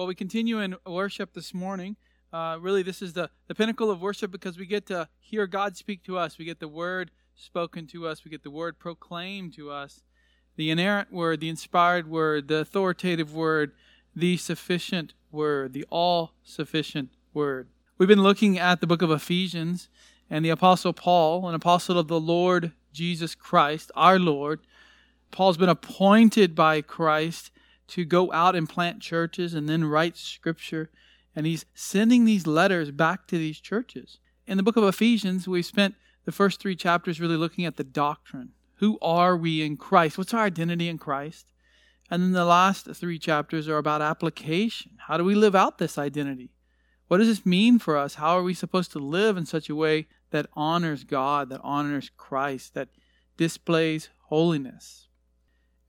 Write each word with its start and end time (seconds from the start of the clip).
Well, 0.00 0.06
we 0.06 0.14
continue 0.14 0.60
in 0.60 0.76
worship 0.86 1.34
this 1.34 1.52
morning. 1.52 1.94
Uh, 2.32 2.56
really, 2.58 2.82
this 2.82 3.02
is 3.02 3.12
the, 3.12 3.28
the 3.48 3.54
pinnacle 3.54 3.90
of 3.90 4.00
worship 4.00 4.30
because 4.30 4.56
we 4.56 4.64
get 4.64 4.86
to 4.86 5.10
hear 5.18 5.46
God 5.46 5.76
speak 5.76 6.02
to 6.04 6.16
us. 6.16 6.38
We 6.38 6.46
get 6.46 6.58
the 6.58 6.68
word 6.68 7.10
spoken 7.34 7.86
to 7.88 8.08
us. 8.08 8.24
We 8.24 8.30
get 8.30 8.42
the 8.42 8.50
word 8.50 8.78
proclaimed 8.78 9.52
to 9.56 9.70
us. 9.70 10.00
The 10.56 10.70
inerrant 10.70 11.12
word, 11.12 11.40
the 11.40 11.50
inspired 11.50 12.08
word, 12.08 12.48
the 12.48 12.60
authoritative 12.60 13.34
word, 13.34 13.72
the 14.16 14.38
sufficient 14.38 15.12
word, 15.30 15.74
the 15.74 15.84
all 15.90 16.32
sufficient 16.44 17.10
word. 17.34 17.68
We've 17.98 18.08
been 18.08 18.22
looking 18.22 18.58
at 18.58 18.80
the 18.80 18.86
book 18.86 19.02
of 19.02 19.10
Ephesians 19.10 19.90
and 20.30 20.42
the 20.42 20.48
Apostle 20.48 20.94
Paul, 20.94 21.46
an 21.46 21.54
apostle 21.54 21.98
of 21.98 22.08
the 22.08 22.18
Lord 22.18 22.72
Jesus 22.94 23.34
Christ, 23.34 23.92
our 23.94 24.18
Lord. 24.18 24.60
Paul's 25.30 25.58
been 25.58 25.68
appointed 25.68 26.54
by 26.54 26.80
Christ 26.80 27.50
to 27.90 28.04
go 28.04 28.32
out 28.32 28.56
and 28.56 28.68
plant 28.68 29.00
churches 29.00 29.54
and 29.54 29.68
then 29.68 29.84
write 29.84 30.16
scripture. 30.16 30.90
And 31.34 31.46
he's 31.46 31.64
sending 31.74 32.24
these 32.24 32.46
letters 32.46 32.90
back 32.90 33.26
to 33.28 33.38
these 33.38 33.60
churches. 33.60 34.18
In 34.46 34.56
the 34.56 34.62
book 34.62 34.76
of 34.76 34.84
Ephesians, 34.84 35.46
we 35.46 35.62
spent 35.62 35.94
the 36.24 36.32
first 36.32 36.60
three 36.60 36.76
chapters 36.76 37.20
really 37.20 37.36
looking 37.36 37.64
at 37.64 37.76
the 37.76 37.84
doctrine. 37.84 38.50
Who 38.76 38.98
are 39.00 39.36
we 39.36 39.62
in 39.62 39.76
Christ? 39.76 40.18
What's 40.18 40.34
our 40.34 40.44
identity 40.44 40.88
in 40.88 40.98
Christ? 40.98 41.46
And 42.10 42.22
then 42.22 42.32
the 42.32 42.44
last 42.44 42.88
three 42.94 43.18
chapters 43.18 43.68
are 43.68 43.76
about 43.76 44.02
application. 44.02 44.92
How 45.06 45.16
do 45.16 45.24
we 45.24 45.34
live 45.34 45.54
out 45.54 45.78
this 45.78 45.98
identity? 45.98 46.50
What 47.06 47.18
does 47.18 47.28
this 47.28 47.46
mean 47.46 47.78
for 47.78 47.96
us? 47.96 48.14
How 48.14 48.38
are 48.38 48.42
we 48.42 48.54
supposed 48.54 48.92
to 48.92 48.98
live 48.98 49.36
in 49.36 49.46
such 49.46 49.68
a 49.68 49.74
way 49.74 50.08
that 50.30 50.46
honors 50.54 51.04
God, 51.04 51.48
that 51.50 51.60
honors 51.62 52.10
Christ, 52.16 52.74
that 52.74 52.88
displays 53.36 54.10
holiness? 54.26 55.08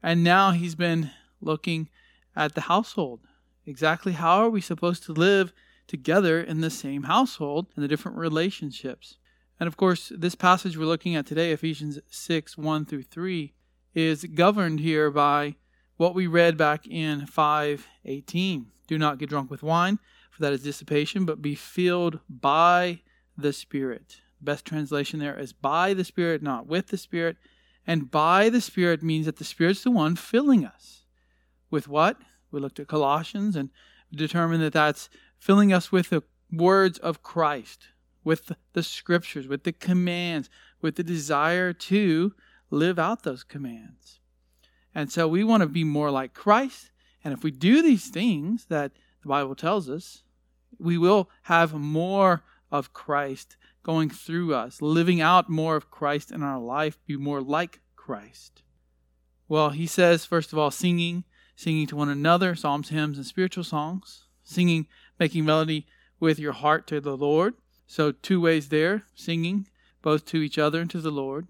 And 0.03 0.23
now 0.23 0.51
he's 0.51 0.75
been 0.75 1.11
looking 1.41 1.89
at 2.35 2.55
the 2.55 2.61
household. 2.61 3.21
Exactly 3.65 4.13
how 4.13 4.43
are 4.43 4.49
we 4.49 4.61
supposed 4.61 5.03
to 5.03 5.13
live 5.13 5.53
together 5.87 6.41
in 6.41 6.61
the 6.61 6.69
same 6.69 7.03
household 7.03 7.67
and 7.75 7.83
the 7.83 7.87
different 7.87 8.17
relationships? 8.17 9.17
And 9.59 9.67
of 9.67 9.77
course, 9.77 10.11
this 10.15 10.35
passage 10.35 10.77
we're 10.77 10.85
looking 10.85 11.15
at 11.15 11.25
today, 11.25 11.51
Ephesians 11.51 11.99
6 12.09 12.57
1 12.57 12.85
through 12.85 13.03
3, 13.03 13.53
is 13.93 14.23
governed 14.23 14.79
here 14.79 15.11
by 15.11 15.55
what 15.97 16.15
we 16.15 16.25
read 16.25 16.57
back 16.57 16.87
in 16.87 17.27
518. 17.27 18.67
Do 18.87 18.97
not 18.97 19.19
get 19.19 19.29
drunk 19.29 19.51
with 19.51 19.61
wine, 19.61 19.99
for 20.31 20.41
that 20.41 20.53
is 20.53 20.63
dissipation, 20.63 21.25
but 21.25 21.41
be 21.41 21.53
filled 21.53 22.19
by 22.27 23.01
the 23.37 23.53
Spirit. 23.53 24.21
Best 24.41 24.65
translation 24.65 25.19
there 25.19 25.37
is 25.37 25.53
by 25.53 25.93
the 25.93 26.03
Spirit, 26.03 26.41
not 26.41 26.65
with 26.65 26.87
the 26.87 26.97
Spirit. 26.97 27.37
And 27.85 28.09
by 28.09 28.49
the 28.49 28.61
Spirit 28.61 29.03
means 29.03 29.27
that 29.27 29.37
the 29.37 29.43
Spirit's 29.43 29.83
the 29.83 29.91
one 29.91 30.15
filling 30.15 30.65
us. 30.65 31.00
With 31.71 31.87
what? 31.87 32.17
We 32.51 32.59
looked 32.59 32.79
at 32.79 32.87
Colossians 32.87 33.55
and 33.55 33.69
determined 34.13 34.61
that 34.61 34.73
that's 34.73 35.09
filling 35.39 35.73
us 35.73 35.91
with 35.91 36.09
the 36.09 36.21
words 36.51 36.99
of 36.99 37.23
Christ, 37.23 37.87
with 38.23 38.51
the 38.73 38.83
scriptures, 38.83 39.47
with 39.47 39.63
the 39.63 39.71
commands, 39.71 40.49
with 40.81 40.97
the 40.97 41.03
desire 41.03 41.73
to 41.73 42.33
live 42.69 42.99
out 42.99 43.23
those 43.23 43.43
commands. 43.43 44.19
And 44.93 45.11
so 45.11 45.27
we 45.27 45.43
want 45.43 45.61
to 45.61 45.67
be 45.67 45.85
more 45.85 46.11
like 46.11 46.33
Christ. 46.33 46.91
And 47.23 47.33
if 47.33 47.43
we 47.43 47.51
do 47.51 47.81
these 47.81 48.09
things 48.09 48.65
that 48.65 48.91
the 49.21 49.29
Bible 49.29 49.55
tells 49.55 49.89
us, 49.89 50.23
we 50.77 50.97
will 50.97 51.29
have 51.43 51.73
more 51.73 52.43
of 52.71 52.93
Christ 52.93 53.55
going 53.83 54.09
through 54.09 54.53
us, 54.53 54.81
living 54.81 55.21
out 55.21 55.49
more 55.49 55.75
of 55.75 55.89
Christ 55.89 56.31
in 56.31 56.43
our 56.43 56.59
life, 56.59 56.97
be 57.05 57.15
more 57.15 57.41
like 57.41 57.79
Christ. 57.95 58.63
Well, 59.47 59.69
he 59.69 59.87
says, 59.87 60.25
first 60.25 60.53
of 60.53 60.59
all, 60.59 60.71
singing 60.71 61.23
singing 61.61 61.85
to 61.85 61.95
one 61.95 62.09
another, 62.09 62.55
psalms, 62.55 62.89
hymns, 62.89 63.17
and 63.17 63.25
spiritual 63.25 63.63
songs, 63.63 64.25
singing, 64.43 64.87
making 65.19 65.45
melody 65.45 65.85
with 66.19 66.39
your 66.39 66.53
heart 66.53 66.87
to 66.87 66.99
the 66.99 67.15
Lord. 67.15 67.53
So, 67.85 68.11
two 68.11 68.41
ways 68.41 68.69
there 68.69 69.03
singing 69.13 69.67
both 70.01 70.25
to 70.25 70.37
each 70.37 70.57
other 70.57 70.81
and 70.81 70.89
to 70.89 70.99
the 70.99 71.11
Lord. 71.11 71.47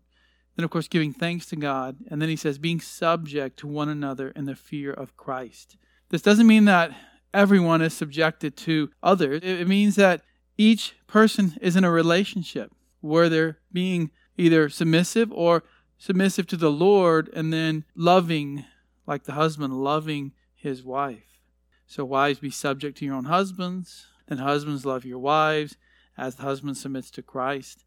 Then, 0.56 0.66
of 0.66 0.69
course, 0.69 0.90
giving 0.90 1.13
thanks 1.13 1.46
to 1.47 1.56
God. 1.56 1.96
And 2.09 2.22
then 2.22 2.28
he 2.28 2.35
says, 2.35 2.58
being 2.58 2.81
subject 2.81 3.58
to 3.59 3.68
one 3.68 3.88
another 3.88 4.31
in 4.31 4.46
the 4.46 4.56
fear 4.56 4.91
of 4.91 5.16
Christ. 5.16 5.78
This 6.09 6.22
doesn't 6.22 6.47
mean 6.47 6.66
that 6.66 6.91
everyone 7.34 7.81
is 7.81 7.94
subjected 7.94 8.58
to 8.58 8.90
others, 9.02 9.40
it 9.44 9.68
means 9.68 9.96
that 9.96 10.22
each 10.58 10.94
person 11.08 11.58
is 11.62 11.78
in 11.78 11.85
a 11.85 11.91
relationship 11.91 12.74
where 13.00 13.30
they're 13.30 13.59
being 13.72 14.12
either 14.38 14.68
submissive 14.68 15.31
or 15.31 15.64
submissive 15.97 16.47
to 16.47 16.58
the 16.58 16.72
Lord 16.72 17.30
and 17.34 17.53
then 17.53 17.85
loving 17.96 18.66
like 19.11 19.25
the 19.25 19.33
husband 19.33 19.73
loving 19.73 20.31
his 20.55 20.83
wife. 20.83 21.41
So, 21.85 22.05
wives, 22.05 22.39
be 22.39 22.49
subject 22.49 22.97
to 22.97 23.05
your 23.05 23.16
own 23.16 23.25
husbands. 23.25 24.07
Then, 24.25 24.38
husbands, 24.38 24.85
love 24.85 25.03
your 25.03 25.19
wives 25.19 25.75
as 26.17 26.35
the 26.35 26.44
husband 26.44 26.77
submits 26.77 27.11
to 27.11 27.22
Christ. 27.22 27.83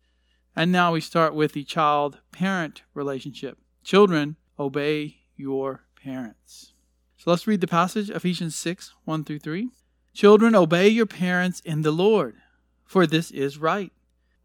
And 0.54 0.70
now 0.70 0.92
we 0.92 1.00
start 1.00 1.34
with 1.34 1.52
the 1.52 1.64
child 1.64 2.18
parent 2.30 2.82
relationship. 2.92 3.56
Children, 3.82 4.36
obey 4.58 5.22
your 5.34 5.86
parents. 5.96 6.74
So 7.16 7.30
let's 7.30 7.46
read 7.46 7.62
the 7.62 7.66
passage 7.66 8.10
Ephesians 8.10 8.54
6 8.54 8.92
1 9.06 9.24
through 9.24 9.38
3. 9.38 9.70
Children, 10.12 10.54
obey 10.54 10.88
your 10.88 11.06
parents 11.06 11.60
in 11.60 11.80
the 11.80 11.90
Lord, 11.90 12.36
for 12.84 13.06
this 13.06 13.30
is 13.30 13.56
right. 13.56 13.92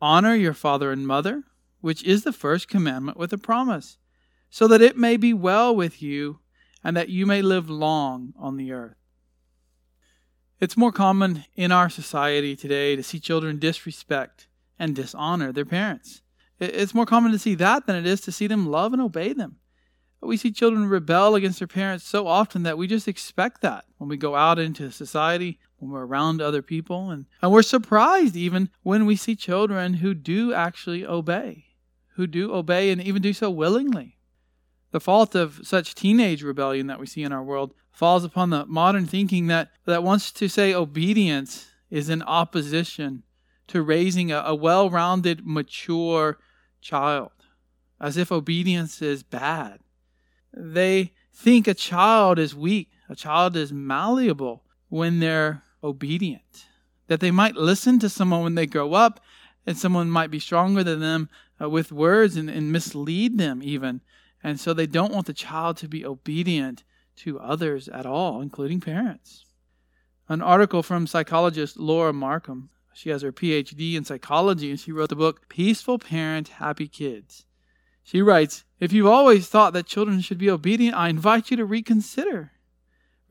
Honor 0.02 0.34
your 0.34 0.54
father 0.54 0.94
and 0.94 1.06
mother, 1.06 1.44
which 1.82 2.06
is 2.06 2.24
the 2.24 2.32
first 2.32 2.70
commandment 2.70 3.18
with 3.18 3.34
a 3.34 3.38
promise, 3.38 3.98
so 4.50 4.66
that 4.70 4.82
it 4.82 4.96
may 4.96 5.18
be 5.18 5.34
well 5.34 5.76
with 5.76 6.02
you 6.02 6.40
and 6.84 6.96
that 6.96 7.10
you 7.10 7.26
may 7.26 7.42
live 7.42 7.70
long 7.70 8.34
on 8.38 8.58
the 8.58 8.72
earth. 8.72 8.96
It's 10.60 10.78
more 10.78 10.92
common 10.92 11.46
in 11.56 11.72
our 11.72 11.90
society 11.90 12.56
today 12.56 12.96
to 12.96 13.04
see 13.04 13.20
children 13.20 13.60
disrespect 13.60 14.48
and 14.78 14.96
dishonor 14.96 15.52
their 15.52 15.66
parents. 15.66 16.22
It's 16.60 16.94
more 16.94 17.06
common 17.06 17.32
to 17.32 17.40
see 17.40 17.56
that 17.56 17.86
than 17.86 17.96
it 17.96 18.06
is 18.06 18.20
to 18.22 18.32
see 18.32 18.48
them 18.48 18.68
love 18.68 18.92
and 18.92 19.02
obey 19.02 19.32
them. 19.34 19.58
We 20.22 20.36
see 20.36 20.52
children 20.52 20.90
rebel 20.90 21.36
against 21.36 21.60
their 21.60 21.68
parents 21.68 22.06
so 22.06 22.28
often 22.28 22.64
that 22.64 22.78
we 22.78 22.88
just 22.88 23.08
expect 23.08 23.62
that 23.62 23.86
when 23.98 24.10
we 24.10 24.18
go 24.18 24.36
out 24.36 24.60
into 24.60 24.92
society, 24.92 25.60
when 25.78 25.92
we're 25.92 26.06
around 26.06 26.42
other 26.42 26.62
people, 26.62 27.10
and, 27.10 27.26
and 27.42 27.54
we're 27.54 27.62
surprised 27.62 28.36
even 28.36 28.70
when 28.84 29.06
we 29.06 29.16
see 29.16 29.36
children 29.38 29.96
who 29.96 30.14
do 30.14 30.54
actually 30.54 31.06
obey, 31.06 31.68
who 32.16 32.28
do 32.28 32.54
obey 32.54 32.92
and 32.92 33.02
even 33.02 33.22
do 33.22 33.32
so 33.32 33.50
willingly. 33.50 34.18
The 34.92 35.00
fault 35.00 35.36
of 35.36 35.62
such 35.64 35.96
teenage 35.96 36.44
rebellion 36.44 36.88
that 36.88 37.00
we 37.00 37.06
see 37.06 37.24
in 37.24 37.32
our 37.32 37.44
world 37.44 37.74
falls 37.92 38.24
upon 38.24 38.50
the 38.50 38.66
modern 38.66 39.06
thinking 39.06 39.48
that, 39.48 39.70
that 39.86 40.04
wants 40.04 40.32
to 40.32 40.48
say 40.48 40.74
obedience 40.74 41.68
is 41.90 42.10
in 42.10 42.22
opposition 42.24 43.24
to 43.68 43.82
raising 43.84 44.32
a, 44.32 44.40
a 44.46 44.56
well 44.56 44.90
rounded, 44.90 45.46
mature 45.46 46.40
child, 46.82 47.32
as 48.00 48.18
if 48.18 48.32
obedience 48.32 49.02
is 49.02 49.22
bad. 49.22 49.80
They 50.54 51.14
think 51.34 51.68
a 51.68 51.74
child 51.74 52.40
is 52.40 52.56
weak, 52.56 52.90
a 53.08 53.16
child 53.16 53.56
is 53.56 53.72
malleable 53.72 54.64
when 54.88 55.20
they're 55.20 55.64
obedient, 55.84 56.66
that 57.08 57.20
they 57.20 57.32
might 57.32 57.56
listen 57.56 58.00
to 58.00 58.10
someone 58.10 58.44
when 58.44 58.56
they 58.56 58.66
grow 58.66 58.94
up, 58.94 59.20
and 59.68 59.78
someone 59.78 60.10
might 60.10 60.32
be 60.32 60.40
stronger 60.40 60.84
than 60.84 61.00
them 61.00 61.30
uh, 61.62 61.70
with 61.70 61.92
words 61.92 62.36
and, 62.36 62.50
and 62.50 62.72
mislead 62.72 63.38
them 63.38 63.62
even 63.62 64.02
and 64.44 64.60
so 64.60 64.74
they 64.74 64.88
don't 64.88 65.14
want 65.14 65.28
the 65.28 65.34
child 65.34 65.78
to 65.78 65.88
be 65.88 66.06
obedient 66.06 66.84
to 67.18 67.40
others 67.40 67.90
at 67.90 68.06
all, 68.06 68.42
including 68.42 68.80
parents. 68.80 69.46
An 70.28 70.42
article 70.42 70.84
from 70.84 71.08
psychologist 71.08 71.78
Laura 71.78 72.14
Markham. 72.14 72.70
She 72.94 73.10
has 73.10 73.22
her 73.22 73.32
PhD 73.32 73.96
in 73.96 74.06
psychology 74.06 74.70
and 74.70 74.80
she 74.80 74.92
wrote 74.92 75.10
the 75.10 75.16
book 75.16 75.50
Peaceful 75.50 76.00
Parent, 76.00 76.50
Happy 76.50 76.88
Kids. 76.88 77.46
She 78.04 78.22
writes 78.22 78.64
If 78.80 78.94
you've 78.94 79.08
always 79.08 79.48
thought 79.48 79.74
that 79.74 79.86
children 79.86 80.22
should 80.22 80.38
be 80.38 80.50
obedient, 80.50 80.96
I 80.96 81.10
invite 81.10 81.52
you 81.52 81.58
to 81.58 81.66
reconsider. 81.66 82.52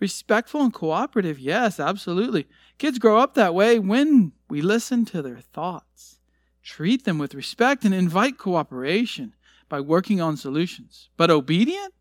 Respectful 0.01 0.63
and 0.63 0.73
cooperative, 0.73 1.39
yes, 1.39 1.81
absolutely. 1.81 2.47
Kids 2.79 2.99
grow 2.99 3.19
up 3.19 3.35
that 3.35 3.55
way 3.55 3.79
when 3.79 4.33
we 4.49 4.63
listen 4.63 5.05
to 5.07 5.23
their 5.23 5.41
thoughts, 5.41 6.21
treat 6.63 7.05
them 7.05 7.19
with 7.19 7.35
respect, 7.35 7.85
and 7.85 7.93
invite 7.93 8.39
cooperation 8.39 9.35
by 9.69 9.81
working 9.81 10.21
on 10.21 10.37
solutions. 10.37 11.09
But 11.17 11.31
obedient? 11.31 11.95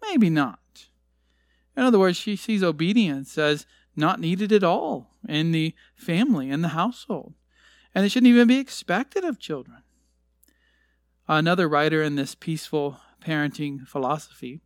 Maybe 0.00 0.30
not. 0.30 0.58
In 1.76 1.84
other 1.84 1.98
words, 1.98 2.16
she 2.16 2.36
sees 2.36 2.62
obedience 2.62 3.38
as 3.38 3.66
not 3.96 4.20
needed 4.20 4.52
at 4.52 4.64
all 4.64 5.10
in 5.28 5.52
the 5.52 5.74
family, 5.94 6.50
in 6.50 6.62
the 6.62 6.68
household. 6.68 7.34
And 7.94 8.04
it 8.04 8.08
shouldn't 8.10 8.30
even 8.30 8.48
be 8.48 8.58
expected 8.58 9.24
of 9.24 9.38
children. 9.38 9.82
Another 11.28 11.68
writer 11.68 12.02
in 12.02 12.16
this 12.16 12.34
peaceful 12.34 13.00
parenting 13.24 13.86
philosophy, 13.86 14.60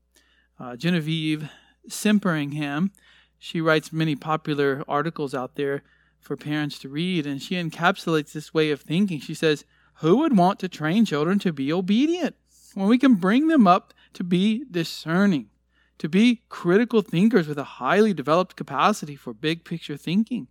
uh, 0.58 0.76
Genevieve 0.76 1.50
Simperingham, 1.88 2.90
she 3.38 3.60
writes 3.60 3.92
many 3.92 4.16
popular 4.16 4.82
articles 4.88 5.34
out 5.34 5.56
there 5.56 5.82
for 6.20 6.36
parents 6.36 6.78
to 6.80 6.88
read, 6.88 7.26
and 7.26 7.40
she 7.40 7.54
encapsulates 7.54 8.32
this 8.32 8.54
way 8.54 8.70
of 8.70 8.80
thinking. 8.80 9.20
She 9.20 9.34
says, 9.34 9.64
Who 9.96 10.16
would 10.18 10.36
want 10.36 10.58
to 10.60 10.68
train 10.68 11.04
children 11.04 11.38
to 11.40 11.52
be 11.52 11.72
obedient? 11.72 12.34
When 12.76 12.88
we 12.88 12.99
can 12.99 13.14
bring 13.14 13.49
them 13.49 13.67
up 13.67 13.94
to 14.12 14.23
be 14.23 14.62
discerning, 14.70 15.49
to 15.96 16.11
be 16.11 16.43
critical 16.50 17.00
thinkers 17.00 17.49
with 17.49 17.56
a 17.56 17.64
highly 17.64 18.12
developed 18.12 18.55
capacity 18.55 19.17
for 19.17 19.32
big 19.32 19.64
picture 19.64 19.96
thinking, 19.96 20.46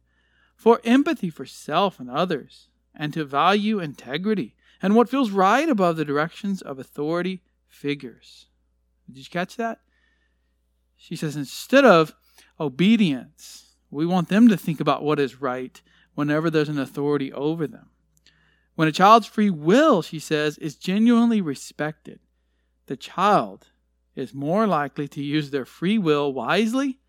for 0.55 0.81
empathy 0.83 1.29
for 1.29 1.45
self 1.45 1.99
and 1.99 2.09
others, 2.09 2.67
and 2.95 3.13
to 3.13 3.23
value 3.23 3.79
integrity 3.79 4.55
and 4.81 4.95
what 4.95 5.07
feels 5.07 5.29
right 5.29 5.69
above 5.69 5.97
the 5.97 6.05
directions 6.05 6.63
of 6.63 6.79
authority 6.79 7.43
figures. 7.67 8.47
Did 9.07 9.19
you 9.19 9.25
catch 9.29 9.55
that? 9.57 9.81
She 10.97 11.15
says, 11.15 11.35
instead 11.35 11.85
of 11.85 12.15
obedience, 12.59 13.75
we 13.91 14.03
want 14.03 14.29
them 14.29 14.47
to 14.47 14.57
think 14.57 14.79
about 14.79 15.03
what 15.03 15.19
is 15.19 15.41
right 15.41 15.79
whenever 16.15 16.49
there's 16.49 16.69
an 16.69 16.79
authority 16.79 17.31
over 17.31 17.67
them. 17.67 17.91
When 18.75 18.87
a 18.87 18.91
child's 18.91 19.27
free 19.27 19.49
will, 19.49 20.01
she 20.01 20.19
says, 20.19 20.57
is 20.57 20.75
genuinely 20.75 21.41
respected, 21.41 22.19
the 22.87 22.97
child 22.97 23.67
is 24.15 24.33
more 24.33 24.67
likely 24.67 25.07
to 25.09 25.23
use 25.23 25.49
their 25.49 25.65
free 25.65 25.97
will 25.97 26.31
wisely 26.33 26.99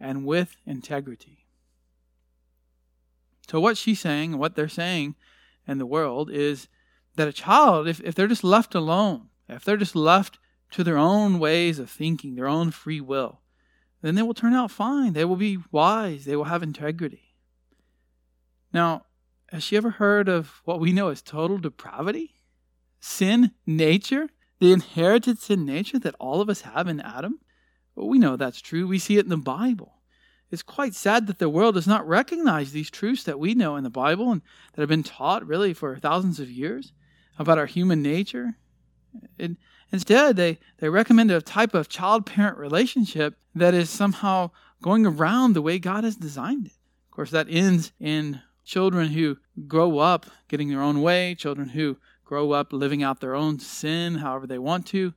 and 0.00 0.24
with 0.26 0.56
integrity. 0.66 1.46
So, 3.48 3.60
what 3.60 3.76
she's 3.76 4.00
saying 4.00 4.38
what 4.38 4.56
they're 4.56 4.68
saying 4.68 5.14
in 5.66 5.78
the 5.78 5.86
world 5.86 6.30
is 6.30 6.68
that 7.16 7.28
a 7.28 7.32
child, 7.32 7.86
if, 7.86 8.00
if 8.00 8.14
they're 8.14 8.26
just 8.26 8.44
left 8.44 8.74
alone, 8.74 9.28
if 9.48 9.64
they're 9.64 9.76
just 9.76 9.94
left 9.94 10.38
to 10.72 10.82
their 10.82 10.96
own 10.96 11.38
ways 11.38 11.78
of 11.78 11.90
thinking, 11.90 12.34
their 12.34 12.48
own 12.48 12.70
free 12.70 13.00
will, 13.00 13.40
then 14.00 14.14
they 14.14 14.22
will 14.22 14.34
turn 14.34 14.54
out 14.54 14.70
fine. 14.70 15.12
They 15.12 15.24
will 15.24 15.36
be 15.36 15.58
wise. 15.70 16.24
They 16.24 16.34
will 16.34 16.44
have 16.44 16.62
integrity. 16.62 17.34
Now, 18.72 19.04
has 19.52 19.62
she 19.62 19.76
ever 19.76 19.90
heard 19.90 20.30
of 20.30 20.62
what 20.64 20.80
we 20.80 20.92
know 20.92 21.08
as 21.08 21.20
total 21.20 21.58
depravity? 21.58 22.34
Sin 23.00 23.50
nature? 23.66 24.30
The 24.60 24.72
inherited 24.72 25.38
sin 25.38 25.66
nature 25.66 25.98
that 25.98 26.14
all 26.18 26.40
of 26.40 26.48
us 26.48 26.62
have 26.62 26.88
in 26.88 27.00
Adam? 27.00 27.38
Well, 27.94 28.08
we 28.08 28.18
know 28.18 28.36
that's 28.36 28.62
true. 28.62 28.86
We 28.86 28.98
see 28.98 29.18
it 29.18 29.24
in 29.24 29.30
the 29.30 29.36
Bible. 29.36 30.00
It's 30.50 30.62
quite 30.62 30.94
sad 30.94 31.26
that 31.26 31.38
the 31.38 31.50
world 31.50 31.74
does 31.74 31.86
not 31.86 32.08
recognize 32.08 32.72
these 32.72 32.90
truths 32.90 33.24
that 33.24 33.38
we 33.38 33.54
know 33.54 33.76
in 33.76 33.84
the 33.84 33.90
Bible 33.90 34.32
and 34.32 34.40
that 34.72 34.80
have 34.80 34.88
been 34.88 35.02
taught 35.02 35.46
really 35.46 35.74
for 35.74 35.96
thousands 35.96 36.40
of 36.40 36.50
years 36.50 36.92
about 37.38 37.58
our 37.58 37.66
human 37.66 38.00
nature. 38.02 38.54
And 39.38 39.58
instead, 39.90 40.36
they, 40.36 40.58
they 40.78 40.88
recommend 40.88 41.30
a 41.30 41.42
type 41.42 41.74
of 41.74 41.90
child 41.90 42.24
parent 42.24 42.56
relationship 42.56 43.36
that 43.54 43.74
is 43.74 43.90
somehow 43.90 44.50
going 44.82 45.04
around 45.04 45.52
the 45.52 45.62
way 45.62 45.78
God 45.78 46.04
has 46.04 46.16
designed 46.16 46.66
it. 46.66 46.72
Of 47.06 47.10
course, 47.10 47.30
that 47.32 47.48
ends 47.50 47.92
in 48.00 48.40
children 48.64 49.08
who 49.08 49.38
grow 49.66 49.98
up 49.98 50.26
getting 50.48 50.68
their 50.68 50.82
own 50.82 51.02
way, 51.02 51.34
children 51.34 51.70
who 51.70 51.98
grow 52.24 52.52
up 52.52 52.72
living 52.72 53.02
out 53.02 53.20
their 53.20 53.34
own 53.34 53.58
sin 53.58 54.16
however 54.16 54.46
they 54.46 54.58
want 54.58 54.86
to, 54.86 55.14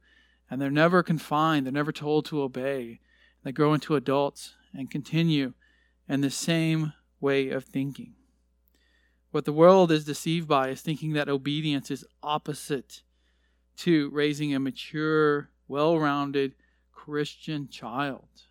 and 0.49 0.61
they're 0.61 0.69
never 0.69 1.03
confined, 1.03 1.65
they're 1.65 1.73
never 1.73 1.91
told 1.91 2.25
to 2.25 2.41
obey. 2.41 2.99
They 3.43 3.51
grow 3.51 3.73
into 3.73 3.95
adults 3.95 4.55
and 4.73 4.89
continue 4.89 5.53
in 6.09 6.21
the 6.21 6.29
same 6.29 6.93
way 7.19 7.49
of 7.49 7.63
thinking. 7.63 8.13
What 9.31 9.45
the 9.45 9.53
world 9.53 9.91
is 9.91 10.05
deceived 10.05 10.47
by 10.47 10.69
is 10.69 10.81
thinking 10.81 11.13
that 11.13 11.29
obedience 11.29 11.91
is 11.91 12.05
opposite 12.23 13.03
to 13.77 14.09
raising 14.11 14.55
a 14.55 14.59
mature, 14.59 15.49
well 15.67 15.99
rounded 15.99 16.55
Christian 16.91 17.67
child. 17.67 18.44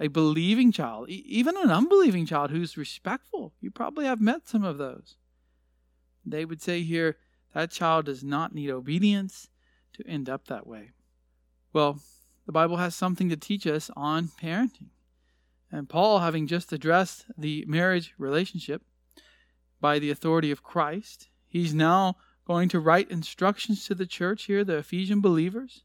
A 0.00 0.08
believing 0.08 0.72
child, 0.72 1.08
even 1.08 1.56
an 1.56 1.70
unbelieving 1.70 2.26
child 2.26 2.50
who's 2.50 2.76
respectful. 2.76 3.54
You 3.60 3.70
probably 3.70 4.06
have 4.06 4.20
met 4.20 4.48
some 4.48 4.64
of 4.64 4.78
those. 4.78 5.16
They 6.26 6.44
would 6.44 6.60
say 6.60 6.82
here 6.82 7.16
that 7.54 7.70
child 7.70 8.06
does 8.06 8.24
not 8.24 8.54
need 8.54 8.70
obedience 8.70 9.48
to 9.92 10.06
end 10.06 10.28
up 10.28 10.46
that 10.46 10.66
way. 10.66 10.90
Well, 11.72 12.00
the 12.46 12.52
Bible 12.52 12.78
has 12.78 12.94
something 12.94 13.28
to 13.28 13.36
teach 13.36 13.66
us 13.66 13.90
on 13.96 14.28
parenting. 14.28 14.88
And 15.70 15.88
Paul, 15.88 16.20
having 16.20 16.46
just 16.46 16.72
addressed 16.72 17.26
the 17.36 17.64
marriage 17.66 18.14
relationship 18.18 18.82
by 19.80 19.98
the 19.98 20.10
authority 20.10 20.50
of 20.50 20.62
Christ, 20.62 21.28
he's 21.46 21.74
now 21.74 22.16
going 22.46 22.68
to 22.68 22.80
write 22.80 23.10
instructions 23.10 23.86
to 23.86 23.94
the 23.94 24.06
church 24.06 24.44
here, 24.44 24.64
the 24.64 24.78
Ephesian 24.78 25.20
believers, 25.20 25.82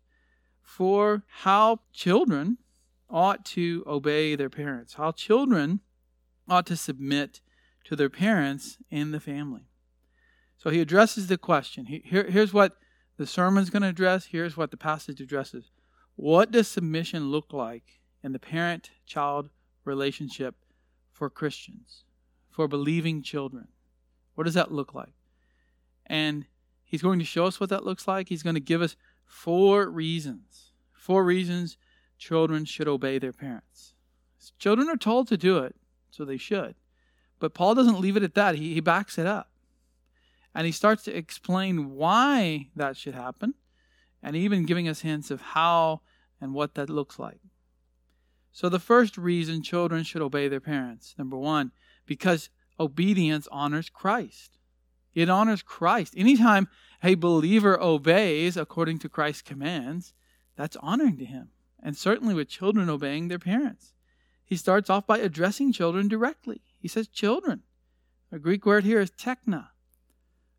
for 0.62 1.24
how 1.28 1.80
children 1.94 2.58
ought 3.10 3.46
to 3.46 3.84
obey 3.88 4.36
their 4.36 4.50
parents, 4.50 4.96
how 4.96 5.12
children 5.12 5.82
ought 6.48 6.66
to 6.68 6.76
submit 6.76 7.42
to 7.86 7.96
their 7.96 8.10
parents 8.10 8.78
in 8.90 9.12
the 9.12 9.20
family. 9.20 9.68
So 10.58 10.70
he 10.70 10.82
addresses 10.82 11.28
the 11.28 11.38
question. 11.38 11.86
Here, 11.86 12.26
here's 12.30 12.54
what 12.54 12.78
the 13.18 13.26
sermon's 13.26 13.70
going 13.70 13.84
to 13.84 13.90
address. 13.90 14.26
Here's 14.26 14.58
what 14.58 14.72
the 14.72 14.78
passage 14.78 15.22
addresses. 15.22 15.72
What 16.16 16.52
does 16.52 16.68
submission 16.68 17.32
look 17.32 17.54
like 17.54 18.00
in 18.24 18.34
the 18.34 18.40
parent 18.40 18.92
child 19.06 19.50
relationship 19.86 20.56
for 21.12 21.30
Christians, 21.30 22.04
for 22.50 22.68
believing 22.68 23.22
children. 23.22 23.68
What 24.36 24.46
does 24.46 24.54
that 24.54 24.72
look 24.72 24.94
like? 24.94 25.14
And 26.06 26.46
he's 26.84 27.02
going 27.02 27.20
to 27.20 27.26
show 27.26 27.46
us 27.46 27.60
what 27.60 27.70
that 27.70 27.84
looks 27.84 28.08
like. 28.08 28.30
He's 28.30 28.44
going 28.44 28.56
to 28.56 28.62
give 28.62 28.82
us 28.82 28.96
four 29.26 29.90
reasons. 29.90 30.72
Four 30.94 31.24
reasons 31.24 31.78
children 32.20 32.66
should 32.66 32.88
obey 32.88 33.18
their 33.18 33.34
parents. 33.34 33.96
Children 34.60 34.90
are 34.90 34.98
told 34.98 35.28
to 35.30 35.38
do 35.38 35.58
it, 35.58 35.76
so 36.12 36.24
they 36.24 36.38
should. 36.38 36.76
But 37.40 37.54
Paul 37.54 37.74
doesn't 37.74 38.00
leave 38.00 38.18
it 38.18 38.24
at 38.24 38.36
that, 38.36 38.56
he, 38.56 38.74
he 38.74 38.80
backs 38.80 39.18
it 39.18 39.26
up. 39.26 39.50
And 40.54 40.66
he 40.66 40.72
starts 40.72 41.04
to 41.04 41.16
explain 41.16 41.92
why 41.92 42.70
that 42.76 42.98
should 42.98 43.16
happen, 43.16 43.56
and 44.22 44.36
even 44.36 44.66
giving 44.66 44.88
us 44.88 45.02
hints 45.02 45.32
of 45.32 45.42
how 45.42 46.02
and 46.42 46.54
what 46.54 46.76
that 46.76 46.90
looks 46.90 47.18
like. 47.18 47.40
So, 48.52 48.68
the 48.68 48.80
first 48.80 49.18
reason 49.18 49.62
children 49.62 50.04
should 50.04 50.22
obey 50.22 50.48
their 50.48 50.60
parents, 50.60 51.16
number 51.18 51.38
one, 51.38 51.72
because 52.06 52.50
obedience 52.80 53.48
honors 53.52 53.90
Christ. 53.90 54.58
It 55.14 55.30
honors 55.30 55.62
Christ. 55.62 56.14
Anytime 56.18 56.68
a 57.04 57.16
believer 57.16 57.80
obeys 57.80 58.58
according 58.58 59.00
to 59.00 59.10
Christ's 59.10 59.44
commands, 59.44 60.14
that's 60.56 60.78
honoring 60.78 61.18
to 61.18 61.26
him. 61.26 61.50
And 61.82 61.96
certainly 61.98 62.34
with 62.34 62.50
children 62.50 62.90
obeying 62.90 63.28
their 63.28 63.40
parents. 63.40 63.94
He 64.44 64.56
starts 64.56 64.90
off 64.90 65.08
by 65.08 65.20
addressing 65.20 65.72
children 65.72 66.08
directly. 66.08 66.62
He 66.80 66.88
says, 66.88 67.08
children. 67.08 67.62
The 68.32 68.40
Greek 68.40 68.66
word 68.66 68.84
here 68.84 69.00
is 69.00 69.12
tekna. 69.12 69.68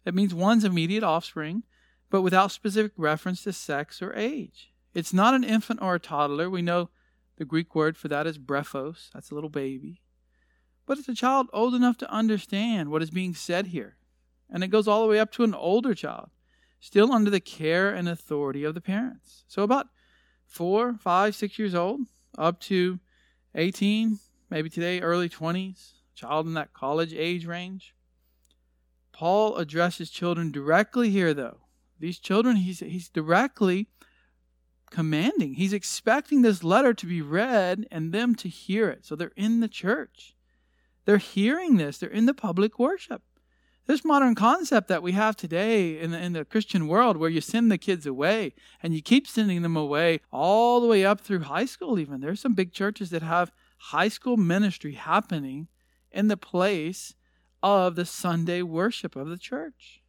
It 0.05 0.15
means 0.15 0.35
one's 0.35 0.65
immediate 0.65 1.05
offspring, 1.05 1.65
but 2.09 2.23
without 2.23 2.53
specific 2.53 2.93
reference 2.97 3.43
to 3.45 3.53
sex 3.53 4.01
or 4.01 4.15
age. 4.15 4.73
It's 4.95 5.13
not 5.13 5.35
an 5.35 5.45
infant 5.45 5.81
or 5.83 5.95
a 5.95 6.01
toddler. 6.01 6.49
We 6.51 6.63
know 6.63 6.91
the 7.37 7.45
Greek 7.45 7.75
word 7.75 7.97
for 7.97 8.09
that 8.09 8.27
is 8.27 8.39
brephos, 8.39 9.11
that's 9.13 9.31
a 9.31 9.35
little 9.35 9.51
baby. 9.51 10.03
But 10.87 10.99
it's 10.99 11.09
a 11.09 11.15
child 11.15 11.49
old 11.53 11.75
enough 11.75 11.97
to 11.99 12.11
understand 12.13 12.91
what 12.91 13.03
is 13.03 13.11
being 13.11 13.35
said 13.35 13.69
here. 13.69 13.97
And 14.51 14.65
it 14.65 14.69
goes 14.69 14.89
all 14.89 15.03
the 15.03 15.09
way 15.09 15.21
up 15.21 15.31
to 15.33 15.45
an 15.45 15.55
older 15.55 15.95
child, 15.95 16.31
still 16.81 17.13
under 17.13 17.31
the 17.31 17.41
care 17.41 17.95
and 17.95 18.09
authority 18.09 18.65
of 18.65 18.75
the 18.75 18.81
parents. 18.81 19.45
So 19.47 19.63
about 19.63 19.87
four, 20.51 20.95
five, 20.95 21.35
six 21.35 21.59
years 21.59 21.75
old, 21.75 22.01
up 22.37 22.61
to 22.61 22.99
18, 23.55 24.19
maybe 24.51 24.69
today, 24.69 25.01
early 25.01 25.29
20s, 25.29 25.93
child 26.15 26.47
in 26.47 26.55
that 26.55 26.75
college 26.75 27.15
age 27.15 27.47
range. 27.47 27.95
Paul 29.13 29.57
addresses 29.57 30.11
children 30.11 30.51
directly 30.51 31.11
here, 31.11 31.33
though. 31.33 31.61
These 31.99 32.19
children, 32.19 32.57
he's, 32.57 32.81
he's 32.81 33.09
directly 33.09 33.89
commanding. 34.91 35.55
He's 35.55 35.73
expecting 35.73 36.43
this 36.43 36.65
letter 36.65 36.95
to 36.95 37.07
be 37.07 37.23
read 37.23 37.87
and 37.91 38.13
them 38.13 38.35
to 38.37 38.49
hear 38.49 38.89
it. 38.89 39.07
So 39.07 39.15
they're 39.15 39.33
in 39.37 39.61
the 39.61 39.69
church. 39.69 40.35
They're 41.05 41.19
hearing 41.19 41.77
this. 41.77 41.99
They're 41.99 42.09
in 42.09 42.27
the 42.27 42.35
public 42.35 42.79
worship. 42.79 43.23
This 43.91 44.05
modern 44.05 44.37
concept 44.37 44.87
that 44.87 45.03
we 45.03 45.11
have 45.13 45.35
today 45.35 45.99
in 45.99 46.13
the, 46.13 46.19
in 46.21 46.33
the 46.33 46.45
Christian 46.45 46.87
world 46.87 47.17
where 47.17 47.29
you 47.29 47.41
send 47.41 47.73
the 47.73 47.77
kids 47.77 48.07
away 48.07 48.55
and 48.85 48.95
you 48.95 49.03
keep 49.03 49.27
sending 49.27 49.63
them 49.63 49.77
away 49.77 50.21
all 50.31 50.81
the 50.81 50.87
way 50.87 51.05
up 51.05 51.21
through 51.21 51.41
high 51.41 51.65
school, 51.65 51.99
even. 51.99 52.21
There's 52.21 52.39
some 52.39 52.55
big 52.55 52.73
churches 52.73 53.11
that 53.11 53.23
have 53.23 53.51
high 53.79 54.07
school 54.07 54.37
ministry 54.37 54.93
happening 54.93 55.67
in 56.13 56.29
the 56.29 56.37
place 56.37 57.17
of 57.65 57.97
the 57.97 58.05
Sunday 58.05 58.63
worship 58.63 59.17
of 59.17 59.29
the 59.29 59.37
church. 59.37 60.01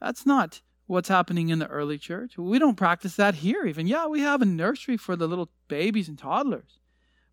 That's 0.00 0.26
not 0.26 0.60
what's 0.88 1.08
happening 1.08 1.50
in 1.50 1.60
the 1.60 1.68
early 1.68 1.98
church. 1.98 2.36
We 2.36 2.58
don't 2.58 2.74
practice 2.74 3.14
that 3.14 3.36
here, 3.36 3.64
even. 3.64 3.86
Yeah, 3.86 4.08
we 4.08 4.22
have 4.22 4.42
a 4.42 4.44
nursery 4.44 4.96
for 4.96 5.14
the 5.14 5.28
little 5.28 5.50
babies 5.68 6.08
and 6.08 6.18
toddlers. 6.18 6.80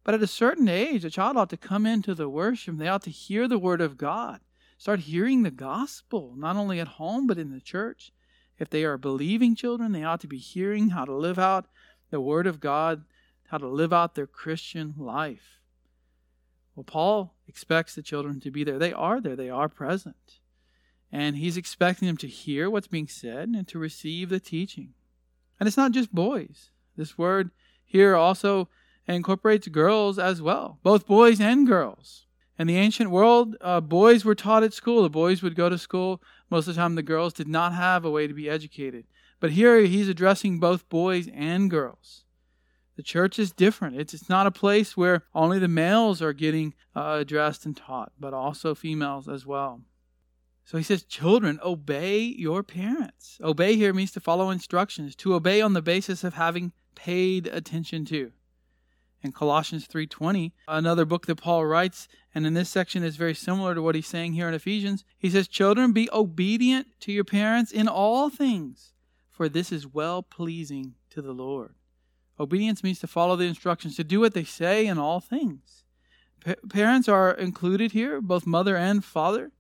But 0.03 0.13
at 0.13 0.21
a 0.21 0.27
certain 0.27 0.69
age, 0.69 1.03
a 1.03 1.09
child 1.09 1.37
ought 1.37 1.49
to 1.49 1.57
come 1.57 1.87
into 1.87 2.13
the 2.13 2.29
worship. 2.29 2.77
They 2.77 2.87
ought 2.87 3.01
to 3.01 3.09
hear 3.09 3.47
the 3.47 3.57
word 3.57 3.81
of 3.81 3.97
God, 3.97 4.41
start 4.79 5.01
hearing 5.01 5.43
the 5.43 5.51
gospel, 5.51 6.33
not 6.38 6.55
only 6.55 6.79
at 6.79 6.88
home, 6.88 7.27
but 7.27 7.38
in 7.38 7.51
the 7.51 7.59
church. 7.59 8.12
If 8.57 8.69
they 8.69 8.86
are 8.86 8.98
believing 8.98 9.55
children, 9.55 9.91
they 9.91 10.03
ought 10.03 10.21
to 10.21 10.27
be 10.27 10.38
hearing 10.38 10.89
how 10.89 11.05
to 11.05 11.13
live 11.13 11.38
out 11.38 11.67
the 12.09 12.21
word 12.21 12.48
of 12.48 12.59
God, 12.59 13.03
how 13.50 13.57
to 13.57 13.67
live 13.67 13.93
out 13.93 14.15
their 14.15 14.25
Christian 14.25 14.95
life. 14.98 15.59
Well, 16.75 16.86
Paul 16.86 17.36
expects 17.45 17.93
the 17.93 18.01
children 18.01 18.39
to 18.39 18.51
be 18.51 18.63
there. 18.63 18.79
They 18.79 18.93
are 18.93 19.19
there, 19.19 19.36
they 19.36 19.50
are 19.50 19.67
present. 19.67 20.39
And 21.12 21.36
he's 21.36 21.57
expecting 21.57 22.07
them 22.07 22.17
to 22.17 22.27
hear 22.27 22.69
what's 22.69 22.88
being 22.88 23.07
said 23.07 23.50
and 23.50 23.67
to 23.67 23.79
receive 23.79 24.29
the 24.29 24.39
teaching. 24.39 24.93
And 25.59 25.67
it's 25.67 25.77
not 25.77 25.91
just 25.91 26.15
boys. 26.15 26.69
This 26.95 27.17
word 27.17 27.51
here 27.83 28.15
also 28.15 28.69
incorporates 29.07 29.67
girls 29.67 30.17
as 30.17 30.41
well, 30.41 30.79
both 30.83 31.05
boys 31.05 31.41
and 31.41 31.67
girls. 31.67 32.27
In 32.59 32.67
the 32.67 32.75
ancient 32.75 33.09
world, 33.09 33.55
uh, 33.61 33.79
boys 33.79 34.25
were 34.25 34.35
taught 34.35 34.63
at 34.63 34.73
school. 34.73 35.01
The 35.01 35.09
boys 35.09 35.41
would 35.41 35.55
go 35.55 35.69
to 35.69 35.77
school. 35.77 36.21
Most 36.49 36.67
of 36.67 36.75
the 36.75 36.81
time, 36.81 36.95
the 36.95 37.01
girls 37.01 37.31
did 37.31 37.47
not 37.47 37.73
have 37.73 38.03
a 38.03 38.11
way 38.11 38.27
to 38.27 38.33
be 38.33 38.49
educated. 38.49 39.05
But 39.39 39.51
here 39.51 39.79
he's 39.79 40.09
addressing 40.09 40.59
both 40.59 40.89
boys 40.89 41.29
and 41.33 41.71
girls. 41.71 42.25
The 42.97 43.03
church 43.03 43.39
is 43.39 43.53
different. 43.53 43.97
It's, 43.97 44.13
it's 44.13 44.27
not 44.27 44.45
a 44.45 44.51
place 44.51 44.97
where 44.97 45.23
only 45.33 45.57
the 45.57 45.69
males 45.69 46.21
are 46.21 46.33
getting 46.33 46.73
uh, 46.93 47.19
addressed 47.21 47.65
and 47.65 47.77
taught, 47.77 48.11
but 48.19 48.33
also 48.33 48.75
females 48.75 49.29
as 49.29 49.45
well. 49.45 49.79
So 50.65 50.77
he 50.77 50.83
says, 50.83 51.03
Children, 51.03 51.61
obey 51.63 52.19
your 52.19 52.61
parents. 52.61 53.39
Obey 53.41 53.77
here 53.77 53.93
means 53.93 54.11
to 54.11 54.19
follow 54.19 54.49
instructions, 54.49 55.15
to 55.15 55.33
obey 55.33 55.61
on 55.61 55.71
the 55.71 55.81
basis 55.81 56.25
of 56.25 56.33
having 56.33 56.73
paid 56.93 57.47
attention 57.47 58.03
to. 58.05 58.33
In 59.21 59.33
Colossians 59.33 59.85
3:20, 59.85 60.53
another 60.67 61.03
book 61.03 61.25
that 61.25 61.35
Paul 61.35 61.65
writes, 61.65 62.07
and 62.33 62.45
in 62.45 62.53
this 62.53 62.69
section 62.69 63.03
is 63.03 63.17
very 63.17 63.33
similar 63.33 63.75
to 63.75 63.81
what 63.81 63.95
he's 63.95 64.07
saying 64.07 64.33
here 64.33 64.47
in 64.47 64.53
Ephesians, 64.53 65.03
he 65.17 65.29
says, 65.29 65.47
"Children, 65.47 65.91
be 65.91 66.09
obedient 66.13 66.88
to 67.01 67.11
your 67.11 67.25
parents 67.25 67.71
in 67.71 67.88
all 67.89 68.29
things, 68.29 68.93
for 69.29 69.49
this 69.49 69.71
is 69.71 69.85
well 69.85 70.23
pleasing 70.23 70.95
to 71.09 71.21
the 71.21 71.33
Lord." 71.33 71.75
Obedience 72.39 72.81
means 72.81 72.99
to 72.99 73.07
follow 73.07 73.35
the 73.35 73.47
instructions, 73.47 73.97
to 73.97 74.05
do 74.05 74.21
what 74.21 74.33
they 74.33 74.45
say 74.45 74.88
in 74.88 74.97
all 74.97 75.19
things. 75.19 75.83
Pa- 76.45 76.55
parents 76.69 77.09
are 77.09 77.31
included 77.31 77.91
here, 77.91 78.21
both 78.21 78.47
mother 78.47 78.77
and 78.77 79.03
father. 79.03 79.51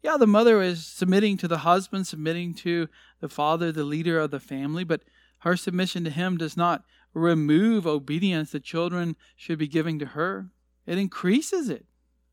Yeah, 0.00 0.16
the 0.16 0.28
mother 0.28 0.62
is 0.62 0.86
submitting 0.86 1.36
to 1.38 1.48
the 1.48 1.58
husband, 1.58 2.06
submitting 2.06 2.54
to 2.54 2.88
the 3.18 3.28
father, 3.28 3.72
the 3.72 3.82
leader 3.82 4.20
of 4.20 4.30
the 4.30 4.38
family, 4.38 4.84
but 4.84 5.02
her 5.40 5.56
submission 5.56 6.04
to 6.04 6.10
him 6.10 6.36
does 6.36 6.56
not 6.56 6.84
remove 7.14 7.86
obedience 7.86 8.50
the 8.50 8.60
children 8.60 9.16
should 9.36 9.58
be 9.58 9.68
giving 9.68 9.98
to 9.98 10.06
her. 10.06 10.50
It 10.86 10.98
increases 10.98 11.68
it. 11.68 11.86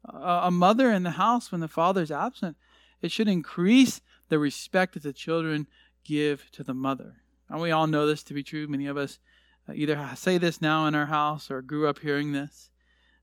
A 0.08 0.52
mother 0.52 0.92
in 0.92 1.04
the 1.04 1.12
house 1.12 1.52
when 1.52 1.62
the 1.62 1.68
father 1.68 2.02
is 2.02 2.12
absent, 2.12 2.58
it 3.02 3.12
should 3.12 3.28
increase 3.28 4.02
the 4.30 4.40
respect 4.40 4.94
that 4.94 5.04
the 5.04 5.14
children 5.14 5.68
give 6.04 6.50
to 6.52 6.64
the 6.64 6.74
mother. 6.74 7.18
And 7.50 7.62
we 7.62 7.72
all 7.72 7.88
know 7.88 8.06
this 8.06 8.24
to 8.24 8.34
be 8.34 8.44
true. 8.44 8.68
Many 8.68 8.88
of 8.88 8.98
us 8.98 9.20
uh, 9.68 9.74
either 9.74 10.10
say 10.16 10.38
this 10.38 10.62
now 10.62 10.86
in 10.88 10.96
our 10.96 11.08
house 11.08 11.50
or 11.50 11.62
grew 11.62 11.88
up 11.88 12.00
hearing 12.00 12.32
this. 12.32 12.70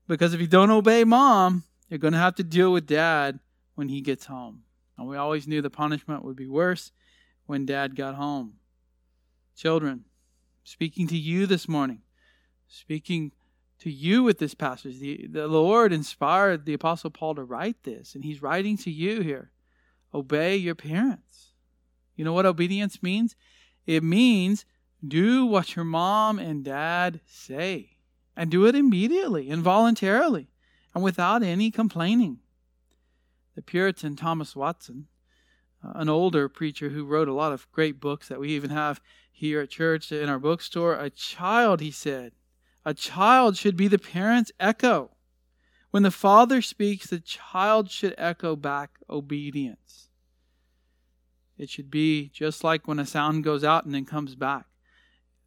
Because 0.07 0.33
if 0.33 0.41
you 0.41 0.47
don't 0.47 0.71
obey 0.71 1.03
mom, 1.03 1.63
you're 1.89 1.99
going 1.99 2.13
to 2.13 2.19
have 2.19 2.35
to 2.35 2.43
deal 2.43 2.71
with 2.71 2.85
dad 2.85 3.39
when 3.75 3.89
he 3.89 4.01
gets 4.01 4.25
home. 4.25 4.63
And 4.97 5.07
we 5.07 5.17
always 5.17 5.47
knew 5.47 5.61
the 5.61 5.69
punishment 5.69 6.23
would 6.23 6.35
be 6.35 6.47
worse 6.47 6.91
when 7.45 7.65
dad 7.65 7.95
got 7.95 8.15
home. 8.15 8.53
Children, 9.55 10.05
speaking 10.63 11.07
to 11.07 11.17
you 11.17 11.45
this 11.45 11.67
morning, 11.67 12.01
speaking 12.67 13.31
to 13.79 13.89
you 13.91 14.23
with 14.23 14.39
this 14.39 14.53
passage. 14.53 14.99
The, 14.99 15.27
the 15.27 15.47
Lord 15.47 15.91
inspired 15.91 16.65
the 16.65 16.73
Apostle 16.73 17.09
Paul 17.09 17.35
to 17.35 17.43
write 17.43 17.83
this, 17.83 18.15
and 18.15 18.23
he's 18.23 18.41
writing 18.41 18.77
to 18.77 18.91
you 18.91 19.21
here. 19.21 19.51
Obey 20.13 20.55
your 20.55 20.75
parents. 20.75 21.53
You 22.15 22.23
know 22.23 22.33
what 22.33 22.45
obedience 22.45 23.01
means? 23.01 23.35
It 23.85 24.03
means 24.03 24.65
do 25.05 25.45
what 25.45 25.75
your 25.75 25.85
mom 25.85 26.39
and 26.39 26.63
dad 26.63 27.19
say, 27.25 27.97
and 28.37 28.49
do 28.49 28.65
it 28.65 28.75
immediately 28.75 29.49
and 29.49 29.61
voluntarily 29.61 30.49
and 30.93 31.03
without 31.03 31.43
any 31.43 31.71
complaining. 31.71 32.39
The 33.55 33.61
Puritan 33.61 34.15
Thomas 34.15 34.55
Watson, 34.55 35.07
an 35.83 36.09
older 36.09 36.47
preacher 36.49 36.89
who 36.89 37.05
wrote 37.05 37.27
a 37.27 37.33
lot 37.33 37.51
of 37.51 37.71
great 37.71 37.99
books 37.99 38.27
that 38.27 38.39
we 38.39 38.49
even 38.49 38.69
have 38.69 39.01
here 39.31 39.61
at 39.61 39.69
church 39.69 40.11
in 40.11 40.29
our 40.29 40.39
bookstore, 40.39 40.93
a 40.95 41.09
child, 41.09 41.81
he 41.81 41.91
said, 41.91 42.33
a 42.85 42.93
child 42.93 43.57
should 43.57 43.77
be 43.77 43.87
the 43.87 43.99
parent's 43.99 44.51
echo. 44.59 45.11
When 45.91 46.03
the 46.03 46.11
father 46.11 46.61
speaks, 46.61 47.07
the 47.07 47.19
child 47.19 47.89
should 47.91 48.15
echo 48.17 48.55
back 48.55 48.99
obedience. 49.09 50.09
It 51.57 51.69
should 51.69 51.91
be 51.91 52.29
just 52.29 52.63
like 52.63 52.87
when 52.87 52.99
a 52.99 53.05
sound 53.05 53.43
goes 53.43 53.63
out 53.63 53.85
and 53.85 53.93
then 53.93 54.05
comes 54.05 54.35
back 54.35 54.65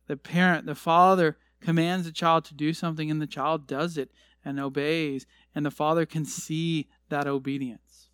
the 0.06 0.16
parent, 0.16 0.66
the 0.66 0.74
father 0.74 1.36
commands 1.60 2.06
the 2.06 2.12
child 2.12 2.44
to 2.46 2.54
do 2.54 2.72
something 2.72 3.10
and 3.10 3.20
the 3.20 3.26
child 3.26 3.66
does 3.66 3.96
it 3.96 4.10
and 4.44 4.60
obeys, 4.60 5.26
and 5.54 5.66
the 5.66 5.70
father 5.70 6.06
can 6.06 6.24
see 6.24 6.88
that 7.08 7.26
obedience. 7.26 8.10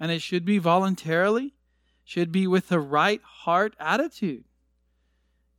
And 0.00 0.10
it 0.10 0.22
should 0.22 0.44
be 0.44 0.56
voluntarily, 0.56 1.54
should 2.04 2.30
be 2.30 2.46
with 2.46 2.68
the 2.68 2.80
right 2.80 3.20
heart 3.22 3.74
attitude. 3.80 4.44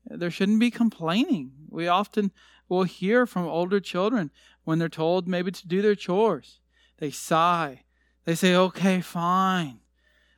There 0.05 0.31
shouldn't 0.31 0.59
be 0.59 0.71
complaining. 0.71 1.51
We 1.69 1.87
often 1.87 2.31
will 2.69 2.83
hear 2.83 3.25
from 3.25 3.47
older 3.47 3.79
children 3.79 4.31
when 4.63 4.79
they're 4.79 4.89
told 4.89 5.27
maybe 5.27 5.51
to 5.51 5.67
do 5.67 5.81
their 5.81 5.95
chores. 5.95 6.59
They 6.97 7.11
sigh. 7.11 7.83
They 8.25 8.35
say, 8.35 8.55
okay, 8.55 9.01
fine. 9.01 9.79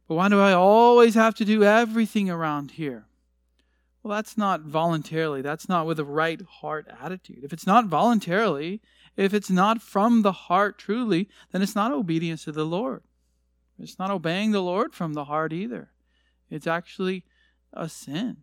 But 0.07 0.15
why 0.15 0.29
do 0.29 0.39
I 0.39 0.53
always 0.53 1.15
have 1.15 1.35
to 1.35 1.45
do 1.45 1.63
everything 1.63 2.29
around 2.29 2.71
here? 2.71 3.07
Well, 4.01 4.15
that's 4.15 4.37
not 4.37 4.61
voluntarily. 4.61 5.41
That's 5.41 5.67
not 5.67 5.85
with 5.85 5.99
a 5.99 6.05
right 6.05 6.41
heart 6.41 6.87
attitude. 7.01 7.43
If 7.43 7.51
it's 7.51 7.67
not 7.67 7.87
voluntarily, 7.87 8.81
if 9.17 9.33
it's 9.33 9.49
not 9.49 9.81
from 9.81 10.21
the 10.21 10.31
heart 10.31 10.77
truly, 10.77 11.27
then 11.51 11.61
it's 11.61 11.75
not 11.75 11.91
obedience 11.91 12.45
to 12.45 12.53
the 12.53 12.65
Lord. 12.65 13.03
It's 13.79 13.99
not 13.99 14.11
obeying 14.11 14.51
the 14.51 14.61
Lord 14.61 14.93
from 14.93 15.13
the 15.13 15.25
heart 15.25 15.51
either. 15.51 15.89
It's 16.49 16.67
actually 16.67 17.23
a 17.73 17.89
sin. 17.89 18.37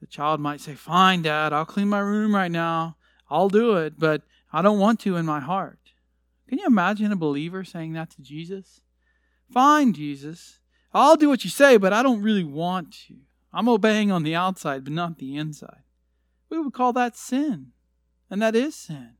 The 0.00 0.06
child 0.06 0.40
might 0.40 0.60
say, 0.60 0.74
Fine, 0.74 1.22
Dad, 1.22 1.52
I'll 1.52 1.64
clean 1.64 1.88
my 1.88 1.98
room 1.98 2.34
right 2.34 2.50
now. 2.50 2.96
I'll 3.30 3.48
do 3.48 3.76
it, 3.76 3.98
but 3.98 4.22
I 4.52 4.62
don't 4.62 4.78
want 4.78 5.00
to 5.00 5.16
in 5.16 5.26
my 5.26 5.40
heart. 5.40 5.78
Can 6.48 6.58
you 6.58 6.66
imagine 6.66 7.12
a 7.12 7.16
believer 7.16 7.64
saying 7.64 7.92
that 7.92 8.10
to 8.12 8.22
Jesus? 8.22 8.80
Fine, 9.52 9.92
Jesus. 9.92 10.60
I'll 10.94 11.16
do 11.16 11.28
what 11.28 11.44
you 11.44 11.50
say, 11.50 11.76
but 11.76 11.92
I 11.92 12.02
don't 12.02 12.22
really 12.22 12.44
want 12.44 12.92
to. 13.08 13.16
I'm 13.52 13.68
obeying 13.68 14.10
on 14.10 14.22
the 14.22 14.34
outside, 14.34 14.84
but 14.84 14.92
not 14.92 15.18
the 15.18 15.36
inside. 15.36 15.82
We 16.48 16.58
would 16.58 16.72
call 16.72 16.92
that 16.94 17.16
sin. 17.16 17.72
And 18.30 18.40
that 18.40 18.54
is 18.54 18.74
sin. 18.74 19.14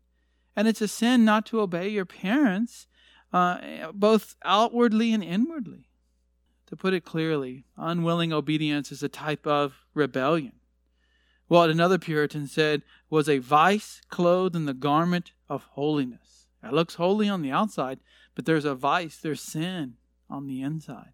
And 0.56 0.66
it's 0.66 0.80
a 0.80 0.88
sin 0.88 1.24
not 1.24 1.46
to 1.46 1.60
obey 1.60 1.88
your 1.88 2.04
parents, 2.04 2.86
uh, 3.32 3.92
both 3.92 4.34
outwardly 4.44 5.12
and 5.12 5.22
inwardly. 5.22 5.87
To 6.68 6.76
put 6.76 6.92
it 6.92 7.04
clearly, 7.04 7.64
unwilling 7.78 8.30
obedience 8.30 8.92
is 8.92 9.02
a 9.02 9.08
type 9.08 9.46
of 9.46 9.86
rebellion. 9.94 10.52
What 11.46 11.70
another 11.70 11.98
Puritan 11.98 12.46
said 12.46 12.82
was 13.08 13.26
a 13.26 13.38
vice 13.38 14.02
clothed 14.10 14.54
in 14.54 14.66
the 14.66 14.74
garment 14.74 15.32
of 15.48 15.62
holiness. 15.70 16.46
It 16.62 16.74
looks 16.74 16.96
holy 16.96 17.26
on 17.26 17.40
the 17.40 17.50
outside, 17.50 18.00
but 18.34 18.44
there's 18.44 18.66
a 18.66 18.74
vice, 18.74 19.16
there's 19.16 19.40
sin 19.40 19.94
on 20.28 20.46
the 20.46 20.60
inside. 20.60 21.12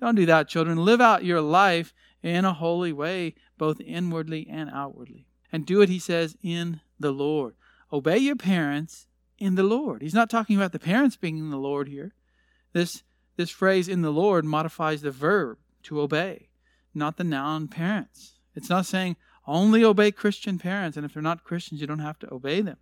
Don't 0.00 0.14
do 0.14 0.24
that, 0.24 0.48
children. 0.48 0.84
Live 0.84 1.02
out 1.02 1.24
your 1.24 1.42
life 1.42 1.92
in 2.22 2.46
a 2.46 2.54
holy 2.54 2.94
way, 2.94 3.34
both 3.58 3.78
inwardly 3.80 4.46
and 4.50 4.70
outwardly. 4.72 5.26
And 5.52 5.66
do 5.66 5.82
it, 5.82 5.90
he 5.90 5.98
says, 5.98 6.34
in 6.42 6.80
the 6.98 7.12
Lord. 7.12 7.56
Obey 7.92 8.18
your 8.18 8.36
parents 8.36 9.06
in 9.38 9.54
the 9.54 9.62
Lord. 9.62 10.00
He's 10.00 10.14
not 10.14 10.30
talking 10.30 10.56
about 10.56 10.72
the 10.72 10.78
parents 10.78 11.16
being 11.16 11.36
in 11.36 11.50
the 11.50 11.58
Lord 11.58 11.88
here. 11.88 12.14
This, 12.72 13.02
this 13.36 13.50
phrase 13.50 13.88
in 13.88 14.02
the 14.02 14.10
Lord 14.10 14.44
modifies 14.44 15.02
the 15.02 15.10
verb 15.10 15.58
to 15.84 16.00
obey, 16.00 16.48
not 16.94 17.16
the 17.16 17.24
noun 17.24 17.68
parents. 17.68 18.40
It's 18.54 18.70
not 18.70 18.86
saying 18.86 19.16
only 19.46 19.84
obey 19.84 20.10
Christian 20.10 20.58
parents, 20.58 20.96
and 20.96 21.06
if 21.06 21.14
they're 21.14 21.22
not 21.22 21.44
Christians, 21.44 21.80
you 21.80 21.86
don't 21.86 22.00
have 22.00 22.18
to 22.20 22.34
obey 22.34 22.60
them. 22.62 22.78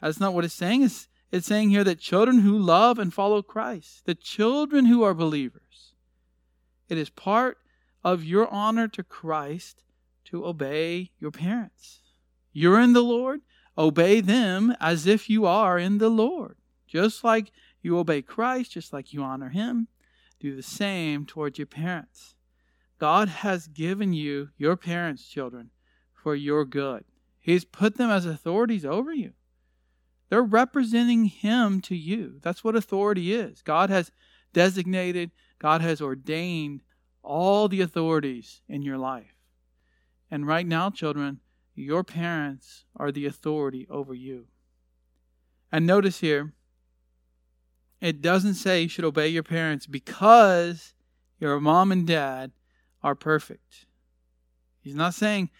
That's 0.00 0.18
not 0.18 0.34
what 0.34 0.44
it's 0.44 0.54
saying. 0.54 0.82
It's, 0.82 1.08
it's 1.30 1.46
saying 1.46 1.70
here 1.70 1.84
that 1.84 2.00
children 2.00 2.40
who 2.40 2.58
love 2.58 2.98
and 2.98 3.14
follow 3.14 3.42
Christ, 3.42 4.06
the 4.06 4.14
children 4.14 4.86
who 4.86 5.02
are 5.02 5.14
believers, 5.14 5.92
it 6.88 6.98
is 6.98 7.10
part 7.10 7.58
of 8.02 8.24
your 8.24 8.48
honor 8.48 8.88
to 8.88 9.04
Christ 9.04 9.84
to 10.24 10.46
obey 10.46 11.10
your 11.20 11.30
parents. 11.30 12.00
You're 12.52 12.80
in 12.80 12.92
the 12.92 13.02
Lord, 13.02 13.42
obey 13.78 14.20
them 14.20 14.74
as 14.80 15.06
if 15.06 15.30
you 15.30 15.46
are 15.46 15.78
in 15.78 15.98
the 15.98 16.08
Lord. 16.08 16.56
Just 16.88 17.22
like 17.22 17.52
you 17.82 17.98
obey 17.98 18.22
Christ, 18.22 18.72
just 18.72 18.92
like 18.92 19.12
you 19.12 19.22
honor 19.22 19.48
Him, 19.48 19.88
do 20.38 20.56
the 20.56 20.62
same 20.62 21.26
towards 21.26 21.58
your 21.58 21.66
parents. 21.66 22.34
God 22.98 23.28
has 23.28 23.66
given 23.66 24.12
you 24.12 24.50
your 24.58 24.76
parents, 24.76 25.26
children, 25.26 25.70
for 26.12 26.34
your 26.34 26.64
good. 26.64 27.04
He's 27.38 27.64
put 27.64 27.96
them 27.96 28.10
as 28.10 28.26
authorities 28.26 28.84
over 28.84 29.12
you. 29.12 29.32
They're 30.28 30.42
representing 30.42 31.24
Him 31.24 31.80
to 31.82 31.96
you. 31.96 32.38
That's 32.42 32.62
what 32.62 32.76
authority 32.76 33.32
is. 33.32 33.62
God 33.62 33.90
has 33.90 34.10
designated, 34.52 35.30
God 35.58 35.80
has 35.80 36.00
ordained 36.00 36.82
all 37.22 37.68
the 37.68 37.80
authorities 37.80 38.60
in 38.68 38.82
your 38.82 38.98
life. 38.98 39.34
And 40.30 40.46
right 40.46 40.66
now, 40.66 40.90
children, 40.90 41.40
your 41.74 42.04
parents 42.04 42.84
are 42.96 43.10
the 43.10 43.26
authority 43.26 43.86
over 43.90 44.14
you. 44.14 44.46
And 45.72 45.86
notice 45.86 46.20
here, 46.20 46.52
it 48.00 48.22
doesn't 48.22 48.54
say 48.54 48.82
you 48.82 48.88
should 48.88 49.04
obey 49.04 49.28
your 49.28 49.42
parents 49.42 49.86
because 49.86 50.94
your 51.38 51.60
mom 51.60 51.92
and 51.92 52.06
dad 52.06 52.52
are 53.02 53.14
perfect. 53.14 53.86
He's 54.80 54.94
not 54.94 55.14
saying 55.14 55.50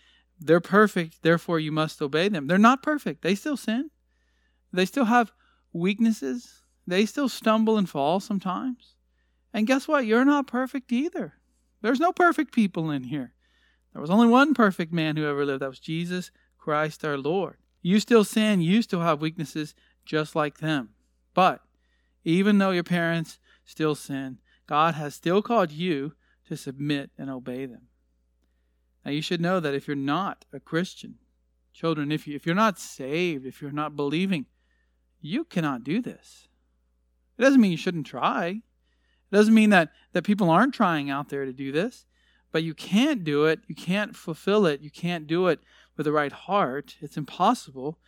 they're 0.40 0.61
perfect, 0.61 1.23
therefore 1.23 1.61
you 1.61 1.73
must 1.73 2.00
obey 2.00 2.28
them. 2.28 2.47
They're 2.47 2.59
not 2.59 2.82
perfect. 2.82 3.23
They 3.23 3.35
still 3.35 3.56
sin. 3.56 3.90
They 4.73 4.87
still 4.87 5.04
have 5.04 5.32
weaknesses. 5.73 6.62
They 6.87 7.04
still 7.06 7.28
stumble 7.28 7.76
and 7.76 7.88
fall 7.88 8.20
sometimes. 8.20 8.94
And 9.52 9.66
guess 9.66 9.87
what? 9.87 10.06
You're 10.06 10.25
not 10.25 10.47
perfect 10.47 10.92
either. 10.92 11.35
There's 11.82 12.00
no 12.00 12.12
perfect 12.12 12.54
people 12.54 12.90
in 12.90 13.04
here. 13.04 13.35
There 13.92 14.00
was 14.00 14.11
only 14.11 14.28
one 14.28 14.54
perfect 14.54 14.92
man 14.92 15.16
who 15.16 15.26
ever 15.26 15.44
lived. 15.44 15.62
That 15.62 15.68
was 15.68 15.80
Jesus 15.80 16.30
Christ 16.59 17.04
our 17.04 17.18
Lord. 17.18 17.56
You 17.82 18.00
still 18.00 18.25
sin. 18.25 18.61
You 18.61 18.82
still 18.82 19.00
have 19.00 19.20
weaknesses 19.20 19.75
just 20.04 20.37
like 20.37 20.59
them. 20.59 20.90
But 21.35 21.61
even 22.25 22.59
though 22.59 22.71
your 22.71 22.85
parents 22.85 23.39
still 23.65 23.95
sin, 23.95 24.39
God 24.67 24.95
has 24.95 25.15
still 25.15 25.43
called 25.43 25.73
you 25.73 26.15
to 26.47 26.57
submit 26.57 27.11
and 27.19 27.31
obey 27.31 27.67
them. 27.67 27.83
Now, 29.05 29.12
you 29.12 29.23
should 29.23 29.41
know 29.41 29.61
that 29.61 29.75
if 29.75 29.87
you're 29.87 29.97
not 29.97 30.45
a 30.53 30.61
Christian, 30.61 31.17
children, 31.73 32.12
if, 32.12 32.27
you, 32.27 32.37
if 32.37 32.45
you're 32.45 32.55
not 32.55 32.79
saved, 32.79 33.47
if 33.47 33.62
you're 33.62 33.71
not 33.71 33.97
believing, 33.97 34.47
you 35.21 35.45
cannot 35.45 35.85
do 35.85 36.03
this. 36.03 36.49
It 37.39 37.43
doesn't 37.43 37.61
mean 37.61 37.71
you 37.71 37.77
shouldn't 37.77 38.07
try. 38.07 38.47
It 38.49 39.35
doesn't 39.35 39.55
mean 39.55 39.71
that, 39.71 39.91
that 40.12 40.25
people 40.25 40.50
aren't 40.50 40.75
trying 40.75 41.09
out 41.09 41.31
there 41.31 41.45
to 41.45 41.53
do 41.53 41.73
this, 41.73 42.05
but 42.53 42.62
you 42.62 42.75
can't 42.75 43.25
do 43.25 43.47
it. 43.47 43.61
You 43.67 43.75
can't 43.75 44.15
fulfill 44.15 44.67
it. 44.67 44.81
You 44.81 44.91
can't 44.91 45.27
do 45.27 45.47
it 45.47 45.61
with 45.97 46.05
the 46.05 46.12
right 46.12 46.33
heart. 46.33 46.97
It's 47.00 47.17
impossible 47.17 47.99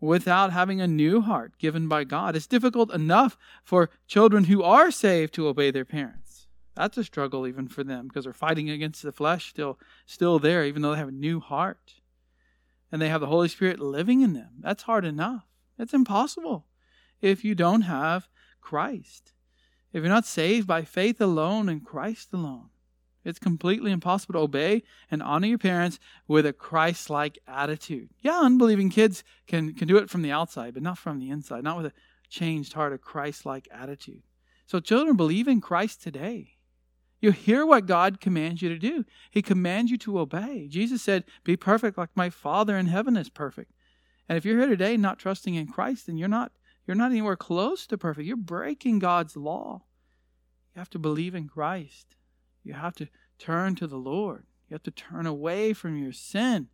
without 0.00 0.52
having 0.52 0.80
a 0.80 0.86
new 0.86 1.20
heart 1.20 1.58
given 1.58 1.86
by 1.86 2.04
God. 2.04 2.34
It's 2.34 2.46
difficult 2.46 2.92
enough 2.92 3.36
for 3.62 3.90
children 4.06 4.44
who 4.44 4.62
are 4.62 4.90
saved 4.90 5.34
to 5.34 5.46
obey 5.46 5.70
their 5.70 5.84
parents. 5.84 6.46
That's 6.74 6.96
a 6.96 7.04
struggle 7.04 7.46
even 7.46 7.68
for 7.68 7.84
them 7.84 8.08
because 8.08 8.24
they're 8.24 8.32
fighting 8.32 8.70
against 8.70 9.02
the 9.02 9.12
flesh 9.12 9.50
still 9.50 9.78
still 10.06 10.38
there 10.38 10.64
even 10.64 10.82
though 10.82 10.92
they 10.92 10.98
have 10.98 11.08
a 11.08 11.12
new 11.12 11.40
heart. 11.40 11.94
And 12.90 13.00
they 13.00 13.08
have 13.08 13.20
the 13.20 13.26
Holy 13.28 13.48
Spirit 13.48 13.78
living 13.78 14.22
in 14.22 14.32
them. 14.32 14.54
That's 14.60 14.84
hard 14.84 15.04
enough. 15.04 15.44
It's 15.78 15.94
impossible 15.94 16.66
if 17.20 17.44
you 17.44 17.54
don't 17.54 17.82
have 17.82 18.28
Christ. 18.60 19.32
If 19.92 20.02
you're 20.02 20.08
not 20.08 20.26
saved 20.26 20.66
by 20.66 20.82
faith 20.82 21.20
alone 21.20 21.68
and 21.68 21.84
Christ 21.84 22.32
alone. 22.32 22.69
It's 23.24 23.38
completely 23.38 23.92
impossible 23.92 24.34
to 24.34 24.40
obey 24.40 24.82
and 25.10 25.22
honor 25.22 25.46
your 25.46 25.58
parents 25.58 25.98
with 26.26 26.46
a 26.46 26.52
Christ 26.52 27.10
like 27.10 27.38
attitude. 27.46 28.10
Yeah, 28.20 28.40
unbelieving 28.40 28.90
kids 28.90 29.22
can, 29.46 29.74
can 29.74 29.86
do 29.86 29.98
it 29.98 30.08
from 30.08 30.22
the 30.22 30.32
outside, 30.32 30.74
but 30.74 30.82
not 30.82 30.98
from 30.98 31.18
the 31.18 31.30
inside, 31.30 31.64
not 31.64 31.76
with 31.76 31.86
a 31.86 31.92
changed 32.30 32.72
heart, 32.72 32.92
a 32.92 32.98
Christ 32.98 33.44
like 33.44 33.68
attitude. 33.70 34.22
So, 34.66 34.80
children, 34.80 35.16
believe 35.16 35.48
in 35.48 35.60
Christ 35.60 36.02
today. 36.02 36.56
You 37.20 37.32
hear 37.32 37.66
what 37.66 37.86
God 37.86 38.20
commands 38.20 38.62
you 38.62 38.70
to 38.70 38.78
do. 38.78 39.04
He 39.30 39.42
commands 39.42 39.90
you 39.90 39.98
to 39.98 40.18
obey. 40.18 40.68
Jesus 40.68 41.02
said, 41.02 41.24
Be 41.44 41.56
perfect 41.56 41.98
like 41.98 42.10
my 42.14 42.30
Father 42.30 42.78
in 42.78 42.86
heaven 42.86 43.16
is 43.16 43.28
perfect. 43.28 43.72
And 44.28 44.38
if 44.38 44.44
you're 44.44 44.58
here 44.58 44.68
today 44.68 44.96
not 44.96 45.18
trusting 45.18 45.54
in 45.54 45.66
Christ, 45.66 46.06
then 46.06 46.16
you're 46.16 46.28
not 46.28 46.52
you're 46.86 46.96
not 46.96 47.10
anywhere 47.10 47.36
close 47.36 47.86
to 47.88 47.98
perfect. 47.98 48.26
You're 48.26 48.36
breaking 48.36 49.00
God's 49.00 49.36
law. 49.36 49.82
You 50.74 50.78
have 50.78 50.90
to 50.90 50.98
believe 50.98 51.34
in 51.34 51.46
Christ. 51.46 52.16
You 52.62 52.74
have 52.74 52.94
to 52.96 53.08
turn 53.38 53.74
to 53.76 53.86
the 53.86 53.96
Lord. 53.96 54.44
You 54.68 54.74
have 54.74 54.82
to 54.84 54.90
turn 54.90 55.26
away 55.26 55.72
from 55.72 55.96
your 55.96 56.12
sin 56.12 56.68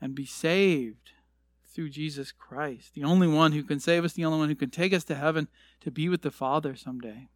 and 0.00 0.14
be 0.14 0.26
saved 0.26 1.12
through 1.66 1.90
Jesus 1.90 2.30
Christ, 2.30 2.94
the 2.94 3.02
only 3.02 3.26
one 3.26 3.52
who 3.52 3.64
can 3.64 3.80
save 3.80 4.04
us, 4.04 4.12
the 4.12 4.24
only 4.24 4.38
one 4.38 4.48
who 4.48 4.54
can 4.54 4.70
take 4.70 4.92
us 4.92 5.02
to 5.04 5.16
heaven 5.16 5.48
to 5.80 5.90
be 5.90 6.08
with 6.08 6.22
the 6.22 6.30
Father 6.30 6.76
someday. 6.76 7.28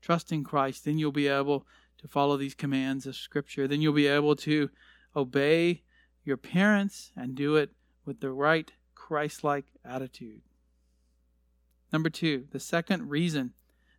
Trust 0.00 0.32
in 0.32 0.42
Christ, 0.42 0.84
then 0.84 0.98
you'll 0.98 1.12
be 1.12 1.28
able 1.28 1.64
to 1.98 2.08
follow 2.08 2.36
these 2.36 2.54
commands 2.54 3.06
of 3.06 3.14
Scripture. 3.14 3.68
Then 3.68 3.80
you'll 3.80 3.92
be 3.92 4.08
able 4.08 4.34
to 4.36 4.68
obey 5.14 5.82
your 6.24 6.36
parents 6.36 7.12
and 7.16 7.36
do 7.36 7.54
it 7.54 7.70
with 8.04 8.20
the 8.20 8.30
right 8.30 8.72
Christ 8.96 9.44
like 9.44 9.66
attitude. 9.84 10.42
Number 11.92 12.10
two, 12.10 12.46
the 12.50 12.58
second 12.58 13.10
reason 13.10 13.52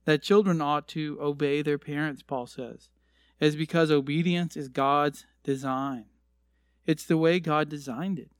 that 0.05 0.21
children 0.21 0.61
ought 0.61 0.87
to 0.89 1.17
obey 1.21 1.61
their 1.61 1.77
parents, 1.77 2.21
Paul 2.21 2.47
says, 2.47 2.89
is 3.39 3.55
because 3.55 3.91
obedience 3.91 4.55
is 4.55 4.67
God's 4.67 5.25
design. 5.43 6.05
It's 6.85 7.05
the 7.05 7.17
way 7.17 7.39
God 7.39 7.69
designed 7.69 8.19
it. 8.19 8.31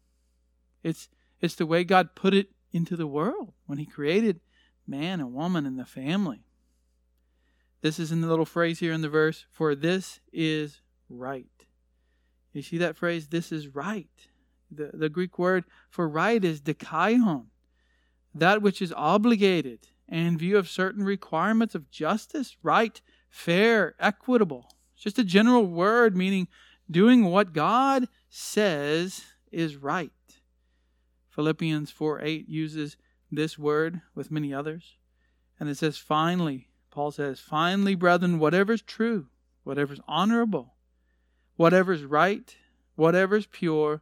It's, 0.84 1.10
it's 1.42 1.56
the 1.56 1.66
way 1.66 1.84
God 1.84 2.16
put 2.16 2.34
it 2.34 2.50
into 2.72 2.96
the 2.96 3.08
world 3.08 3.54
when 3.66 3.78
He 3.78 3.86
created 3.86 4.42
man 4.86 5.20
and 5.20 5.34
woman 5.34 5.66
and 5.66 5.80
the 5.80 5.86
family. 5.86 6.46
This 7.82 8.00
is 8.00 8.12
in 8.12 8.22
the 8.22 8.28
little 8.28 8.46
phrase 8.46 8.80
here 8.80 8.94
in 8.94 9.02
the 9.02 9.10
verse, 9.10 9.46
for 9.52 9.76
this 9.76 10.20
is 10.32 10.82
right. 11.10 11.48
You 12.54 12.62
see 12.62 12.78
that 12.78 12.96
phrase, 12.96 13.28
this 13.28 13.52
is 13.52 13.68
right. 13.68 14.10
The, 14.72 14.92
the 14.94 15.10
Greek 15.10 15.38
word 15.38 15.66
for 15.90 16.08
right 16.08 16.44
is 16.44 16.62
dikaion, 16.62 17.46
that 18.34 18.62
which 18.62 18.82
is 18.82 18.94
obligated 18.96 19.88
in 20.14 20.38
view 20.38 20.58
of 20.58 20.70
certain 20.70 21.04
requirements 21.04 21.74
of 21.74 21.90
justice, 21.90 22.56
right, 22.62 23.02
fair, 23.30 23.96
equitable. 24.00 24.68
It's 24.94 25.04
just 25.04 25.20
a 25.20 25.24
general 25.24 25.66
word 25.66 26.16
meaning 26.16 26.48
doing 26.90 27.26
what 27.26 27.54
God 27.54 28.08
says 28.30 29.26
is 29.52 29.76
right. 29.76 30.12
Philippians 31.30 31.90
4 31.90 32.22
8 32.22 32.48
uses 32.48 32.96
this 33.32 33.58
word 33.58 34.02
with 34.14 34.30
many 34.30 34.54
others. 34.54 34.98
And 35.60 35.68
it 35.68 35.78
says, 35.78 35.98
finally, 35.98 36.68
Paul 36.92 37.12
says, 37.12 37.40
finally, 37.40 37.96
brethren, 37.96 38.38
whatever's 38.38 38.84
true, 38.84 39.28
whatever's 39.64 40.02
honorable, 40.08 40.76
whatever's 41.56 42.04
right, 42.04 42.56
whatever's 42.96 43.48
pure, 43.48 44.02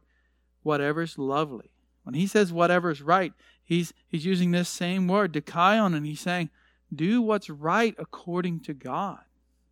whatever's 0.62 1.16
lovely. 1.16 1.70
When 2.02 2.14
he 2.14 2.26
says 2.26 2.52
whatever's 2.52 3.00
right, 3.00 3.32
he's, 3.64 3.92
he's 4.08 4.24
using 4.24 4.50
this 4.50 4.68
same 4.68 5.08
word, 5.08 5.32
dikaion, 5.32 5.94
and 5.94 6.06
he's 6.06 6.20
saying, 6.20 6.50
do 6.94 7.22
what's 7.22 7.48
right 7.48 7.94
according 7.98 8.60
to 8.60 8.74
God. 8.74 9.20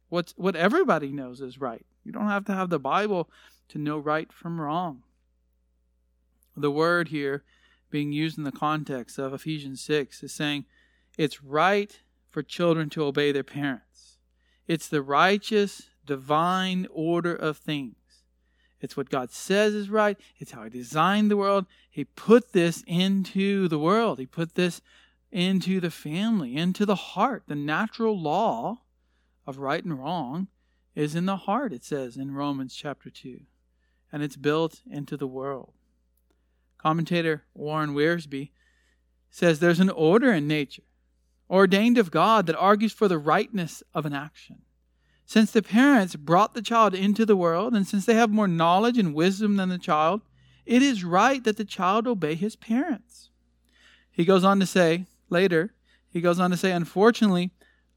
What's, 0.08 0.32
what 0.36 0.56
everybody 0.56 1.12
knows 1.12 1.40
is 1.40 1.60
right. 1.60 1.84
You 2.04 2.12
don't 2.12 2.28
have 2.28 2.44
to 2.46 2.54
have 2.54 2.70
the 2.70 2.78
Bible 2.78 3.28
to 3.68 3.78
know 3.78 3.98
right 3.98 4.32
from 4.32 4.60
wrong. 4.60 5.02
The 6.56 6.70
word 6.70 7.08
here 7.08 7.44
being 7.90 8.12
used 8.12 8.38
in 8.38 8.44
the 8.44 8.52
context 8.52 9.18
of 9.18 9.32
Ephesians 9.32 9.80
6 9.82 10.22
is 10.22 10.32
saying 10.32 10.64
it's 11.18 11.42
right 11.42 12.00
for 12.28 12.42
children 12.42 12.88
to 12.90 13.04
obey 13.04 13.32
their 13.32 13.44
parents. 13.44 14.18
It's 14.66 14.88
the 14.88 15.02
righteous, 15.02 15.90
divine 16.06 16.86
order 16.90 17.34
of 17.34 17.58
things. 17.58 17.96
It's 18.80 18.96
what 18.96 19.10
God 19.10 19.30
says 19.30 19.74
is 19.74 19.90
right. 19.90 20.18
It's 20.38 20.52
how 20.52 20.64
He 20.64 20.70
designed 20.70 21.30
the 21.30 21.36
world. 21.36 21.66
He 21.90 22.04
put 22.04 22.52
this 22.52 22.82
into 22.86 23.68
the 23.68 23.78
world. 23.78 24.18
He 24.18 24.26
put 24.26 24.54
this 24.54 24.80
into 25.30 25.80
the 25.80 25.90
family, 25.90 26.56
into 26.56 26.86
the 26.86 26.94
heart. 26.94 27.44
The 27.46 27.54
natural 27.54 28.18
law 28.18 28.82
of 29.46 29.58
right 29.58 29.84
and 29.84 29.98
wrong 29.98 30.48
is 30.94 31.14
in 31.14 31.26
the 31.26 31.36
heart, 31.36 31.72
it 31.72 31.84
says 31.84 32.16
in 32.16 32.34
Romans 32.34 32.74
chapter 32.74 33.10
2. 33.10 33.40
And 34.12 34.22
it's 34.22 34.36
built 34.36 34.80
into 34.90 35.16
the 35.16 35.26
world. 35.26 35.72
Commentator 36.78 37.44
Warren 37.54 37.94
Wiersbe 37.94 38.50
says 39.30 39.60
there's 39.60 39.80
an 39.80 39.90
order 39.90 40.32
in 40.32 40.48
nature, 40.48 40.82
ordained 41.48 41.98
of 41.98 42.10
God, 42.10 42.46
that 42.46 42.56
argues 42.56 42.92
for 42.92 43.06
the 43.06 43.18
rightness 43.18 43.82
of 43.94 44.06
an 44.06 44.12
action. 44.12 44.62
Since 45.30 45.52
the 45.52 45.62
parents 45.62 46.16
brought 46.16 46.54
the 46.54 46.60
child 46.60 46.92
into 46.92 47.24
the 47.24 47.36
world, 47.36 47.72
and 47.72 47.86
since 47.86 48.04
they 48.04 48.14
have 48.14 48.32
more 48.32 48.48
knowledge 48.48 48.98
and 48.98 49.14
wisdom 49.14 49.58
than 49.58 49.68
the 49.68 49.78
child, 49.78 50.22
it 50.66 50.82
is 50.82 51.04
right 51.04 51.44
that 51.44 51.56
the 51.56 51.64
child 51.64 52.08
obey 52.08 52.34
his 52.34 52.56
parents. 52.56 53.30
He 54.10 54.24
goes 54.24 54.42
on 54.42 54.58
to 54.58 54.66
say 54.66 55.06
later, 55.28 55.72
he 56.08 56.20
goes 56.20 56.40
on 56.40 56.50
to 56.50 56.56
say, 56.56 56.72
unfortunately, 56.72 57.52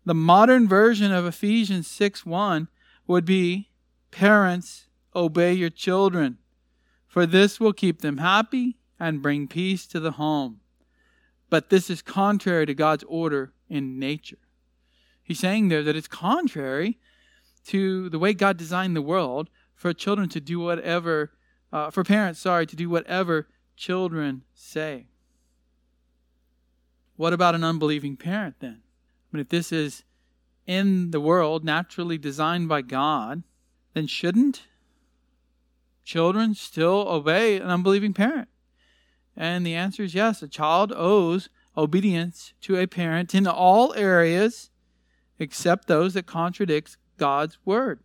the 0.06 0.14
modern 0.14 0.68
version 0.68 1.12
of 1.12 1.26
Ephesians 1.26 1.88
6 1.88 2.24
1 2.24 2.68
would 3.08 3.26
be, 3.26 3.72
Parents, 4.12 4.86
obey 5.16 5.54
your 5.54 5.72
children, 5.72 6.38
for 7.08 7.26
this 7.26 7.60
will 7.60 7.74
keep 7.74 8.02
them 8.02 8.20
happy 8.20 8.78
and 9.00 9.24
bring 9.24 9.48
peace 9.48 9.88
to 9.88 10.00
the 10.00 10.12
home. 10.12 10.60
But 11.50 11.72
this 11.72 11.90
is 11.90 12.04
contrary 12.04 12.68
to 12.68 12.76
God's 12.76 13.06
order 13.08 13.54
in 13.70 13.98
nature. 13.98 14.38
He's 15.24 15.40
saying 15.40 15.70
there 15.70 15.82
that 15.82 15.96
it's 15.96 16.08
contrary 16.08 17.00
to 17.68 18.10
the 18.10 18.20
way 18.20 18.34
God 18.34 18.58
designed 18.58 18.96
the 18.96 19.02
world 19.02 19.50
for 19.76 19.94
children 19.94 20.30
to 20.30 20.40
do 20.40 20.60
whatever, 20.60 21.32
uh, 21.72 21.90
for 21.90 22.04
parents, 22.04 22.40
sorry, 22.40 22.66
to 22.66 22.76
do 22.76 22.90
whatever 22.90 23.48
children 23.76 24.44
say. 24.54 25.08
What 27.16 27.34
about 27.34 27.56
an 27.56 27.64
unbelieving 27.64 28.18
parent 28.18 28.56
then? 28.60 28.82
I 28.82 29.38
mean, 29.38 29.42
if 29.42 29.50
this 29.50 29.72
is 29.72 30.04
in 30.66 31.12
the 31.12 31.20
world 31.20 31.64
naturally 31.64 32.18
designed 32.18 32.70
by 32.70 32.82
God, 32.82 33.44
then 33.94 34.08
shouldn't 34.08 34.64
children 36.04 36.56
still 36.56 37.08
obey 37.08 37.58
an 37.58 37.70
unbelieving 37.70 38.14
parent? 38.14 38.50
And 39.36 39.66
the 39.66 39.76
answer 39.76 40.04
is 40.04 40.14
yes. 40.14 40.42
A 40.42 40.48
child 40.48 40.94
owes 40.96 41.50
obedience 41.76 42.54
to 42.62 42.78
a 42.78 42.88
parent 42.88 43.34
in 43.34 43.48
all 43.48 43.94
areas 43.96 44.70
except 45.40 45.88
those 45.88 46.14
that 46.14 46.26
contradict 46.28 46.98
God's 47.18 47.58
word. 47.66 48.00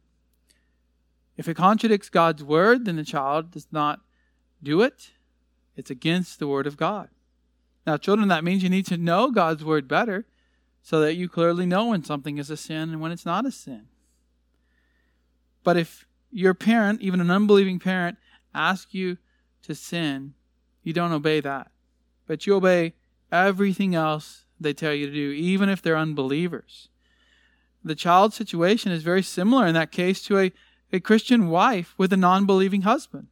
If 1.37 1.49
it 1.49 1.55
contradicts 1.55 2.09
God's 2.09 2.43
word, 2.43 2.85
then 2.85 2.97
the 2.97 3.05
child 3.05 3.53
does 3.53 3.69
not 3.71 4.01
do 4.63 4.83
it. 4.83 5.13
It's 5.77 5.91
against 5.91 6.39
the 6.39 6.49
word 6.49 6.67
of 6.67 6.77
God. 6.77 7.09
Now, 7.87 7.97
children, 7.97 8.29
that 8.29 8.45
means 8.45 8.63
you 8.63 8.69
need 8.69 8.87
to 8.87 8.97
know 8.97 9.31
God's 9.31 9.65
word 9.65 9.87
better 9.87 10.27
so 10.83 11.01
that 11.01 11.15
you 11.15 11.29
clearly 11.29 11.65
know 11.65 11.87
when 11.87 12.05
something 12.05 12.39
is 12.39 12.51
a 12.51 12.57
sin 12.57 12.91
and 12.91 13.01
when 13.01 13.13
it's 13.13 13.25
not 13.25 13.47
a 13.47 13.53
sin. 13.53 13.87
But 15.63 15.77
if 15.77 16.07
your 16.31 16.55
parent, 16.55 17.01
even 17.01 17.21
an 17.21 17.31
unbelieving 17.31 17.79
parent, 17.79 18.19
asks 18.55 18.95
you 18.95 19.19
to 19.63 19.75
sin, 19.75 20.35
you 20.83 20.93
don't 20.93 21.13
obey 21.13 21.41
that. 21.41 21.71
But 22.27 22.47
you 22.47 22.57
obey 22.57 22.95
everything 23.31 23.95
else 23.95 24.45
they 24.61 24.73
tell 24.73 24.93
you 24.93 25.07
to 25.07 25.13
do, 25.13 25.31
even 25.31 25.69
if 25.69 25.81
they're 25.81 25.97
unbelievers. 25.97 26.89
The 27.85 27.95
child 27.95 28.35
situation 28.35 28.93
is 28.93 29.03
very 29.03 29.23
similar 29.23 29.67
in 29.67 29.75
that 29.75 29.93
case 29.93 30.23
to 30.25 30.39
a, 30.39 30.53
a 30.93 31.01
Christian 31.01 31.49
wife 31.49 31.95
with 31.97 32.13
a 32.13 32.17
non 32.17 32.47
believing 32.47 32.83
husband. 32.83 33.29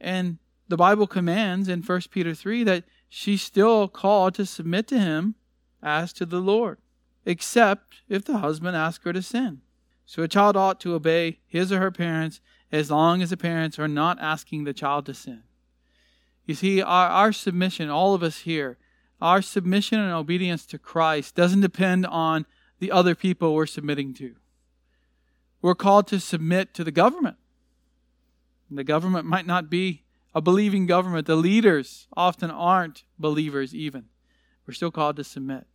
And 0.00 0.38
the 0.68 0.76
Bible 0.76 1.06
commands 1.06 1.68
in 1.68 1.82
1 1.82 2.00
Peter 2.10 2.34
3 2.34 2.64
that 2.64 2.84
she's 3.08 3.42
still 3.42 3.88
called 3.88 4.34
to 4.34 4.46
submit 4.46 4.86
to 4.88 4.98
him 4.98 5.34
as 5.82 6.12
to 6.14 6.26
the 6.26 6.40
Lord, 6.40 6.78
except 7.24 8.02
if 8.08 8.24
the 8.24 8.38
husband 8.38 8.76
asks 8.76 9.04
her 9.04 9.12
to 9.12 9.22
sin. 9.22 9.62
So 10.06 10.22
a 10.22 10.28
child 10.28 10.56
ought 10.56 10.80
to 10.80 10.94
obey 10.94 11.38
his 11.46 11.72
or 11.72 11.78
her 11.78 11.90
parents 11.90 12.40
as 12.72 12.90
long 12.90 13.22
as 13.22 13.30
the 13.30 13.36
parents 13.36 13.78
are 13.78 13.88
not 13.88 14.20
asking 14.20 14.64
the 14.64 14.72
child 14.72 15.06
to 15.06 15.14
sin. 15.14 15.42
You 16.46 16.54
see, 16.54 16.82
our, 16.82 17.08
our 17.08 17.32
submission, 17.32 17.90
all 17.90 18.14
of 18.14 18.22
us 18.22 18.38
here, 18.38 18.78
our 19.20 19.42
submission 19.42 20.00
and 20.00 20.12
obedience 20.12 20.66
to 20.66 20.78
Christ 20.78 21.34
doesn't 21.34 21.60
depend 21.60 22.06
on 22.06 22.46
the 22.80 22.90
other 22.90 23.14
people 23.14 23.54
we're 23.54 23.66
submitting 23.66 24.12
to. 24.14 24.34
We're 25.62 25.74
called 25.74 26.08
to 26.08 26.18
submit 26.18 26.74
to 26.74 26.82
the 26.82 26.90
government. 26.90 27.36
And 28.68 28.78
The 28.78 28.84
government 28.84 29.26
might 29.26 29.46
not 29.46 29.70
be 29.70 30.02
a 30.34 30.40
believing 30.40 30.86
government. 30.86 31.26
The 31.26 31.36
leaders 31.36 32.08
often 32.16 32.50
aren't 32.50 33.04
believers, 33.18 33.74
even. 33.74 34.06
We're 34.66 34.74
still 34.74 34.90
called 34.90 35.16
to 35.16 35.24
submit. 35.24 35.66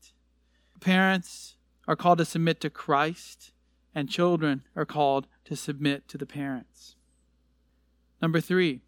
Parents 0.80 1.56
are 1.88 1.96
called 1.96 2.18
to 2.18 2.26
submit 2.26 2.60
to 2.62 2.70
Christ 2.70 3.52
and 3.94 4.10
children 4.10 4.64
are 4.76 4.86
called 4.86 5.28
to 5.46 5.56
submit 5.56 6.08
to 6.10 6.18
the 6.18 6.26
parents. 6.26 6.96
Number 8.22 8.42
three, 8.42 8.82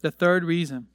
the 0.00 0.10
third 0.10 0.44
reason 0.44 0.86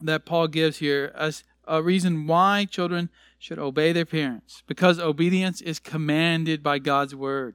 that 0.00 0.26
Paul 0.26 0.48
gives 0.48 0.78
here 0.78 1.12
as 1.16 1.42
a 1.66 1.82
reason 1.82 2.26
why 2.26 2.66
children 2.70 3.10
should 3.38 3.58
obey 3.58 3.92
their 3.92 4.06
parents, 4.06 4.62
because 4.66 4.98
obedience 4.98 5.60
is 5.60 5.78
commanded 5.78 6.62
by 6.62 6.78
God's 6.78 7.14
word. 7.14 7.54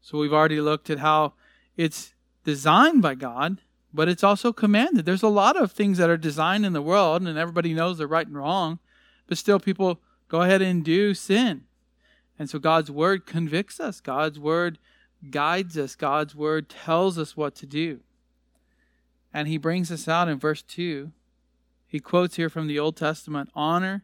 So 0.00 0.18
we've 0.18 0.32
already 0.32 0.60
looked 0.60 0.90
at 0.90 0.98
how 0.98 1.32
it's 1.76 2.12
designed 2.44 3.02
by 3.02 3.14
God, 3.14 3.60
but 3.92 4.08
it's 4.08 4.24
also 4.24 4.52
commanded. 4.52 5.06
There's 5.06 5.22
a 5.22 5.28
lot 5.28 5.56
of 5.56 5.72
things 5.72 5.98
that 5.98 6.10
are 6.10 6.16
designed 6.16 6.66
in 6.66 6.72
the 6.72 6.82
world, 6.82 7.22
and 7.22 7.38
everybody 7.38 7.74
knows 7.74 7.98
they're 7.98 8.06
right 8.06 8.26
and 8.26 8.36
wrong, 8.36 8.78
but 9.26 9.38
still 9.38 9.58
people 9.58 10.00
go 10.28 10.42
ahead 10.42 10.62
and 10.62 10.84
do 10.84 11.14
sin. 11.14 11.62
And 12.38 12.50
so 12.50 12.58
God's 12.58 12.90
word 12.90 13.26
convicts 13.26 13.80
us, 13.80 14.00
God's 14.00 14.38
word 14.38 14.78
guides 15.30 15.78
us, 15.78 15.94
God's 15.94 16.34
word 16.34 16.68
tells 16.68 17.18
us 17.18 17.36
what 17.36 17.54
to 17.56 17.66
do. 17.66 18.00
And 19.32 19.48
he 19.48 19.56
brings 19.56 19.90
us 19.90 20.06
out 20.06 20.28
in 20.28 20.38
verse 20.38 20.62
2. 20.62 21.12
He 21.94 22.00
quotes 22.00 22.34
here 22.34 22.50
from 22.50 22.66
the 22.66 22.76
Old 22.76 22.96
Testament 22.96 23.50
honor 23.54 24.02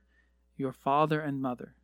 your 0.56 0.70
father 0.70 1.20
and 1.20 1.42
mother. 1.42 1.74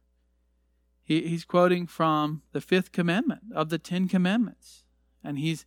He, 1.02 1.22
he's 1.22 1.44
quoting 1.44 1.88
from 1.88 2.42
the 2.52 2.60
fifth 2.60 2.92
commandment 2.92 3.40
of 3.52 3.70
the 3.70 3.78
Ten 3.80 4.06
Commandments. 4.06 4.84
And 5.24 5.36
he's, 5.36 5.66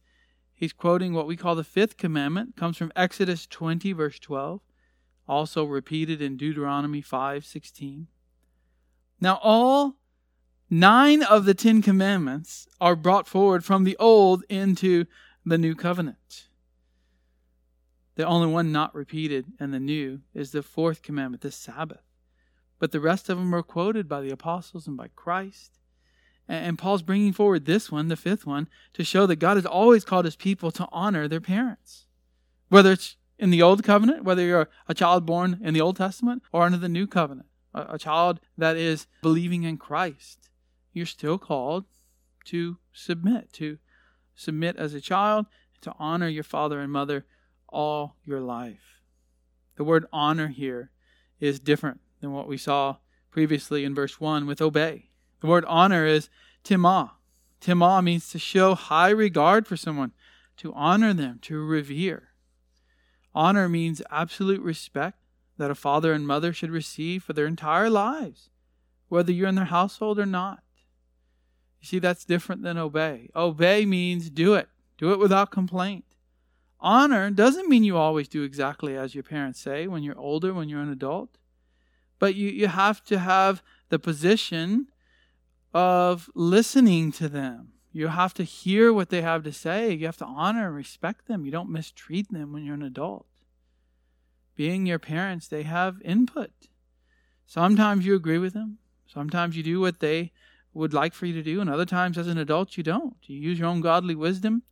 he's 0.54 0.72
quoting 0.72 1.12
what 1.12 1.28
we 1.28 1.36
call 1.36 1.56
the 1.56 1.66
fifth 1.66 1.98
commandment, 1.98 2.56
comes 2.56 2.78
from 2.78 2.94
Exodus 2.96 3.46
20, 3.48 3.92
verse 3.92 4.18
12, 4.18 4.62
also 5.28 5.66
repeated 5.66 6.22
in 6.22 6.38
Deuteronomy 6.38 7.02
5, 7.02 7.46
16. 7.46 8.08
Now, 9.20 9.42
all 9.44 9.98
Nine 10.70 11.22
of 11.22 11.44
the 11.44 11.54
Ten 11.54 11.82
Commandments 11.82 12.66
are 12.80 12.96
brought 12.96 13.28
forward 13.28 13.66
from 13.66 13.84
the 13.84 13.98
Old 13.98 14.46
into 14.48 15.04
the 15.46 15.58
New 15.58 15.76
Covenant. 15.76 16.48
The 18.20 18.26
only 18.26 18.48
one 18.48 18.74
not 18.74 18.94
repeated 18.94 19.54
in 19.62 19.72
the 19.72 19.80
New 19.80 20.20
is 20.34 20.52
the 20.52 20.62
fourth 20.62 21.02
commandment, 21.02 21.42
the 21.42 21.54
Sabbath. 21.54 22.04
But 22.78 22.92
the 22.92 23.00
rest 23.00 23.30
of 23.30 23.38
them 23.38 23.56
are 23.56 23.64
quoted 23.64 24.10
by 24.10 24.20
the 24.20 24.30
apostles 24.30 24.88
and 24.88 24.98
by 24.98 25.08
Christ. 25.16 25.80
And 26.46 26.78
Paul's 26.78 27.02
bringing 27.02 27.32
forward 27.32 27.64
this 27.64 27.90
one, 27.90 28.10
the 28.10 28.18
fifth 28.18 28.46
one, 28.46 28.68
to 28.92 29.06
show 29.06 29.26
that 29.26 29.38
God 29.38 29.56
has 29.56 29.66
always 29.66 30.04
called 30.04 30.26
his 30.26 30.36
people 30.36 30.70
to 30.72 30.90
honor 30.92 31.30
their 31.30 31.40
parents. 31.40 32.08
Whether 32.68 32.92
it's 32.92 33.16
in 33.38 33.52
the 33.52 33.62
Old 33.62 33.86
Covenant, 33.86 34.26
whether 34.26 34.42
you're 34.46 34.70
a 34.90 34.94
child 34.94 35.26
born 35.26 35.58
in 35.64 35.74
the 35.74 35.80
Old 35.80 35.96
Testament 35.96 36.44
or 36.52 36.64
under 36.64 36.78
the 36.78 36.90
New 36.90 37.08
Covenant, 37.08 37.48
a 37.74 37.98
child 37.98 38.42
that 38.58 38.76
is 38.76 39.08
believing 39.22 39.64
in 39.64 39.78
Christ 39.78 40.50
you're 40.92 41.06
still 41.06 41.38
called 41.38 41.86
to 42.48 42.80
submit, 42.92 43.54
to 43.54 43.78
submit 44.36 44.76
as 44.76 44.94
a 44.94 45.00
child, 45.00 45.46
to 45.80 45.94
honor 45.98 46.28
your 46.28 46.44
father 46.44 46.82
and 46.82 46.92
mother 46.92 47.26
all 47.72 48.16
your 48.26 48.40
life. 48.40 49.02
The 49.76 49.84
word 49.84 50.06
honor 50.12 50.48
here 50.48 50.92
is 51.40 51.60
different 51.60 52.02
than 52.22 52.34
what 52.34 52.48
we 52.48 52.58
saw 52.58 52.98
previously 53.32 53.86
in 53.86 53.96
verse 53.96 54.20
1 54.20 54.46
with 54.46 54.62
obey. 54.62 55.10
The 55.40 55.48
word 55.48 55.66
honor 55.66 56.06
is 56.06 56.30
timah. 56.64 57.12
Timah 57.62 58.04
means 58.04 58.30
to 58.30 58.40
show 58.40 58.76
high 58.76 59.10
regard 59.10 59.68
for 59.68 59.78
someone, 59.78 60.12
to 60.58 60.74
honor 60.74 61.14
them, 61.14 61.40
to 61.44 61.58
revere. 61.64 62.30
Honor 63.34 63.70
means 63.70 64.02
absolute 64.12 64.62
respect 64.62 65.20
that 65.58 65.72
a 65.72 65.76
father 65.76 66.14
and 66.14 66.26
mother 66.26 66.52
should 66.54 66.72
receive 66.72 67.24
for 67.24 67.34
their 67.34 67.46
entire 67.46 67.90
lives, 67.90 68.50
whether 69.08 69.32
you're 69.32 69.48
in 69.48 69.56
their 69.56 69.66
household 69.66 70.20
or 70.20 70.26
not. 70.26 70.64
You 71.82 71.88
see, 71.88 72.00
that's 72.00 72.26
different 72.26 72.64
than 72.64 72.78
obey. 72.78 73.30
Obey 73.36 73.86
means 73.86 74.30
do 74.30 74.56
it, 74.56 74.70
do 74.98 75.12
it 75.12 75.20
without 75.20 75.52
complaint. 75.52 76.06
Honor 76.82 77.30
doesn't 77.30 77.68
mean 77.68 77.84
you 77.84 77.98
always 77.98 78.28
do 78.28 78.44
exactly 78.44 78.96
as 78.96 79.14
your 79.14 79.24
parents 79.24 79.60
say 79.60 79.88
when 79.88 80.04
you're 80.04 80.18
older, 80.18 80.54
when 80.54 80.70
you're 80.70 80.82
an 80.82 80.92
adult. 80.92 81.38
But 82.20 82.36
you, 82.36 82.50
you 82.50 82.68
have 82.68 83.04
to 83.06 83.20
have 83.20 83.62
the 83.90 84.00
position 84.00 84.88
of 85.74 86.30
listening 86.36 87.12
to 87.14 87.28
them. 87.28 87.74
You 87.92 88.08
have 88.08 88.34
to 88.36 88.44
hear 88.44 88.94
what 88.94 89.10
they 89.10 89.22
have 89.22 89.44
to 89.44 89.52
say. 89.52 89.94
You 89.94 90.06
have 90.06 90.18
to 90.18 90.26
honor 90.26 90.68
and 90.68 90.76
respect 90.76 91.28
them. 91.28 91.46
You 91.46 91.52
don't 91.52 91.70
mistreat 91.70 92.32
them 92.32 92.54
when 92.54 92.64
you're 92.64 92.76
an 92.76 92.84
adult. 92.84 93.26
Being 94.56 94.86
your 94.86 95.00
parents, 95.00 95.48
they 95.48 95.64
have 95.64 96.02
input. 96.04 96.52
Sometimes 97.46 98.06
you 98.06 98.16
agree 98.16 98.38
with 98.38 98.54
them. 98.54 98.78
Sometimes 99.08 99.58
you 99.58 99.64
do 99.64 99.80
what 99.80 100.00
they 100.00 100.32
would 100.74 100.94
like 100.94 101.14
for 101.14 101.26
you 101.26 101.34
to 101.34 101.42
do, 101.42 101.62
and 101.62 101.70
other 101.70 101.86
times 101.86 102.18
as 102.18 102.28
an 102.28 102.38
adult 102.38 102.78
you 102.78 102.84
don't. 102.84 103.16
You 103.24 103.38
use 103.40 103.58
your 103.58 103.68
own 103.68 103.82
godly 103.82 104.14
wisdom 104.14 104.64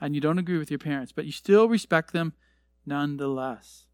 and 0.00 0.14
you 0.14 0.20
don't 0.20 0.38
agree 0.38 0.58
with 0.58 0.70
your 0.70 0.78
parents, 0.78 1.12
but 1.12 1.24
you 1.24 1.32
still 1.32 1.68
respect 1.68 2.12
them 2.12 2.32
nonetheless. 2.84 3.86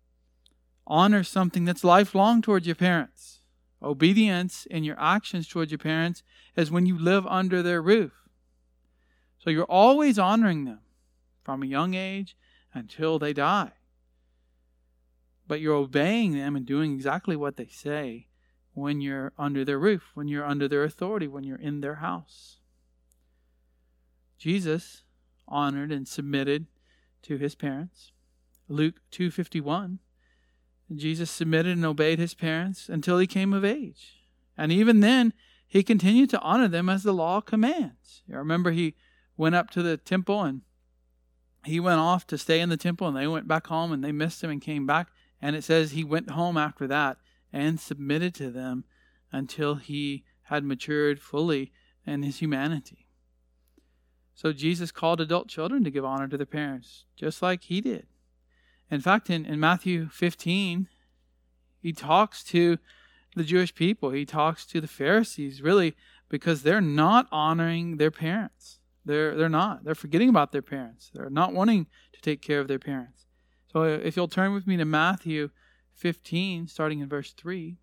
Honor 0.86 1.22
something 1.22 1.64
that's 1.64 1.84
lifelong 1.84 2.42
towards 2.42 2.66
your 2.66 2.76
parents. 2.76 3.40
Obedience 3.82 4.66
in 4.66 4.84
your 4.84 5.00
actions 5.00 5.48
towards 5.48 5.70
your 5.70 5.78
parents 5.78 6.22
is 6.56 6.70
when 6.70 6.86
you 6.86 6.98
live 6.98 7.26
under 7.26 7.62
their 7.62 7.80
roof. 7.80 8.12
So 9.38 9.50
you're 9.50 9.64
always 9.64 10.18
honoring 10.18 10.64
them 10.64 10.80
from 11.42 11.62
a 11.62 11.66
young 11.66 11.94
age 11.94 12.36
until 12.74 13.18
they 13.18 13.32
die. 13.32 13.72
But 15.46 15.60
you're 15.60 15.74
obeying 15.74 16.32
them 16.32 16.56
and 16.56 16.66
doing 16.66 16.92
exactly 16.92 17.36
what 17.36 17.56
they 17.56 17.66
say 17.66 18.26
when 18.74 19.00
you're 19.00 19.32
under 19.38 19.64
their 19.64 19.78
roof, 19.78 20.10
when 20.14 20.28
you're 20.28 20.44
under 20.44 20.68
their 20.68 20.84
authority, 20.84 21.26
when 21.26 21.44
you're 21.44 21.56
in 21.56 21.80
their 21.80 21.96
house. 21.96 22.58
Jesus 24.38 25.02
honored 25.50 25.92
and 25.92 26.06
submitted 26.06 26.66
to 27.22 27.36
his 27.36 27.54
parents. 27.54 28.12
Luke 28.68 29.00
2:51 29.10 29.98
Jesus 30.94 31.30
submitted 31.30 31.76
and 31.76 31.86
obeyed 31.86 32.18
his 32.18 32.34
parents 32.34 32.88
until 32.88 33.18
he 33.18 33.26
came 33.26 33.52
of 33.52 33.64
age. 33.64 34.20
And 34.56 34.72
even 34.72 35.00
then, 35.00 35.32
he 35.66 35.82
continued 35.84 36.30
to 36.30 36.40
honor 36.40 36.66
them 36.66 36.88
as 36.88 37.04
the 37.04 37.12
law 37.12 37.40
commands. 37.40 38.22
You 38.26 38.36
remember 38.36 38.72
he 38.72 38.96
went 39.36 39.54
up 39.54 39.70
to 39.70 39.82
the 39.82 39.96
temple 39.96 40.42
and 40.42 40.62
he 41.64 41.78
went 41.78 42.00
off 42.00 42.26
to 42.28 42.38
stay 42.38 42.60
in 42.60 42.70
the 42.70 42.76
temple 42.76 43.06
and 43.06 43.16
they 43.16 43.28
went 43.28 43.46
back 43.46 43.68
home 43.68 43.92
and 43.92 44.02
they 44.02 44.12
missed 44.12 44.42
him 44.42 44.50
and 44.50 44.60
came 44.60 44.86
back 44.86 45.08
and 45.40 45.54
it 45.54 45.62
says 45.62 45.92
he 45.92 46.04
went 46.04 46.30
home 46.30 46.56
after 46.56 46.86
that 46.88 47.18
and 47.52 47.78
submitted 47.78 48.34
to 48.34 48.50
them 48.50 48.84
until 49.32 49.76
he 49.76 50.24
had 50.44 50.64
matured 50.64 51.20
fully 51.20 51.72
in 52.04 52.22
his 52.22 52.38
humanity. 52.38 53.06
So 54.34 54.52
Jesus 54.52 54.90
called 54.90 55.20
adult 55.20 55.48
children 55.48 55.84
to 55.84 55.90
give 55.90 56.04
honor 56.04 56.28
to 56.28 56.36
their 56.36 56.46
parents, 56.46 57.04
just 57.16 57.42
like 57.42 57.64
he 57.64 57.80
did. 57.80 58.06
In 58.90 59.00
fact, 59.00 59.30
in, 59.30 59.44
in 59.44 59.60
Matthew 59.60 60.08
15, 60.08 60.88
he 61.82 61.92
talks 61.92 62.42
to 62.44 62.78
the 63.36 63.44
Jewish 63.44 63.74
people, 63.74 64.10
he 64.10 64.24
talks 64.24 64.66
to 64.66 64.80
the 64.80 64.88
Pharisees, 64.88 65.62
really, 65.62 65.94
because 66.28 66.62
they're 66.62 66.80
not 66.80 67.28
honoring 67.30 67.96
their 67.98 68.10
parents. 68.10 68.78
They're 69.04 69.36
they're 69.36 69.48
not. 69.48 69.84
They're 69.84 69.94
forgetting 69.94 70.28
about 70.28 70.52
their 70.52 70.62
parents. 70.62 71.10
They're 71.14 71.30
not 71.30 71.52
wanting 71.52 71.86
to 72.12 72.20
take 72.20 72.42
care 72.42 72.60
of 72.60 72.68
their 72.68 72.78
parents. 72.78 73.26
So 73.72 73.84
if 73.84 74.16
you'll 74.16 74.28
turn 74.28 74.52
with 74.52 74.66
me 74.66 74.76
to 74.76 74.84
Matthew 74.84 75.50
15, 75.94 76.66
starting 76.66 77.00
in 77.00 77.08
verse 77.08 77.32
3. 77.32 77.76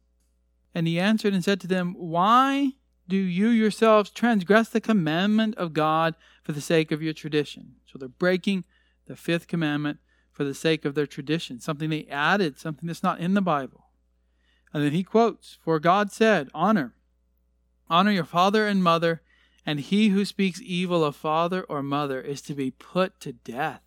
And 0.75 0.87
he 0.87 0.99
answered 0.99 1.33
and 1.33 1.43
said 1.43 1.61
to 1.61 1.67
them, 1.67 1.93
Why 1.97 2.73
do 3.07 3.15
you 3.17 3.47
yourselves 3.47 4.09
transgress 4.09 4.69
the 4.69 4.81
commandment 4.81 5.55
of 5.55 5.73
God 5.73 6.15
for 6.43 6.51
the 6.51 6.61
sake 6.61 6.91
of 6.91 7.01
your 7.01 7.13
tradition? 7.13 7.75
So 7.85 7.97
they're 7.97 8.09
breaking 8.09 8.65
the 9.05 9.15
fifth 9.15 9.47
commandment 9.47 9.99
for 10.31 10.43
the 10.43 10.53
sake 10.53 10.85
of 10.85 10.93
their 10.93 11.07
tradition, 11.07 11.59
something 11.59 11.89
they 11.89 12.05
added, 12.11 12.59
something 12.59 12.87
that's 12.87 13.03
not 13.03 13.19
in 13.19 13.33
the 13.33 13.41
Bible. 13.41 13.85
And 14.73 14.83
then 14.83 14.91
he 14.91 15.03
quotes, 15.03 15.57
For 15.61 15.79
God 15.79 16.11
said, 16.11 16.49
Honor, 16.53 16.93
honor 17.89 18.11
your 18.11 18.25
father 18.25 18.67
and 18.67 18.83
mother, 18.83 19.21
and 19.65 19.79
he 19.79 20.09
who 20.09 20.25
speaks 20.25 20.61
evil 20.61 21.03
of 21.03 21.15
father 21.15 21.63
or 21.63 21.81
mother 21.81 22.21
is 22.21 22.41
to 22.43 22.53
be 22.53 22.71
put 22.71 23.19
to 23.21 23.33
death. 23.33 23.81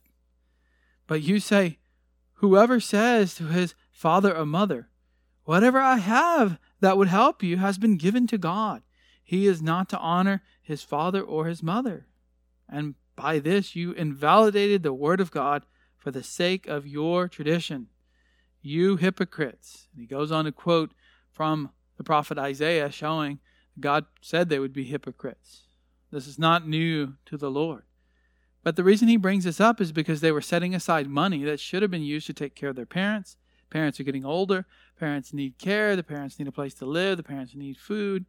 But 1.07 1.23
you 1.23 1.41
say, 1.41 1.79
Whoever 2.35 2.81
says 2.81 3.35
to 3.35 3.45
his 3.45 3.75
father 3.93 4.37
or 4.37 4.47
mother, 4.47 4.89
Whatever 5.45 5.79
I 5.79 5.97
have 5.97 6.59
that 6.81 6.97
would 6.97 7.09
help 7.09 7.43
you 7.43 7.59
has 7.59 7.79
been 7.79 7.97
given 7.97 8.27
to 8.29 8.39
God. 8.39 8.83
He 9.31 9.47
is 9.47 9.63
not 9.63 9.89
to 9.91 9.99
honor 10.01 10.43
his 10.61 10.83
father 10.83 11.23
or 11.23 11.47
his 11.47 11.63
mother. 11.63 12.09
And 12.69 12.97
by 13.15 13.39
this 13.39 13.77
you 13.77 13.93
invalidated 13.93 14.83
the 14.83 14.93
word 14.93 15.21
of 15.21 15.31
God 15.31 15.67
for 15.97 16.11
the 16.11 16.25
sake 16.25 16.67
of 16.67 16.85
your 16.85 17.29
tradition. 17.29 17.87
You 18.61 18.97
hypocrites. 18.97 19.87
And 19.93 20.01
he 20.01 20.07
goes 20.09 20.33
on 20.33 20.47
to 20.47 20.51
quote 20.51 20.91
from 21.31 21.71
the 21.97 22.03
prophet 22.03 22.39
Isaiah, 22.39 22.91
showing 22.91 23.39
God 23.79 24.07
said 24.21 24.49
they 24.49 24.59
would 24.59 24.73
be 24.73 24.83
hypocrites. 24.83 25.61
This 26.11 26.27
is 26.27 26.37
not 26.37 26.67
new 26.67 27.15
to 27.27 27.37
the 27.37 27.53
Lord. 27.53 27.85
But 28.65 28.75
the 28.75 28.83
reason 28.83 29.07
he 29.07 29.17
brings 29.17 29.45
this 29.45 29.61
up 29.61 29.81
is 29.81 29.93
because 29.93 30.23
they 30.23 30.33
were 30.33 30.41
setting 30.41 30.75
aside 30.75 31.07
money 31.07 31.45
that 31.45 31.61
should 31.61 31.83
have 31.83 31.91
been 31.93 32.03
used 32.03 32.27
to 32.27 32.35
take 32.35 32.57
care 32.57 32.71
of 32.71 32.75
their 32.75 32.85
parents. 32.85 33.37
Parents 33.71 34.01
are 34.01 34.05
getting 34.05 34.25
older. 34.25 34.67
Parents 34.99 35.33
need 35.33 35.57
care. 35.57 35.95
The 35.95 36.03
parents 36.03 36.37
need 36.41 36.49
a 36.49 36.53
place 36.53 36.75
to 36.75 36.85
live. 36.85 37.17
The 37.17 37.23
parents 37.23 37.55
need 37.55 37.79
food. 37.79 38.27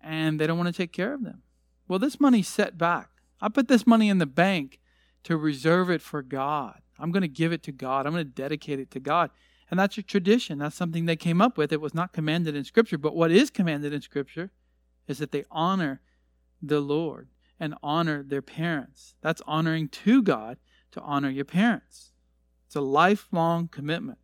And 0.00 0.40
they 0.40 0.46
don't 0.46 0.58
want 0.58 0.68
to 0.68 0.82
take 0.82 0.92
care 0.92 1.12
of 1.12 1.22
them. 1.22 1.42
Well, 1.86 1.98
this 1.98 2.20
money's 2.20 2.48
set 2.48 2.78
back. 2.78 3.10
I 3.40 3.48
put 3.48 3.68
this 3.68 3.86
money 3.86 4.08
in 4.08 4.18
the 4.18 4.26
bank 4.26 4.80
to 5.24 5.36
reserve 5.36 5.90
it 5.90 6.02
for 6.02 6.22
God. 6.22 6.80
I'm 6.98 7.12
going 7.12 7.22
to 7.22 7.28
give 7.28 7.52
it 7.52 7.62
to 7.64 7.72
God. 7.72 8.06
I'm 8.06 8.12
going 8.12 8.24
to 8.24 8.30
dedicate 8.30 8.80
it 8.80 8.90
to 8.92 9.00
God. 9.00 9.30
And 9.70 9.78
that's 9.78 9.98
a 9.98 10.02
tradition. 10.02 10.58
That's 10.58 10.76
something 10.76 11.06
they 11.06 11.16
came 11.16 11.40
up 11.40 11.58
with. 11.58 11.72
It 11.72 11.80
was 11.80 11.94
not 11.94 12.12
commanded 12.12 12.56
in 12.56 12.64
Scripture. 12.64 12.98
But 12.98 13.14
what 13.14 13.30
is 13.30 13.50
commanded 13.50 13.92
in 13.92 14.00
Scripture 14.00 14.50
is 15.06 15.18
that 15.18 15.32
they 15.32 15.44
honor 15.50 16.00
the 16.62 16.80
Lord 16.80 17.28
and 17.60 17.74
honor 17.82 18.22
their 18.22 18.42
parents. 18.42 19.14
That's 19.20 19.42
honoring 19.46 19.88
to 19.88 20.22
God 20.22 20.58
to 20.92 21.00
honor 21.00 21.30
your 21.30 21.44
parents. 21.44 22.12
It's 22.66 22.76
a 22.76 22.80
lifelong 22.80 23.68
commitment. 23.68 24.18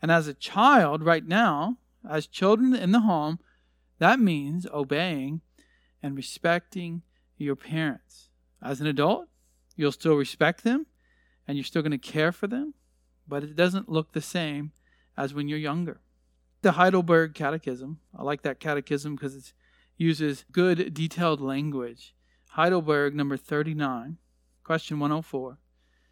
And 0.00 0.10
as 0.10 0.28
a 0.28 0.34
child, 0.34 1.02
right 1.02 1.26
now, 1.26 1.78
as 2.08 2.26
children 2.26 2.74
in 2.74 2.92
the 2.92 3.00
home, 3.00 3.38
that 3.98 4.20
means 4.20 4.66
obeying 4.72 5.40
and 6.02 6.16
respecting 6.16 7.02
your 7.36 7.56
parents. 7.56 8.28
As 8.62 8.80
an 8.80 8.86
adult, 8.86 9.28
you'll 9.76 9.92
still 9.92 10.16
respect 10.16 10.64
them 10.64 10.86
and 11.46 11.56
you're 11.56 11.64
still 11.64 11.82
going 11.82 11.92
to 11.92 11.98
care 11.98 12.32
for 12.32 12.46
them, 12.46 12.74
but 13.28 13.42
it 13.42 13.56
doesn't 13.56 13.88
look 13.88 14.12
the 14.12 14.20
same 14.20 14.72
as 15.16 15.34
when 15.34 15.48
you're 15.48 15.58
younger. 15.58 16.00
The 16.62 16.72
Heidelberg 16.72 17.34
Catechism, 17.34 18.00
I 18.16 18.22
like 18.22 18.42
that 18.42 18.60
catechism 18.60 19.16
because 19.16 19.36
it 19.36 19.52
uses 19.96 20.44
good, 20.50 20.94
detailed 20.94 21.40
language. 21.40 22.14
Heidelberg, 22.50 23.14
number 23.14 23.36
39, 23.36 24.18
question 24.62 24.98
104, 24.98 25.58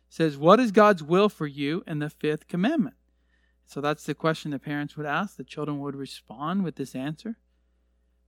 says, 0.08 0.36
What 0.36 0.60
is 0.60 0.72
God's 0.72 1.02
will 1.02 1.28
for 1.28 1.46
you 1.46 1.82
in 1.86 2.00
the 2.00 2.10
fifth 2.10 2.48
commandment? 2.48 2.96
So 3.66 3.80
that's 3.80 4.04
the 4.04 4.14
question 4.14 4.50
the 4.50 4.58
parents 4.58 4.96
would 4.96 5.06
ask. 5.06 5.36
The 5.36 5.44
children 5.44 5.80
would 5.80 5.96
respond 5.96 6.64
with 6.64 6.76
this 6.76 6.94
answer. 6.94 7.38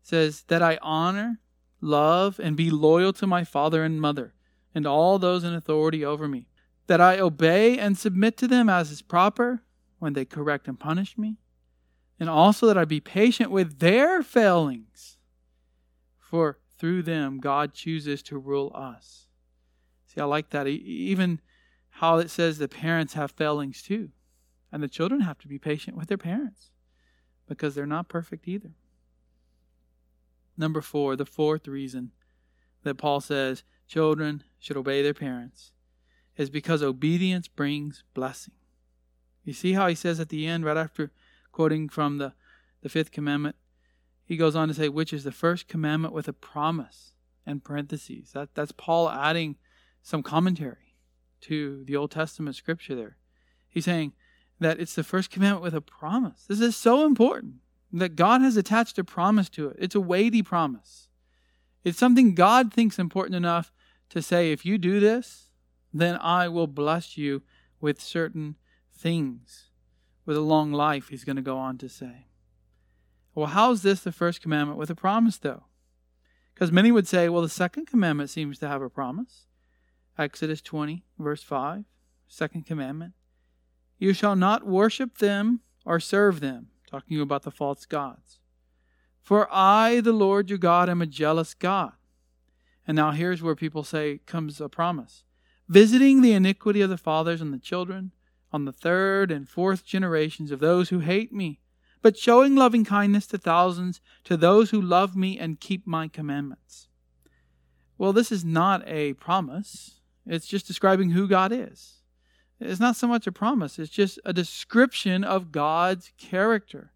Says, 0.04 0.44
That 0.46 0.62
I 0.62 0.78
honor, 0.80 1.40
love, 1.80 2.38
and 2.38 2.56
be 2.56 2.70
loyal 2.70 3.12
to 3.14 3.26
my 3.26 3.42
father 3.42 3.82
and 3.82 4.00
mother, 4.00 4.34
and 4.72 4.86
all 4.86 5.18
those 5.18 5.42
in 5.42 5.52
authority 5.52 6.04
over 6.04 6.28
me 6.28 6.46
that 6.86 7.00
I 7.00 7.18
obey 7.18 7.78
and 7.78 7.96
submit 7.96 8.36
to 8.38 8.48
them 8.48 8.68
as 8.68 8.90
is 8.90 9.02
proper 9.02 9.62
when 9.98 10.12
they 10.12 10.24
correct 10.24 10.68
and 10.68 10.78
punish 10.78 11.16
me, 11.16 11.38
and 12.20 12.28
also 12.28 12.66
that 12.66 12.78
I 12.78 12.84
be 12.84 13.00
patient 13.00 13.50
with 13.50 13.78
their 13.78 14.22
failings, 14.22 15.16
for 16.18 16.58
through 16.78 17.02
them 17.02 17.38
God 17.38 17.72
chooses 17.72 18.22
to 18.24 18.38
rule 18.38 18.70
us. 18.74 19.26
See, 20.06 20.20
I 20.20 20.24
like 20.24 20.50
that. 20.50 20.66
Even 20.66 21.40
how 21.88 22.18
it 22.18 22.30
says 22.30 22.58
the 22.58 22.68
parents 22.68 23.14
have 23.14 23.30
failings 23.30 23.82
too, 23.82 24.10
and 24.70 24.82
the 24.82 24.88
children 24.88 25.22
have 25.22 25.38
to 25.38 25.48
be 25.48 25.58
patient 25.58 25.96
with 25.96 26.08
their 26.08 26.18
parents 26.18 26.70
because 27.48 27.74
they're 27.74 27.86
not 27.86 28.08
perfect 28.08 28.46
either. 28.46 28.72
Number 30.56 30.80
four, 30.80 31.16
the 31.16 31.26
fourth 31.26 31.66
reason 31.66 32.12
that 32.82 32.96
Paul 32.96 33.20
says 33.20 33.64
children 33.88 34.44
should 34.58 34.76
obey 34.76 35.02
their 35.02 35.14
parents 35.14 35.72
is 36.36 36.50
because 36.50 36.82
obedience 36.82 37.48
brings 37.48 38.02
blessing. 38.14 38.54
You 39.44 39.52
see 39.52 39.72
how 39.72 39.88
he 39.88 39.94
says 39.94 40.20
at 40.20 40.30
the 40.30 40.46
end, 40.46 40.64
right 40.64 40.76
after 40.76 41.12
quoting 41.52 41.88
from 41.88 42.18
the, 42.18 42.32
the 42.82 42.88
fifth 42.88 43.12
commandment, 43.12 43.56
he 44.24 44.36
goes 44.36 44.56
on 44.56 44.68
to 44.68 44.74
say, 44.74 44.88
which 44.88 45.12
is 45.12 45.24
the 45.24 45.32
first 45.32 45.68
commandment 45.68 46.14
with 46.14 46.28
a 46.28 46.32
promise 46.32 47.12
and 47.46 47.62
parentheses. 47.62 48.32
That, 48.32 48.54
that's 48.54 48.72
Paul 48.72 49.10
adding 49.10 49.56
some 50.02 50.22
commentary 50.22 50.96
to 51.42 51.84
the 51.84 51.94
Old 51.94 52.10
Testament 52.10 52.56
scripture 52.56 52.94
there. 52.94 53.18
He's 53.68 53.84
saying 53.84 54.12
that 54.60 54.80
it's 54.80 54.94
the 54.94 55.04
first 55.04 55.30
commandment 55.30 55.62
with 55.62 55.74
a 55.74 55.80
promise. 55.80 56.46
This 56.48 56.60
is 56.60 56.74
so 56.74 57.04
important 57.04 57.56
that 58.00 58.16
God 58.16 58.40
has 58.40 58.57
attached 58.57 58.98
a 58.98 59.04
promise 59.04 59.48
to 59.50 59.68
it. 59.68 59.76
It's 59.78 59.94
a 59.94 60.00
weighty 60.00 60.42
promise. 60.42 61.09
It's 61.85 61.98
something 61.98 62.35
God 62.35 62.72
thinks 62.72 62.98
important 62.98 63.37
enough 63.37 63.72
to 64.11 64.22
say, 64.22 64.50
if 64.50 64.64
you 64.64 64.78
do 64.78 65.00
this, 65.00 65.50
then 65.92 66.18
I 66.20 66.48
will 66.48 66.66
bless 66.66 67.16
you 67.16 67.42
with 67.80 68.00
certain 68.00 68.57
things. 68.92 69.70
With 70.26 70.37
a 70.37 70.40
long 70.40 70.72
life, 70.72 71.09
he's 71.09 71.24
going 71.24 71.37
to 71.37 71.42
go 71.42 71.59
on 71.59 71.78
to 71.78 71.88
say. 71.88 72.26
Well, 73.35 73.46
how 73.46 73.72
is 73.72 73.83
this 73.83 74.00
the 74.00 74.12
first 74.12 74.40
commandment 74.40 74.78
with 74.78 74.90
a 74.90 74.94
promise, 74.94 75.38
though? 75.38 75.64
Because 76.54 76.72
many 76.72 76.90
would 76.90 77.07
say, 77.07 77.28
well, 77.28 77.42
the 77.42 77.48
second 77.48 77.87
commandment 77.87 78.30
seems 78.30 78.59
to 78.59 78.68
have 78.68 78.80
a 78.80 78.88
promise. 78.88 79.46
Exodus 80.16 80.62
20, 80.62 81.04
verse 81.18 81.42
5, 81.42 81.85
second 82.28 82.64
commandment. 82.64 83.12
You 83.98 84.12
shall 84.12 84.37
not 84.37 84.66
worship 84.66 85.18
them 85.18 85.61
or 85.85 86.00
serve 86.00 86.40
them, 86.40 86.68
talking 86.94 87.20
about 87.20 87.42
the 87.42 87.50
false 87.50 87.87
gods. 87.87 88.38
For 89.22 89.48
I, 89.50 90.00
the 90.00 90.12
Lord 90.12 90.48
your 90.48 90.59
God, 90.59 90.88
am 90.88 91.02
a 91.02 91.07
jealous 91.07 91.54
God. 91.54 91.92
And 92.87 92.96
now 92.96 93.11
here's 93.11 93.42
where 93.42 93.57
people 93.57 93.83
say 93.83 94.20
comes 94.26 94.61
a 94.61 94.68
promise 94.68 95.24
visiting 95.66 96.20
the 96.20 96.35
iniquity 96.35 96.83
of 96.83 96.90
the 96.90 96.98
fathers 96.98 97.40
on 97.40 97.50
the 97.50 97.59
children, 97.59 98.12
on 98.52 98.66
the 98.66 98.72
third 98.72 99.30
and 99.30 99.48
fourth 99.48 99.83
generations 99.83 100.50
of 100.50 100.61
those 100.61 100.90
who 100.90 100.98
hate 100.98 101.33
me, 101.33 101.59
but 102.02 102.18
showing 102.18 102.54
loving 102.54 102.85
kindness 102.85 103.26
to 103.26 103.38
thousands, 103.38 104.02
to 104.24 104.37
those 104.37 104.70
who 104.70 104.80
love 104.80 105.16
me 105.16 105.38
and 105.38 105.61
keep 105.61 105.87
my 105.87 106.07
commandments. 106.07 106.88
Well, 107.96 108.12
this 108.12 108.30
is 108.30 108.44
not 108.44 108.87
a 108.87 109.14
promise. 109.14 110.00
It's 110.26 110.46
just 110.46 110.66
describing 110.66 111.11
who 111.11 111.26
God 111.26 111.50
is. 111.50 111.93
It's 112.64 112.81
not 112.81 112.96
so 112.96 113.07
much 113.07 113.27
a 113.27 113.33
promise, 113.33 113.79
it's 113.79 113.90
just 113.90 114.18
a 114.24 114.33
description 114.33 115.22
of 115.22 115.53
God's 115.53 116.12
character, 116.18 116.92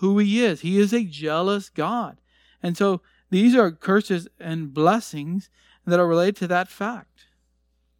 who 0.00 0.18
He 0.18 0.44
is. 0.44 0.60
He 0.60 0.78
is 0.78 0.92
a 0.92 1.04
jealous 1.04 1.68
God. 1.68 2.20
And 2.62 2.76
so 2.76 3.00
these 3.30 3.54
are 3.54 3.70
curses 3.70 4.28
and 4.38 4.72
blessings 4.72 5.50
that 5.86 6.00
are 6.00 6.06
related 6.06 6.36
to 6.36 6.46
that 6.48 6.68
fact. 6.68 7.26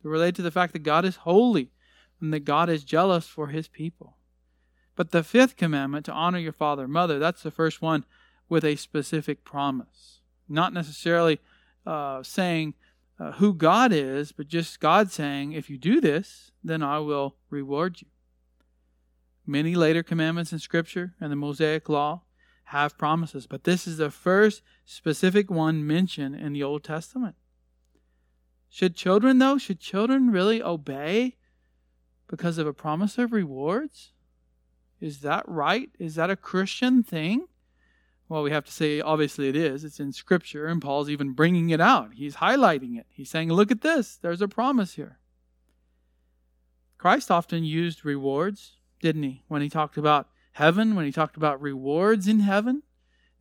They 0.02 0.08
relate 0.08 0.34
to 0.36 0.42
the 0.42 0.50
fact 0.50 0.72
that 0.72 0.80
God 0.80 1.04
is 1.04 1.16
holy 1.16 1.70
and 2.20 2.32
that 2.32 2.44
God 2.44 2.68
is 2.68 2.84
jealous 2.84 3.26
for 3.26 3.48
his 3.48 3.68
people. 3.68 4.16
But 4.96 5.10
the 5.10 5.22
fifth 5.22 5.56
commandment, 5.56 6.06
to 6.06 6.12
honor 6.12 6.38
your 6.38 6.52
father 6.52 6.84
and 6.84 6.92
mother, 6.92 7.18
that's 7.18 7.42
the 7.42 7.50
first 7.50 7.80
one 7.80 8.04
with 8.48 8.64
a 8.64 8.76
specific 8.76 9.44
promise. 9.44 10.20
Not 10.48 10.72
necessarily 10.72 11.40
uh, 11.86 12.22
saying 12.22 12.74
uh, 13.20 13.32
who 13.32 13.52
God 13.52 13.92
is, 13.92 14.32
but 14.32 14.48
just 14.48 14.80
God 14.80 15.10
saying, 15.10 15.52
if 15.52 15.68
you 15.68 15.76
do 15.76 16.00
this, 16.00 16.52
then 16.62 16.82
I 16.82 16.98
will 17.00 17.36
reward 17.50 18.00
you. 18.00 18.08
Many 19.46 19.74
later 19.74 20.02
commandments 20.02 20.52
in 20.52 20.58
Scripture 20.58 21.14
and 21.20 21.32
the 21.32 21.36
Mosaic 21.36 21.88
Law 21.88 22.22
have 22.64 22.98
promises, 22.98 23.46
but 23.46 23.64
this 23.64 23.86
is 23.86 23.96
the 23.96 24.10
first 24.10 24.62
specific 24.84 25.50
one 25.50 25.86
mentioned 25.86 26.36
in 26.36 26.52
the 26.52 26.62
Old 26.62 26.84
Testament. 26.84 27.34
Should 28.68 28.94
children, 28.94 29.38
though, 29.38 29.56
should 29.56 29.80
children 29.80 30.30
really 30.30 30.62
obey 30.62 31.36
because 32.28 32.58
of 32.58 32.66
a 32.66 32.74
promise 32.74 33.16
of 33.16 33.32
rewards? 33.32 34.12
Is 35.00 35.20
that 35.20 35.48
right? 35.48 35.90
Is 35.98 36.16
that 36.16 36.30
a 36.30 36.36
Christian 36.36 37.02
thing? 37.02 37.47
Well, 38.28 38.42
we 38.42 38.50
have 38.50 38.66
to 38.66 38.72
say, 38.72 39.00
obviously, 39.00 39.48
it 39.48 39.56
is. 39.56 39.84
It's 39.84 40.00
in 40.00 40.12
Scripture, 40.12 40.66
and 40.66 40.82
Paul's 40.82 41.08
even 41.08 41.32
bringing 41.32 41.70
it 41.70 41.80
out. 41.80 42.12
He's 42.14 42.36
highlighting 42.36 42.98
it. 42.98 43.06
He's 43.08 43.30
saying, 43.30 43.50
look 43.50 43.70
at 43.70 43.80
this. 43.80 44.16
There's 44.16 44.42
a 44.42 44.48
promise 44.48 44.94
here. 44.94 45.18
Christ 46.98 47.30
often 47.30 47.64
used 47.64 48.04
rewards, 48.04 48.76
didn't 49.00 49.22
he? 49.22 49.44
When 49.48 49.62
he 49.62 49.70
talked 49.70 49.96
about 49.96 50.28
heaven, 50.52 50.94
when 50.94 51.06
he 51.06 51.12
talked 51.12 51.36
about 51.36 51.62
rewards 51.62 52.28
in 52.28 52.40
heaven. 52.40 52.82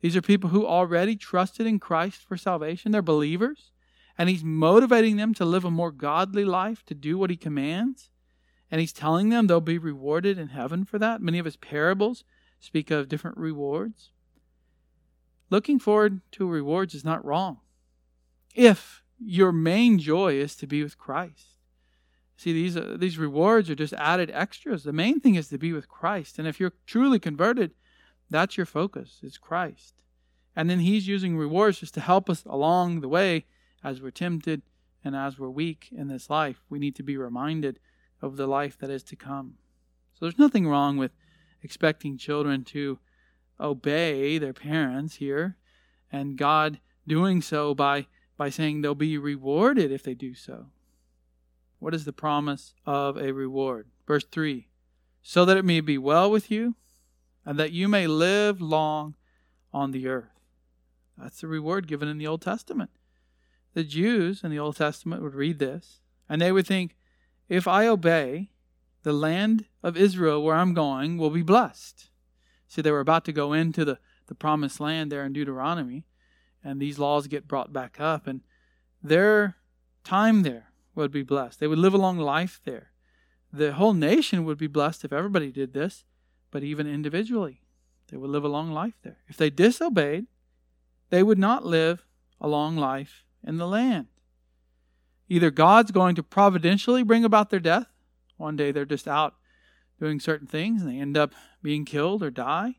These 0.00 0.16
are 0.16 0.22
people 0.22 0.50
who 0.50 0.64
already 0.66 1.16
trusted 1.16 1.66
in 1.66 1.80
Christ 1.80 2.22
for 2.22 2.36
salvation. 2.36 2.92
They're 2.92 3.02
believers. 3.02 3.72
And 4.16 4.28
he's 4.28 4.44
motivating 4.44 5.16
them 5.16 5.34
to 5.34 5.44
live 5.44 5.64
a 5.64 5.70
more 5.70 5.90
godly 5.90 6.44
life, 6.44 6.84
to 6.86 6.94
do 6.94 7.18
what 7.18 7.30
he 7.30 7.36
commands. 7.36 8.10
And 8.70 8.80
he's 8.80 8.92
telling 8.92 9.28
them 9.28 9.46
they'll 9.48 9.60
be 9.60 9.78
rewarded 9.78 10.38
in 10.38 10.48
heaven 10.48 10.84
for 10.84 10.98
that. 10.98 11.20
Many 11.20 11.38
of 11.38 11.44
his 11.44 11.56
parables 11.56 12.24
speak 12.60 12.90
of 12.90 13.08
different 13.08 13.36
rewards. 13.36 14.12
Looking 15.50 15.78
forward 15.78 16.20
to 16.32 16.46
rewards 16.46 16.94
is 16.94 17.04
not 17.04 17.24
wrong 17.24 17.58
if 18.54 19.02
your 19.18 19.52
main 19.52 19.98
joy 19.98 20.34
is 20.34 20.54
to 20.56 20.66
be 20.66 20.82
with 20.82 20.98
Christ. 20.98 21.58
See, 22.36 22.52
these, 22.52 22.76
uh, 22.76 22.96
these 22.98 23.18
rewards 23.18 23.68
are 23.68 23.74
just 23.74 23.94
added 23.94 24.30
extras. 24.32 24.84
The 24.84 24.92
main 24.92 25.18
thing 25.20 25.34
is 25.34 25.48
to 25.48 25.58
be 25.58 25.72
with 25.72 25.88
Christ. 25.88 26.38
And 26.38 26.46
if 26.46 26.60
you're 26.60 26.74
truly 26.86 27.18
converted, 27.18 27.72
that's 28.30 28.56
your 28.56 28.66
focus, 28.66 29.20
is 29.22 29.38
Christ. 29.38 29.94
And 30.54 30.70
then 30.70 30.80
He's 30.80 31.08
using 31.08 31.36
rewards 31.36 31.80
just 31.80 31.94
to 31.94 32.00
help 32.00 32.30
us 32.30 32.44
along 32.44 33.00
the 33.00 33.08
way 33.08 33.46
as 33.82 34.00
we're 34.00 34.10
tempted 34.10 34.62
and 35.04 35.16
as 35.16 35.38
we're 35.38 35.50
weak 35.50 35.88
in 35.90 36.08
this 36.08 36.30
life. 36.30 36.62
We 36.68 36.78
need 36.78 36.94
to 36.96 37.02
be 37.02 37.16
reminded 37.16 37.80
of 38.22 38.36
the 38.36 38.46
life 38.46 38.78
that 38.78 38.90
is 38.90 39.02
to 39.04 39.16
come. 39.16 39.54
So 40.14 40.24
there's 40.24 40.38
nothing 40.38 40.68
wrong 40.68 40.96
with 40.96 41.12
expecting 41.62 42.18
children 42.18 42.62
to 42.64 42.98
obey 43.60 44.38
their 44.38 44.52
parents 44.52 45.16
here, 45.16 45.56
and 46.10 46.38
God 46.38 46.80
doing 47.06 47.42
so 47.42 47.74
by, 47.74 48.06
by 48.36 48.50
saying 48.50 48.80
they'll 48.80 48.94
be 48.94 49.18
rewarded 49.18 49.90
if 49.90 50.02
they 50.02 50.14
do 50.14 50.34
so. 50.34 50.66
What 51.78 51.94
is 51.94 52.04
the 52.04 52.12
promise 52.12 52.74
of 52.86 53.16
a 53.16 53.32
reward? 53.32 53.88
Verse 54.06 54.24
3 54.30 54.68
So 55.22 55.44
that 55.44 55.56
it 55.56 55.64
may 55.64 55.80
be 55.80 55.98
well 55.98 56.30
with 56.30 56.50
you, 56.50 56.76
and 57.44 57.58
that 57.58 57.72
you 57.72 57.88
may 57.88 58.06
live 58.06 58.60
long 58.60 59.14
on 59.72 59.92
the 59.92 60.08
earth. 60.08 60.40
That's 61.16 61.40
the 61.40 61.48
reward 61.48 61.86
given 61.86 62.08
in 62.08 62.18
the 62.18 62.26
Old 62.26 62.42
Testament. 62.42 62.90
The 63.74 63.84
Jews 63.84 64.42
in 64.42 64.50
the 64.50 64.58
Old 64.58 64.76
Testament 64.76 65.22
would 65.22 65.34
read 65.34 65.58
this, 65.58 66.00
and 66.28 66.40
they 66.40 66.52
would 66.52 66.66
think, 66.66 66.96
if 67.48 67.66
I 67.66 67.86
obey, 67.86 68.50
the 69.02 69.12
land 69.12 69.66
of 69.82 69.96
Israel 69.96 70.42
where 70.42 70.56
I'm 70.56 70.74
going 70.74 71.16
will 71.16 71.30
be 71.30 71.42
blessed. 71.42 72.07
See, 72.68 72.82
they 72.82 72.90
were 72.90 73.00
about 73.00 73.24
to 73.24 73.32
go 73.32 73.52
into 73.52 73.84
the, 73.84 73.98
the 74.26 74.34
promised 74.34 74.78
land 74.78 75.10
there 75.10 75.24
in 75.24 75.32
Deuteronomy, 75.32 76.04
and 76.62 76.80
these 76.80 76.98
laws 76.98 77.26
get 77.26 77.48
brought 77.48 77.72
back 77.72 77.98
up, 77.98 78.26
and 78.26 78.42
their 79.02 79.56
time 80.04 80.42
there 80.42 80.68
would 80.94 81.10
be 81.10 81.22
blessed. 81.22 81.60
They 81.60 81.66
would 81.66 81.78
live 81.78 81.94
a 81.94 81.98
long 81.98 82.18
life 82.18 82.60
there. 82.64 82.92
The 83.50 83.72
whole 83.72 83.94
nation 83.94 84.44
would 84.44 84.58
be 84.58 84.66
blessed 84.66 85.04
if 85.04 85.12
everybody 85.12 85.50
did 85.50 85.72
this, 85.72 86.04
but 86.50 86.62
even 86.62 86.86
individually, 86.86 87.62
they 88.10 88.18
would 88.18 88.30
live 88.30 88.44
a 88.44 88.48
long 88.48 88.70
life 88.70 88.98
there. 89.02 89.18
If 89.28 89.38
they 89.38 89.48
disobeyed, 89.48 90.26
they 91.08 91.22
would 91.22 91.38
not 91.38 91.64
live 91.64 92.04
a 92.40 92.48
long 92.48 92.76
life 92.76 93.24
in 93.42 93.56
the 93.56 93.66
land. 93.66 94.08
Either 95.30 95.50
God's 95.50 95.90
going 95.90 96.14
to 96.16 96.22
providentially 96.22 97.02
bring 97.02 97.24
about 97.24 97.48
their 97.48 97.60
death, 97.60 97.86
one 98.36 98.56
day 98.56 98.72
they're 98.72 98.84
just 98.84 99.08
out 99.08 99.34
doing 99.98 100.20
certain 100.20 100.46
things 100.46 100.82
and 100.82 100.90
they 100.90 100.98
end 100.98 101.16
up 101.16 101.32
being 101.62 101.84
killed 101.84 102.22
or 102.22 102.30
die. 102.30 102.76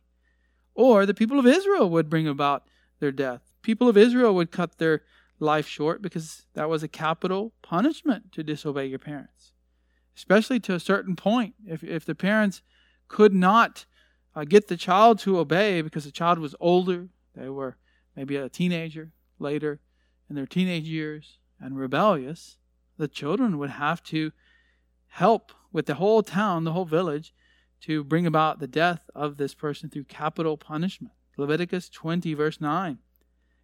Or 0.73 1.05
the 1.05 1.13
people 1.13 1.39
of 1.39 1.45
Israel 1.45 1.89
would 1.89 2.09
bring 2.09 2.27
about 2.27 2.63
their 2.99 3.11
death. 3.11 3.41
People 3.61 3.89
of 3.89 3.97
Israel 3.97 4.33
would 4.35 4.51
cut 4.51 4.77
their 4.77 5.03
life 5.39 5.67
short 5.67 6.01
because 6.01 6.45
that 6.53 6.69
was 6.69 6.83
a 6.83 6.87
capital 6.87 7.53
punishment 7.61 8.31
to 8.33 8.43
disobey 8.43 8.85
your 8.85 8.99
parents, 8.99 9.51
especially 10.15 10.59
to 10.61 10.73
a 10.73 10.79
certain 10.79 11.15
point. 11.15 11.55
If, 11.65 11.83
if 11.83 12.05
the 12.05 12.15
parents 12.15 12.61
could 13.07 13.33
not 13.33 13.85
uh, 14.35 14.43
get 14.43 14.67
the 14.67 14.77
child 14.77 15.19
to 15.19 15.39
obey 15.39 15.81
because 15.81 16.05
the 16.05 16.11
child 16.11 16.39
was 16.39 16.55
older, 16.59 17.09
they 17.35 17.49
were 17.49 17.77
maybe 18.15 18.35
a 18.35 18.49
teenager 18.49 19.11
later 19.39 19.79
in 20.29 20.35
their 20.35 20.45
teenage 20.45 20.85
years 20.85 21.39
and 21.59 21.77
rebellious, 21.77 22.57
the 22.97 23.07
children 23.07 23.57
would 23.57 23.71
have 23.71 24.03
to 24.03 24.31
help 25.07 25.51
with 25.71 25.85
the 25.85 25.95
whole 25.95 26.23
town, 26.23 26.63
the 26.63 26.73
whole 26.73 26.85
village, 26.85 27.33
to 27.81 28.03
bring 28.03 28.25
about 28.25 28.59
the 28.59 28.67
death 28.67 29.09
of 29.15 29.37
this 29.37 29.53
person 29.53 29.89
through 29.89 30.03
capital 30.05 30.57
punishment. 30.57 31.13
Leviticus 31.37 31.89
20, 31.89 32.33
verse 32.33 32.59
9. 32.59 32.97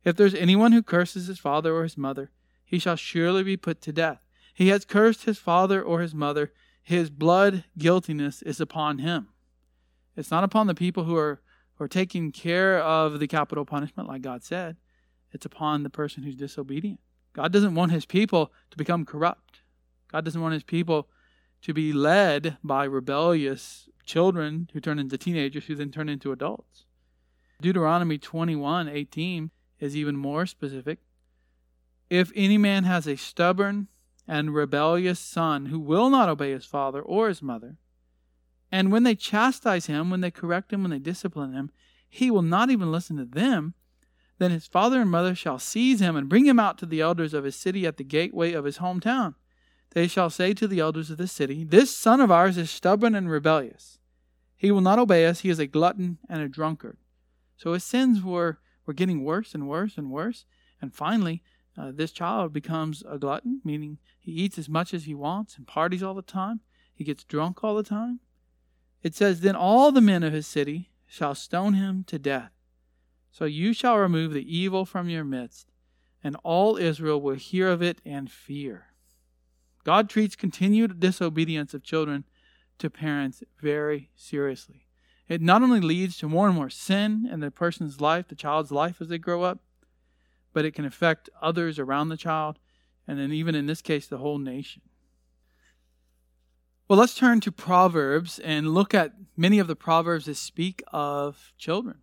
If 0.04 0.16
there's 0.16 0.36
anyone 0.36 0.72
who 0.72 0.84
curses 0.84 1.28
his 1.28 1.40
father 1.40 1.76
or 1.76 1.84
his 1.84 1.98
mother, 1.98 2.32
he 2.64 2.80
shall 2.80 2.96
surely 2.96 3.44
be 3.44 3.58
put 3.58 3.82
to 3.82 3.92
death. 3.92 4.22
He 4.54 4.70
has 4.70 4.86
cursed 4.86 5.26
his 5.26 5.38
father 5.38 5.82
or 5.84 6.00
his 6.02 6.16
mother, 6.16 6.54
his 6.82 7.10
blood 7.10 7.66
guiltiness 7.78 8.42
is 8.44 8.62
upon 8.62 9.00
him. 9.00 9.30
It's 10.16 10.32
not 10.32 10.44
upon 10.44 10.68
the 10.68 10.76
people 10.76 11.04
who 11.04 11.18
are, 11.18 11.42
who 11.76 11.84
are 11.84 11.90
taking 11.90 12.32
care 12.32 12.80
of 12.80 13.20
the 13.20 13.28
capital 13.28 13.66
punishment, 13.66 14.08
like 14.08 14.22
God 14.22 14.44
said. 14.44 14.78
It's 15.34 15.46
upon 15.46 15.84
the 15.84 15.90
person 15.90 16.24
who's 16.24 16.36
disobedient. 16.36 17.00
God 17.34 17.52
doesn't 17.52 17.76
want 17.76 17.92
his 17.92 18.06
people 18.06 18.54
to 18.72 18.78
become 18.78 19.04
corrupt. 19.04 19.62
God 20.10 20.24
doesn't 20.24 20.42
want 20.42 20.54
his 20.54 20.64
people 20.64 21.10
to 21.66 21.74
be 21.74 21.92
led 21.92 22.58
by 22.64 22.84
rebellious 22.84 23.90
children 24.06 24.70
who 24.74 24.80
turn 24.80 25.00
into 25.00 25.18
teenagers 25.18 25.66
who 25.66 25.74
then 25.74 25.90
turn 25.90 26.08
into 26.08 26.32
adults. 26.32 26.86
Deuteronomy 27.60 28.20
21 28.20 28.88
18 28.88 29.50
is 29.80 29.98
even 29.98 30.16
more 30.16 30.46
specific. 30.46 31.00
If 32.08 32.32
any 32.36 32.60
man 32.60 32.84
has 32.84 33.08
a 33.08 33.16
stubborn 33.16 33.88
and 34.28 34.54
rebellious 34.54 35.20
son 35.20 35.66
who 35.66 35.80
will 35.80 36.12
not 36.12 36.30
obey 36.30 36.52
his 36.52 36.66
father 36.66 37.02
or 37.02 37.30
his 37.30 37.42
mother, 37.42 37.78
and 38.72 38.92
when 38.92 39.02
they 39.02 39.16
chastise 39.16 39.88
him, 39.88 40.12
when 40.12 40.22
they 40.22 40.30
correct 40.30 40.72
him, 40.72 40.84
when 40.84 40.92
they 40.92 41.00
discipline 41.00 41.54
him, 41.54 41.72
he 42.08 42.30
will 42.30 42.44
not 42.44 42.70
even 42.70 42.92
listen 42.92 43.18
to 43.18 43.26
them, 43.26 43.74
then 44.38 44.52
his 44.52 44.68
father 44.68 45.02
and 45.02 45.10
mother 45.10 45.34
shall 45.34 45.58
seize 45.58 46.00
him 46.00 46.16
and 46.16 46.30
bring 46.30 46.46
him 46.46 46.60
out 46.60 46.78
to 46.78 46.86
the 46.86 47.02
elders 47.02 47.34
of 47.34 47.44
his 47.44 47.56
city 47.56 47.88
at 47.88 47.98
the 47.98 48.04
gateway 48.04 48.54
of 48.54 48.66
his 48.66 48.78
hometown 48.78 49.34
they 49.96 50.08
shall 50.08 50.30
say 50.30 50.54
to 50.54 50.68
the 50.68 50.82
elders 50.82 51.10
of 51.10 51.18
the 51.18 51.26
city, 51.26 51.64
This 51.64 51.96
son 51.96 52.20
of 52.20 52.30
ours 52.30 52.58
is 52.58 52.70
stubborn 52.70 53.16
and 53.16 53.32
rebellious. 53.32 53.98
He 54.58 54.70
will 54.70 54.82
not 54.82 55.00
obey 55.00 55.26
us. 55.26 55.40
He 55.40 55.50
is 55.50 55.58
a 55.58 55.68
glutton 55.68 56.18
and 56.28 56.42
a 56.42 56.50
drunkard. 56.50 56.98
So 57.56 57.72
his 57.72 57.86
sins 57.86 58.22
were, 58.22 58.60
were 58.86 58.94
getting 58.94 59.24
worse 59.24 59.56
and 59.56 59.70
worse 59.70 59.98
and 59.98 60.12
worse. 60.12 60.44
And 60.82 60.94
finally, 60.94 61.44
uh, 61.78 61.94
this 61.94 62.12
child 62.12 62.52
becomes 62.52 63.04
a 63.10 63.18
glutton, 63.18 63.62
meaning 63.64 64.00
he 64.20 64.34
eats 64.34 64.60
as 64.60 64.68
much 64.68 64.94
as 64.94 65.06
he 65.06 65.16
wants 65.16 65.56
and 65.56 65.66
parties 65.66 66.04
all 66.04 66.14
the 66.14 66.22
time. 66.22 66.60
He 66.94 67.06
gets 67.06 67.24
drunk 67.24 67.64
all 67.64 67.76
the 67.76 67.84
time. 67.84 68.20
It 69.02 69.16
says, 69.16 69.40
Then 69.40 69.56
all 69.56 69.94
the 69.94 70.02
men 70.02 70.24
of 70.24 70.34
his 70.34 70.46
city 70.46 70.92
shall 71.08 71.36
stone 71.36 71.74
him 71.74 72.04
to 72.08 72.20
death. 72.20 72.52
So 73.32 73.46
you 73.46 73.72
shall 73.72 73.98
remove 73.98 74.34
the 74.34 74.58
evil 74.58 74.84
from 74.84 75.08
your 75.08 75.24
midst, 75.24 75.72
and 76.22 76.36
all 76.44 76.76
Israel 76.76 77.22
will 77.22 77.36
hear 77.36 77.70
of 77.70 77.82
it 77.82 78.02
and 78.06 78.30
fear. 78.30 78.88
God 79.86 80.10
treats 80.10 80.36
continued 80.36 81.00
disobedience 81.00 81.74
of 81.76 81.84
children 81.84 82.26
to 82.80 82.90
parents 82.90 83.44
very 83.62 84.10
seriously. 84.16 84.88
It 85.30 85.42
not 85.42 85.62
only 85.62 85.80
leads 85.80 86.18
to 86.18 86.28
more 86.28 86.48
and 86.48 86.56
more 86.56 86.70
sin 86.70 87.30
in 87.32 87.40
the 87.40 87.52
person's 87.52 88.02
life, 88.02 88.28
the 88.28 88.36
child's 88.36 88.72
life 88.72 89.00
as 89.00 89.08
they 89.08 89.20
grow 89.20 89.44
up, 89.44 89.60
but 90.54 90.66
it 90.66 90.74
can 90.74 90.86
affect 90.86 91.30
others 91.42 91.78
around 91.78 92.10
the 92.10 92.18
child, 92.18 92.58
and 93.08 93.20
then 93.20 93.32
even 93.32 93.54
in 93.54 93.68
this 93.68 93.82
case, 93.82 94.08
the 94.08 94.18
whole 94.18 94.40
nation. 94.40 94.82
Well, 96.88 97.00
let's 97.00 97.16
turn 97.16 97.40
to 97.42 97.52
Proverbs 97.52 98.40
and 98.40 98.74
look 98.74 98.94
at 98.94 99.14
many 99.38 99.60
of 99.60 99.68
the 99.68 99.76
Proverbs 99.76 100.26
that 100.26 100.36
speak 100.36 100.84
of 100.92 101.54
children 101.58 101.98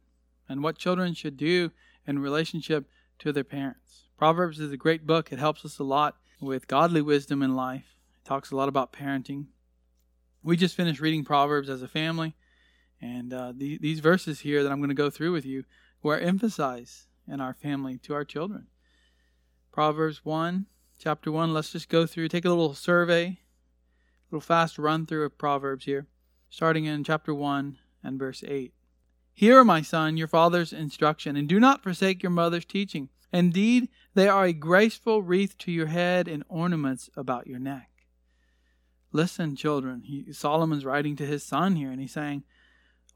and 0.49 0.62
what 0.62 0.79
children 0.79 1.14
should 1.14 1.37
do 1.37 1.73
in 2.07 2.18
relationship 2.18 2.88
to 3.21 3.33
their 3.33 3.45
parents. 3.45 4.05
Proverbs 4.16 4.61
is 4.61 4.73
a 4.73 4.77
great 4.77 5.07
book, 5.07 5.33
it 5.33 5.38
helps 5.38 5.64
us 5.64 5.79
a 5.79 5.85
lot 5.85 6.16
with 6.42 6.68
godly 6.68 7.00
wisdom 7.00 7.42
in 7.42 7.55
life. 7.55 7.96
It 8.16 8.26
talks 8.26 8.50
a 8.50 8.57
lot 8.57 8.68
about 8.68 8.92
parenting. 8.92 9.46
We 10.42 10.56
just 10.56 10.75
finished 10.75 11.00
reading 11.00 11.25
Proverbs 11.25 11.69
as 11.69 11.83
a 11.83 11.88
family, 11.88 12.35
and 13.00 13.33
uh, 13.33 13.52
the, 13.56 13.79
these 13.79 14.00
verses 14.00 14.40
here 14.40 14.62
that 14.62 14.73
I'm 14.73 14.79
going 14.79 14.88
to 14.88 14.94
go 14.94 15.10
through 15.10 15.33
with 15.33 15.46
you 15.46 15.64
were 16.02 16.19
emphasized 16.19 17.06
in 17.29 17.40
our 17.40 17.54
family 17.54 17.98
to 17.98 18.14
our 18.14 18.25
children. 18.25 18.67
Proverbs 19.71 20.25
1, 20.25 20.67
chapter 20.98 21.31
1, 21.31 21.54
let's 21.54 21.73
just 21.73 21.88
go 21.88 22.06
through, 22.06 22.29
take 22.29 22.44
a 22.44 22.48
little 22.50 22.75
survey, 22.75 23.25
a 23.25 23.38
little 24.31 24.40
fast 24.40 24.79
run 24.79 25.06
through 25.06 25.25
of 25.25 25.38
Proverbs 25.38 25.85
here, 25.85 26.06
starting 26.50 26.85
in 26.85 27.04
chapter 27.04 27.33
1 27.33 27.79
and 28.02 28.19
verse 28.19 28.42
8. 28.46 28.75
Hear, 29.33 29.64
my 29.64 29.81
son, 29.81 30.17
your 30.17 30.29
father's 30.29 30.73
instruction, 30.73 31.37
and 31.37 31.48
do 31.48 31.58
not 31.58 31.83
forsake 31.83 32.23
your 32.23 32.31
mother's 32.31 32.64
teaching 32.64 33.08
Indeed, 33.33 33.88
they 34.14 34.28
are 34.28 34.44
a 34.44 34.52
graceful 34.52 35.22
wreath 35.22 35.56
to 35.58 35.72
your 35.72 35.87
head 35.87 36.28
and 36.28 36.44
ornaments 36.48 37.08
about 37.16 37.46
your 37.46 37.58
neck. 37.58 37.88
Listen, 39.10 39.56
children. 39.56 40.02
He, 40.02 40.33
Solomon's 40.33 40.85
writing 40.85 41.16
to 41.16 41.26
his 41.26 41.42
son 41.42 41.76
here, 41.76 41.90
and 41.90 42.00
he's 42.00 42.12
saying, 42.12 42.44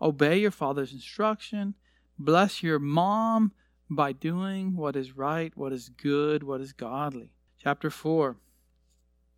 Obey 0.01 0.39
your 0.39 0.51
father's 0.51 0.93
instruction, 0.93 1.75
Bless 2.19 2.63
your 2.63 2.79
mom 2.79 3.53
by 3.91 4.13
doing 4.13 4.75
what 4.75 4.97
is 4.97 5.17
right, 5.17 5.55
what 5.57 5.73
is 5.73 5.91
good, 5.91 6.43
what 6.43 6.61
is 6.61 6.73
godly. 6.73 7.31
Chapter 7.63 7.91
4, 7.91 8.37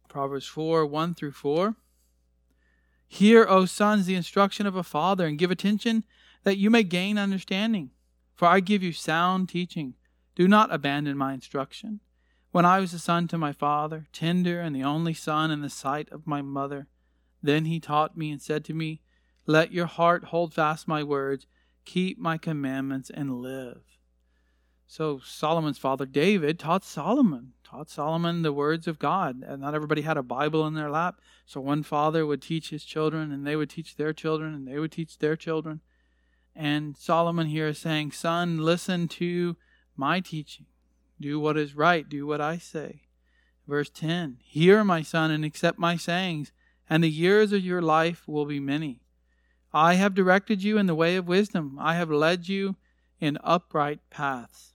Proverbs 0.09 0.47
4 0.47 0.87
1 0.87 1.15
through 1.15 1.33
4. 1.33 1.75
Hear, 3.09 3.47
O 3.49 3.65
sons, 3.65 4.07
the 4.07 4.15
instruction 4.15 4.67
of 4.67 4.77
a 4.77 4.83
father, 4.83 5.27
and 5.27 5.39
give 5.39 5.51
attention 5.51 6.05
that 6.45 6.59
you 6.59 6.71
may 6.71 6.83
gain 6.83 7.19
understanding. 7.19 7.91
For 8.35 8.47
I 8.47 8.61
give 8.61 8.83
you 8.83 8.93
sound 8.93 9.49
teaching. 9.49 9.95
Do 10.39 10.47
not 10.47 10.73
abandon 10.73 11.19
my 11.19 11.35
instruction. 11.35 11.99
When 12.53 12.65
I 12.65 12.79
was 12.79 12.95
a 12.95 13.01
son 13.01 13.27
to 13.29 13.37
my 13.37 13.53
father, 13.53 14.07
tender 14.13 14.61
and 14.61 14.75
the 14.75 14.85
only 14.85 15.13
son 15.13 15.51
in 15.51 15.63
the 15.63 15.69
sight 15.69 16.09
of 16.13 16.29
my 16.29 16.43
mother, 16.43 16.87
then 17.43 17.65
he 17.65 17.81
taught 17.81 18.17
me 18.17 18.31
and 18.31 18.41
said 18.41 18.65
to 18.67 18.73
me, 18.73 19.01
Let 19.47 19.73
your 19.73 19.87
heart 19.87 20.27
hold 20.27 20.55
fast 20.55 20.87
my 20.87 21.03
words, 21.03 21.49
keep 21.85 22.21
my 22.21 22.39
commandments, 22.39 23.11
and 23.13 23.41
live. 23.41 23.83
So 24.87 25.19
Solomon's 25.25 25.77
father 25.77 26.07
David 26.07 26.61
taught 26.61 26.85
Solomon, 26.85 27.55
taught 27.65 27.91
Solomon 27.91 28.43
the 28.43 28.53
words 28.53 28.87
of 28.87 29.01
God. 29.01 29.43
And 29.45 29.61
not 29.61 29.75
everybody 29.75 30.03
had 30.03 30.17
a 30.17 30.23
Bible 30.23 30.65
in 30.69 30.75
their 30.75 30.91
lap. 30.91 31.21
So 31.47 31.61
one 31.61 31.83
father 31.83 32.25
would 32.25 32.43
teach 32.43 32.71
his 32.71 32.85
children, 32.85 33.33
and 33.33 33.45
they 33.45 33.57
would 33.57 33.71
teach 33.71 33.97
their 33.97 34.13
children, 34.13 34.55
and 34.55 34.69
they 34.69 34.79
would 34.79 34.93
teach 34.93 35.19
their 35.19 35.35
children. 35.35 35.81
And 36.55 36.97
Solomon 36.97 37.49
here 37.49 37.67
is 37.67 37.79
saying, 37.79 38.13
Son, 38.13 38.59
listen 38.59 39.09
to 39.09 39.57
my 39.99 40.21
teaching. 40.21 40.67
Do 41.21 41.41
what 41.41 41.57
is 41.57 41.75
right. 41.75 42.09
Do 42.09 42.27
what 42.27 42.41
I 42.41 42.59
say. 42.59 43.03
Verse 43.67 43.91
10 43.91 44.39
Hear, 44.43 44.85
my 44.85 45.03
son, 45.03 45.31
and 45.31 45.45
accept 45.45 45.79
my 45.79 45.97
sayings, 45.97 46.53
and 46.89 47.03
the 47.03 47.11
years 47.11 47.53
of 47.53 47.65
your 47.65 47.83
life 47.83 48.27
will 48.27 48.47
be 48.47 48.61
many. 48.61 49.01
I 49.73 49.95
have 49.95 50.15
directed 50.15 50.63
you 50.63 50.79
in 50.79 50.87
the 50.87 50.95
way 50.95 51.17
of 51.17 51.29
wisdom. 51.29 51.77
I 51.79 51.95
have 51.95 52.11
led 52.11 52.49
you 52.49 52.77
in 53.21 53.37
upright 53.45 54.01
paths. 54.09 54.73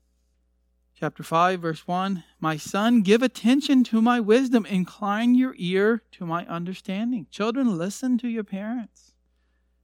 Chapter 0.95 1.23
5, 1.23 1.61
verse 1.61 1.87
1 1.87 2.23
My 2.39 2.57
son, 2.57 3.01
give 3.01 3.23
attention 3.23 3.83
to 3.85 4.01
my 4.01 4.19
wisdom. 4.19 4.65
Incline 4.65 5.33
your 5.33 5.55
ear 5.57 6.03
to 6.11 6.25
my 6.25 6.45
understanding. 6.45 7.25
Children, 7.31 7.77
listen 7.77 8.17
to 8.19 8.27
your 8.27 8.43
parents. 8.43 9.13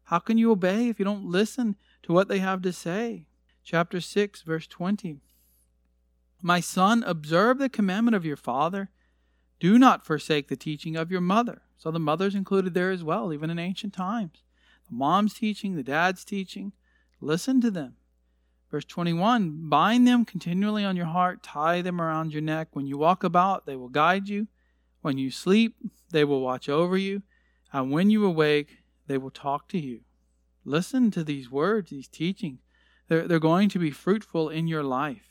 How 0.03 0.19
can 0.19 0.37
you 0.37 0.51
obey 0.51 0.89
if 0.89 0.99
you 0.99 1.05
don't 1.05 1.25
listen 1.25 1.75
to 2.03 2.13
what 2.13 2.27
they 2.27 2.39
have 2.39 2.61
to 2.63 2.73
say. 2.73 3.27
Chapter 3.63 4.01
6, 4.01 4.41
verse 4.41 4.67
20. 4.67 5.21
My 6.41 6.59
son, 6.59 7.03
observe 7.03 7.57
the 7.57 7.69
commandment 7.69 8.15
of 8.15 8.25
your 8.25 8.37
father. 8.37 8.89
Do 9.59 9.77
not 9.77 10.05
forsake 10.05 10.47
the 10.47 10.55
teaching 10.55 10.95
of 10.95 11.11
your 11.11 11.21
mother. 11.21 11.63
So 11.77 11.91
the 11.91 11.99
mother's 11.99 12.35
included 12.35 12.73
there 12.73 12.91
as 12.91 13.03
well, 13.03 13.33
even 13.33 13.49
in 13.49 13.59
ancient 13.59 13.93
times. 13.93 14.43
The 14.89 14.95
mom's 14.95 15.33
teaching, 15.33 15.75
the 15.75 15.83
dad's 15.83 16.23
teaching. 16.23 16.73
Listen 17.21 17.59
to 17.61 17.71
them. 17.71 17.95
Verse 18.71 18.85
21 18.85 19.69
Bind 19.69 20.07
them 20.07 20.25
continually 20.25 20.85
on 20.85 20.95
your 20.95 21.07
heart, 21.07 21.43
tie 21.43 21.81
them 21.81 21.99
around 21.99 22.31
your 22.31 22.41
neck. 22.41 22.69
When 22.71 22.85
you 22.85 22.97
walk 22.97 23.23
about, 23.23 23.65
they 23.65 23.75
will 23.75 23.89
guide 23.89 24.29
you. 24.29 24.47
When 25.01 25.17
you 25.17 25.31
sleep, 25.31 25.75
they 26.11 26.23
will 26.23 26.41
watch 26.41 26.69
over 26.69 26.97
you. 26.97 27.23
And 27.71 27.91
when 27.91 28.09
you 28.09 28.25
awake, 28.25 28.79
they 29.07 29.17
will 29.17 29.31
talk 29.31 29.67
to 29.69 29.79
you. 29.79 30.01
Listen 30.65 31.11
to 31.11 31.23
these 31.23 31.49
words, 31.49 31.89
these 31.89 32.07
teachings. 32.07 32.59
They're, 33.07 33.27
they're 33.27 33.39
going 33.39 33.69
to 33.69 33.79
be 33.79 33.91
fruitful 33.91 34.49
in 34.49 34.67
your 34.67 34.83
life. 34.83 35.28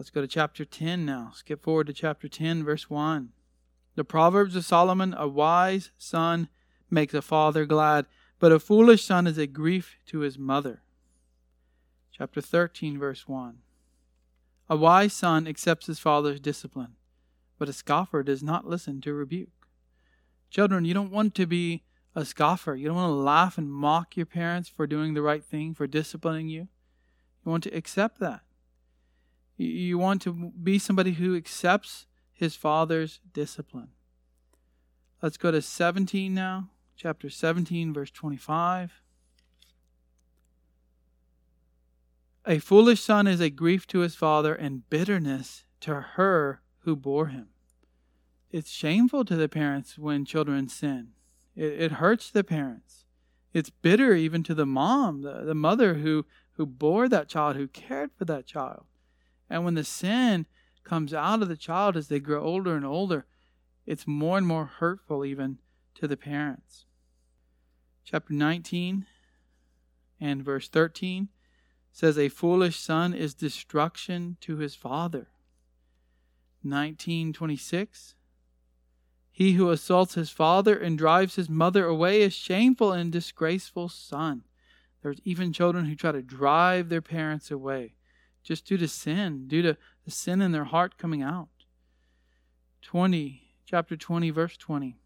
Let's 0.00 0.08
go 0.08 0.22
to 0.22 0.26
chapter 0.26 0.64
10 0.64 1.04
now. 1.04 1.30
Skip 1.34 1.62
forward 1.62 1.88
to 1.88 1.92
chapter 1.92 2.26
10, 2.26 2.64
verse 2.64 2.88
1. 2.88 3.32
The 3.96 4.02
Proverbs 4.02 4.56
of 4.56 4.64
Solomon 4.64 5.14
A 5.14 5.28
wise 5.28 5.90
son 5.98 6.48
makes 6.88 7.12
a 7.12 7.20
father 7.20 7.66
glad, 7.66 8.06
but 8.38 8.50
a 8.50 8.58
foolish 8.58 9.04
son 9.04 9.26
is 9.26 9.36
a 9.36 9.46
grief 9.46 9.96
to 10.06 10.20
his 10.20 10.38
mother. 10.38 10.80
Chapter 12.10 12.40
13, 12.40 12.98
verse 12.98 13.28
1. 13.28 13.58
A 14.70 14.76
wise 14.76 15.12
son 15.12 15.46
accepts 15.46 15.84
his 15.84 15.98
father's 15.98 16.40
discipline, 16.40 16.94
but 17.58 17.68
a 17.68 17.74
scoffer 17.74 18.22
does 18.22 18.42
not 18.42 18.66
listen 18.66 19.02
to 19.02 19.12
rebuke. 19.12 19.68
Children, 20.48 20.86
you 20.86 20.94
don't 20.94 21.12
want 21.12 21.34
to 21.34 21.44
be 21.44 21.82
a 22.14 22.24
scoffer. 22.24 22.74
You 22.74 22.86
don't 22.86 22.96
want 22.96 23.10
to 23.10 23.16
laugh 23.16 23.58
and 23.58 23.70
mock 23.70 24.16
your 24.16 24.24
parents 24.24 24.70
for 24.70 24.86
doing 24.86 25.12
the 25.12 25.20
right 25.20 25.44
thing, 25.44 25.74
for 25.74 25.86
disciplining 25.86 26.48
you. 26.48 26.68
You 27.44 27.50
want 27.50 27.64
to 27.64 27.76
accept 27.76 28.18
that. 28.20 28.40
You 29.60 29.98
want 29.98 30.22
to 30.22 30.32
be 30.32 30.78
somebody 30.78 31.12
who 31.12 31.36
accepts 31.36 32.06
his 32.32 32.56
father's 32.56 33.20
discipline. 33.34 33.88
Let's 35.20 35.36
go 35.36 35.50
to 35.50 35.60
17 35.60 36.32
now, 36.32 36.70
chapter 36.96 37.28
17, 37.28 37.92
verse 37.92 38.10
25. 38.10 39.02
A 42.46 42.58
foolish 42.58 43.02
son 43.02 43.26
is 43.26 43.40
a 43.40 43.50
grief 43.50 43.86
to 43.88 43.98
his 43.98 44.14
father 44.14 44.54
and 44.54 44.88
bitterness 44.88 45.64
to 45.80 45.94
her 46.14 46.62
who 46.84 46.96
bore 46.96 47.26
him. 47.26 47.48
It's 48.50 48.70
shameful 48.70 49.26
to 49.26 49.36
the 49.36 49.48
parents 49.48 49.98
when 49.98 50.24
children 50.24 50.70
sin. 50.70 51.08
It, 51.54 51.72
it 51.82 51.92
hurts 51.92 52.30
the 52.30 52.44
parents. 52.44 53.04
It's 53.52 53.68
bitter 53.68 54.14
even 54.14 54.42
to 54.44 54.54
the 54.54 54.64
mom, 54.64 55.20
the, 55.20 55.42
the 55.44 55.54
mother 55.54 55.94
who, 55.94 56.24
who 56.52 56.64
bore 56.64 57.10
that 57.10 57.28
child, 57.28 57.56
who 57.56 57.68
cared 57.68 58.10
for 58.16 58.24
that 58.24 58.46
child. 58.46 58.86
And 59.50 59.64
when 59.64 59.74
the 59.74 59.84
sin 59.84 60.46
comes 60.84 61.12
out 61.12 61.42
of 61.42 61.48
the 61.48 61.56
child 61.56 61.96
as 61.96 62.08
they 62.08 62.20
grow 62.20 62.42
older 62.42 62.76
and 62.76 62.86
older, 62.86 63.26
it's 63.84 64.06
more 64.06 64.38
and 64.38 64.46
more 64.46 64.66
hurtful 64.66 65.24
even 65.24 65.58
to 65.96 66.06
the 66.06 66.16
parents. 66.16 66.86
Chapter 68.04 68.32
19 68.32 69.04
and 70.20 70.42
verse 70.42 70.68
13 70.68 71.28
says, 71.92 72.16
A 72.16 72.28
foolish 72.28 72.78
son 72.78 73.12
is 73.12 73.34
destruction 73.34 74.36
to 74.40 74.56
his 74.58 74.74
father. 74.74 75.28
1926 76.62 78.14
he 79.40 79.52
who 79.52 79.70
assaults 79.70 80.16
his 80.16 80.28
father 80.28 80.76
and 80.76 80.98
drives 80.98 81.36
his 81.36 81.48
mother 81.48 81.86
away 81.86 82.20
is 82.20 82.34
shameful 82.34 82.92
and 82.92 83.10
disgraceful 83.10 83.88
son. 83.88 84.42
There's 85.02 85.20
even 85.24 85.54
children 85.54 85.86
who 85.86 85.94
try 85.94 86.12
to 86.12 86.20
drive 86.20 86.90
their 86.90 87.00
parents 87.00 87.50
away 87.50 87.94
just 88.42 88.66
due 88.66 88.76
to 88.78 88.88
sin, 88.88 89.46
due 89.46 89.62
to 89.62 89.76
the 90.04 90.10
sin 90.10 90.40
in 90.40 90.52
their 90.52 90.64
heart 90.64 90.98
coming 90.98 91.22
out. 91.22 91.48
20, 92.82 93.42
chapter 93.66 93.96
20, 93.96 94.30
verse 94.30 94.56
20. 94.56 94.96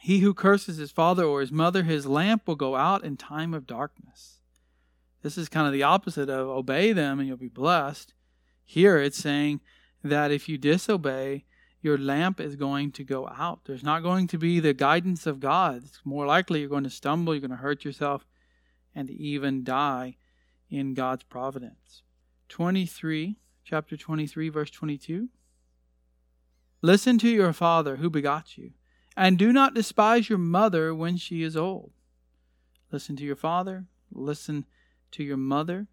He 0.00 0.20
who 0.20 0.32
curses 0.32 0.76
his 0.76 0.92
father 0.92 1.24
or 1.24 1.40
his 1.40 1.50
mother, 1.50 1.82
his 1.82 2.06
lamp 2.06 2.46
will 2.46 2.54
go 2.54 2.76
out 2.76 3.02
in 3.02 3.16
time 3.16 3.52
of 3.52 3.66
darkness. 3.66 4.40
This 5.22 5.36
is 5.36 5.48
kind 5.48 5.66
of 5.66 5.72
the 5.72 5.82
opposite 5.82 6.28
of 6.28 6.48
obey 6.48 6.92
them 6.92 7.18
and 7.18 7.26
you'll 7.26 7.36
be 7.36 7.48
blessed. 7.48 8.14
Here 8.64 8.98
it's 8.98 9.18
saying 9.18 9.60
that 10.04 10.30
if 10.30 10.48
you 10.48 10.58
disobey, 10.58 11.44
your 11.80 11.98
lamp 11.98 12.40
is 12.40 12.56
going 12.56 12.92
to 12.92 13.04
go 13.04 13.28
out. 13.28 13.60
There's 13.64 13.82
not 13.82 14.02
going 14.02 14.26
to 14.28 14.38
be 14.38 14.60
the 14.60 14.74
guidance 14.74 15.26
of 15.26 15.40
God. 15.40 15.82
It's 15.84 16.00
more 16.04 16.26
likely 16.26 16.60
you're 16.60 16.68
going 16.68 16.84
to 16.84 16.90
stumble, 16.90 17.34
you're 17.34 17.40
going 17.40 17.50
to 17.50 17.56
hurt 17.56 17.84
yourself, 17.84 18.26
and 18.94 19.10
even 19.10 19.64
die 19.64 20.16
in 20.70 20.94
God's 20.94 21.22
providence. 21.22 22.02
23, 22.48 23.36
chapter 23.64 23.96
23, 23.96 24.48
verse 24.48 24.70
22. 24.70 25.28
Listen 26.80 27.18
to 27.18 27.28
your 27.28 27.52
father 27.52 27.96
who 27.96 28.08
begot 28.08 28.56
you, 28.56 28.72
and 29.16 29.38
do 29.38 29.52
not 29.52 29.74
despise 29.74 30.28
your 30.28 30.38
mother 30.38 30.94
when 30.94 31.16
she 31.16 31.42
is 31.42 31.56
old. 31.56 31.92
Listen 32.90 33.16
to 33.16 33.24
your 33.24 33.36
father, 33.36 33.86
listen 34.12 34.64
to 35.12 35.22
your 35.22 35.36
mother. 35.36 35.88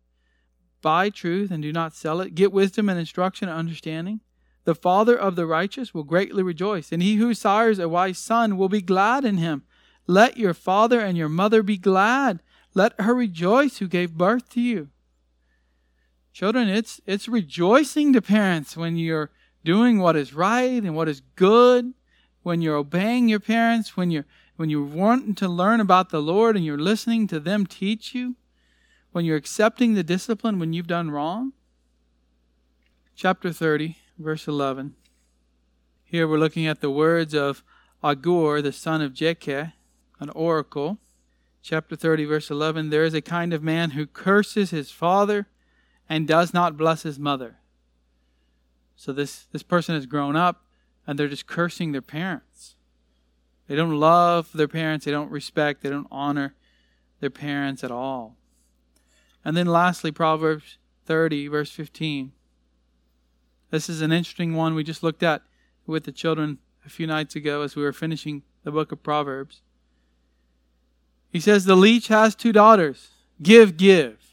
Buy 0.82 1.10
truth 1.10 1.50
and 1.50 1.64
do 1.64 1.74
not 1.74 1.96
sell 1.96 2.22
it. 2.22 2.36
Get 2.36 2.52
wisdom 2.52 2.90
and 2.90 3.00
instruction 3.00 3.50
and 3.50 3.58
understanding. 3.58 4.22
The 4.66 4.76
father 4.76 5.18
of 5.18 5.36
the 5.36 5.48
righteous 5.48 5.94
will 5.94 6.04
greatly 6.04 6.44
rejoice, 6.44 6.92
and 6.92 7.02
he 7.02 7.16
who 7.16 7.34
sires 7.34 7.80
a 7.80 7.90
wise 7.90 8.18
son 8.18 8.58
will 8.58 8.70
be 8.70 8.82
glad 8.82 9.26
in 9.26 9.38
him. 9.38 9.64
Let 10.08 10.38
your 10.38 10.54
father 10.54 11.00
and 11.00 11.18
your 11.18 11.30
mother 11.30 11.64
be 11.64 11.78
glad. 11.78 12.42
Let 12.74 13.00
her 13.00 13.16
rejoice 13.16 13.78
who 13.78 13.88
gave 13.88 14.14
birth 14.14 14.50
to 14.50 14.62
you. 14.62 14.90
Children, 16.36 16.68
it's, 16.68 17.00
it's 17.06 17.30
rejoicing 17.30 18.12
to 18.12 18.22
parents 18.22 18.76
when 18.76 18.98
you're 18.98 19.32
doing 19.64 20.00
what 20.00 20.18
is 20.18 20.34
right 20.34 20.84
and 20.84 20.94
what 20.94 21.08
is 21.08 21.22
good, 21.38 21.94
when 22.44 22.60
you're 22.60 22.76
obeying 22.76 23.30
your 23.30 23.40
parents, 23.40 23.96
when 23.96 24.12
you're, 24.12 24.26
when 24.58 24.70
you're 24.70 24.84
wanting 24.84 25.34
to 25.36 25.48
learn 25.48 25.80
about 25.80 26.10
the 26.10 26.22
Lord 26.22 26.58
and 26.58 26.66
you're 26.66 26.78
listening 26.78 27.26
to 27.28 27.40
them 27.40 27.66
teach 27.66 28.14
you, 28.14 28.36
when 29.14 29.24
you're 29.24 29.38
accepting 29.38 29.94
the 29.94 30.04
discipline 30.04 30.60
when 30.60 30.74
you've 30.74 30.88
done 30.88 31.10
wrong. 31.10 31.54
Chapter 33.16 33.54
30 33.54 33.96
verse 34.20 34.46
11. 34.46 34.94
Here 36.04 36.28
we're 36.28 36.38
looking 36.38 36.68
at 36.68 36.82
the 36.82 36.92
words 36.92 37.34
of 37.34 37.64
Agur, 38.04 38.62
the 38.62 38.74
son 38.74 39.02
of 39.02 39.14
Jakeh, 39.14 39.72
an 40.20 40.30
oracle. 40.32 40.98
Chapter 41.62 41.96
30, 41.96 42.26
verse 42.26 42.52
11 42.52 42.90
There 42.90 43.06
is 43.06 43.14
a 43.14 43.22
kind 43.22 43.54
of 43.54 43.64
man 43.64 43.92
who 43.92 44.06
curses 44.06 44.72
his 44.72 44.92
father 44.92 45.48
and 46.10 46.28
does 46.28 46.54
not 46.54 46.78
bless 46.78 47.04
his 47.04 47.20
mother. 47.20 47.58
So 48.96 49.12
this, 49.12 49.46
this 49.52 49.64
person 49.64 49.96
has 49.96 50.06
grown 50.06 50.36
up 50.36 50.66
and 51.06 51.20
they're 51.20 51.28
just 51.28 51.48
cursing 51.48 51.92
their 51.92 52.02
parents. 52.02 52.76
They 53.68 53.76
don't 53.76 54.00
love 54.00 54.52
their 54.54 54.68
parents, 54.68 55.06
they 55.06 55.12
don't 55.12 55.32
respect, 55.32 55.82
they 55.82 55.90
don't 55.90 56.08
honor 56.12 56.56
their 57.20 57.30
parents 57.30 57.84
at 57.84 57.92
all. 57.92 58.36
And 59.44 59.58
then 59.58 59.68
lastly, 59.68 60.12
Proverbs 60.12 60.78
30, 61.06 61.48
verse 61.48 61.72
15. 61.72 62.32
This 63.72 63.90
is 63.90 64.02
an 64.02 64.12
interesting 64.12 64.56
one 64.56 64.76
we 64.76 64.84
just 64.84 65.04
looked 65.04 65.24
at 65.24 65.42
with 65.86 66.04
the 66.04 66.12
children 66.12 66.60
a 66.86 66.90
few 66.90 67.08
nights 67.08 67.36
ago 67.36 67.62
as 67.62 67.76
we 67.76 67.84
were 67.84 67.94
finishing 67.94 68.44
the 68.64 68.72
book 68.72 68.92
of 68.92 69.04
Proverbs. 69.04 69.62
He 71.30 71.40
says, 71.40 71.66
The 71.66 71.76
leech 71.76 72.08
has 72.08 72.36
two 72.36 72.52
daughters. 72.52 73.10
Give, 73.42 73.76
give. 73.76 74.25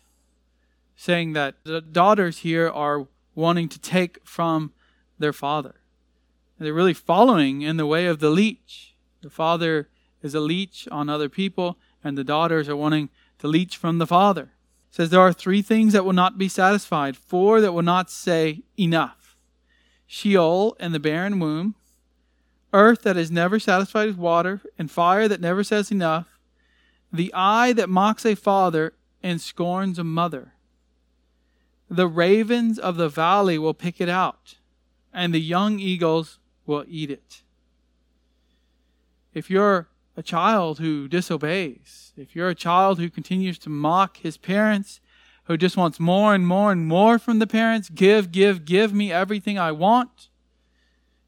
Saying 1.03 1.33
that 1.33 1.57
the 1.65 1.81
daughters 1.81 2.39
here 2.39 2.71
are 2.71 3.09
wanting 3.35 3.69
to 3.71 3.81
take 3.81 4.25
from 4.25 4.73
their 5.19 5.33
father. 5.33 5.81
They're 6.61 6.73
really 6.73 6.95
following 6.95 7.63
in 7.63 7.77
the 7.77 7.87
way 7.87 8.07
of 8.07 8.21
the 8.21 8.31
leech. 8.31 8.95
The 9.21 9.29
father 9.29 9.89
is 10.23 10.33
a 10.33 10.39
leech 10.39 10.87
on 10.93 11.09
other 11.09 11.29
people, 11.29 11.77
and 12.05 12.17
the 12.17 12.23
daughters 12.23 12.69
are 12.69 12.77
wanting 12.77 13.11
to 13.41 13.49
leech 13.49 13.77
from 13.77 13.99
the 13.99 14.07
father. 14.07 14.53
It 14.91 14.95
says 14.95 15.11
there 15.11 15.19
are 15.19 15.33
three 15.33 15.61
things 15.61 15.93
that 15.93 16.05
will 16.05 16.13
not 16.13 16.39
be 16.39 16.49
satisfied, 16.49 17.17
four 17.17 17.61
that 17.61 17.73
will 17.73 17.83
not 17.83 18.09
say 18.09 18.63
enough. 18.79 19.37
Sheol 20.07 20.77
and 20.79 20.95
the 20.95 21.01
barren 21.01 21.41
womb, 21.41 21.75
earth 22.73 23.03
that 23.03 23.17
is 23.17 23.29
never 23.29 23.59
satisfied 23.59 24.07
with 24.07 24.19
water, 24.19 24.61
and 24.79 24.89
fire 24.89 25.27
that 25.27 25.41
never 25.41 25.65
says 25.65 25.91
enough, 25.91 26.39
the 27.13 27.35
eye 27.35 27.73
that 27.73 27.89
mocks 27.89 28.25
a 28.25 28.37
father 28.37 28.95
and 29.21 29.41
scorns 29.41 29.99
a 29.99 30.05
mother. 30.05 30.53
The 31.93 32.09
ravens 32.09 32.79
of 32.79 32.97
the 32.97 33.11
valley 33.11 33.59
will 33.59 33.75
pick 33.75 34.01
it 34.01 34.09
out, 34.09 34.55
and 35.13 35.35
the 35.35 35.39
young 35.39 35.79
eagles 35.79 36.39
will 36.65 36.87
eat 36.89 37.11
it. 37.11 37.43
If 39.35 39.51
you're 39.51 39.89
a 40.17 40.23
child 40.23 40.79
who 40.79 41.07
disobeys, 41.07 42.15
if 42.17 42.35
you're 42.35 42.49
a 42.49 42.55
child 42.55 42.99
who 42.99 43.11
continues 43.11 43.59
to 43.59 43.69
mock 43.69 44.17
his 44.17 44.39
parents, 44.39 45.03
who 45.45 45.59
just 45.59 45.77
wants 45.77 46.01
more 46.01 46.35
and 46.35 46.47
more 46.47 46.73
and 46.73 46.87
more 46.87 47.19
from 47.19 47.41
the 47.41 47.47
parents, 47.47 47.91
give, 47.91 48.33
give, 48.33 48.65
give 48.65 48.95
me 48.95 49.13
everything 49.13 49.59
I 49.59 49.73
want, 49.73 50.31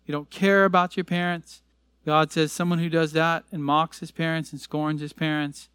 you 0.06 0.12
don't 0.12 0.30
care 0.30 0.64
about 0.64 0.96
your 0.96 1.04
parents. 1.04 1.60
God 2.06 2.32
says 2.32 2.52
someone 2.52 2.78
who 2.78 2.88
does 2.88 3.12
that 3.12 3.44
and 3.52 3.62
mocks 3.62 3.98
his 3.98 4.12
parents 4.12 4.50
and 4.50 4.58
scorns 4.58 5.02
his 5.02 5.12
parents, 5.12 5.68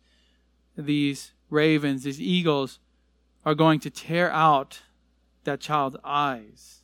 these 0.76 1.34
ravens, 1.52 2.06
these 2.06 2.20
eagles, 2.20 2.80
are 3.46 3.56
going 3.56 3.80
to 3.82 3.90
tear 3.90 4.32
out 4.32 4.82
that 5.44 5.60
child's 5.60 5.98
eyes. 6.04 6.80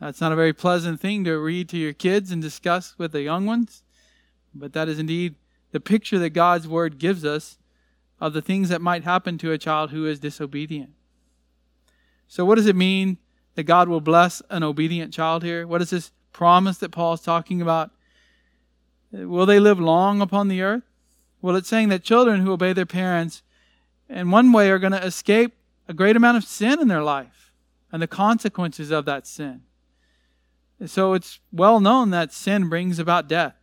That's 0.00 0.20
not 0.20 0.32
a 0.32 0.36
very 0.36 0.52
pleasant 0.52 1.00
thing 1.00 1.24
to 1.24 1.38
read 1.38 1.68
to 1.70 1.78
your 1.78 1.92
kids 1.92 2.30
and 2.30 2.42
discuss 2.42 2.94
with 2.98 3.12
the 3.12 3.22
young 3.22 3.46
ones, 3.46 3.82
but 4.54 4.72
that 4.72 4.88
is 4.88 4.98
indeed 4.98 5.36
the 5.72 5.80
picture 5.80 6.18
that 6.18 6.30
God's 6.30 6.68
Word 6.68 6.98
gives 6.98 7.24
us 7.24 7.58
of 8.20 8.32
the 8.32 8.42
things 8.42 8.68
that 8.68 8.80
might 8.80 9.04
happen 9.04 9.38
to 9.38 9.52
a 9.52 9.58
child 9.58 9.90
who 9.90 10.06
is 10.06 10.20
disobedient. 10.20 10.90
So, 12.28 12.44
what 12.44 12.56
does 12.56 12.66
it 12.66 12.76
mean 12.76 13.18
that 13.54 13.64
God 13.64 13.88
will 13.88 14.00
bless 14.00 14.42
an 14.50 14.62
obedient 14.62 15.12
child 15.12 15.42
here? 15.42 15.66
What 15.66 15.82
is 15.82 15.90
this 15.90 16.12
promise 16.32 16.78
that 16.78 16.92
Paul 16.92 17.14
is 17.14 17.20
talking 17.20 17.60
about? 17.60 17.90
Will 19.12 19.46
they 19.46 19.60
live 19.60 19.78
long 19.78 20.20
upon 20.20 20.48
the 20.48 20.62
earth? 20.62 20.82
Well, 21.40 21.56
it's 21.56 21.68
saying 21.68 21.88
that 21.90 22.02
children 22.02 22.40
who 22.40 22.52
obey 22.52 22.72
their 22.72 22.86
parents 22.86 23.42
in 24.08 24.30
one 24.30 24.52
way 24.52 24.70
are 24.70 24.78
going 24.78 24.92
to 24.92 25.04
escape 25.04 25.54
a 25.88 25.94
great 25.94 26.16
amount 26.16 26.36
of 26.36 26.44
sin 26.44 26.80
in 26.80 26.88
their 26.88 27.02
life 27.02 27.52
and 27.92 28.02
the 28.02 28.06
consequences 28.06 28.90
of 28.90 29.04
that 29.04 29.26
sin. 29.26 29.62
So 30.86 31.14
it's 31.14 31.40
well 31.52 31.80
known 31.80 32.10
that 32.10 32.32
sin 32.32 32.68
brings 32.68 32.98
about 32.98 33.28
death 33.28 33.54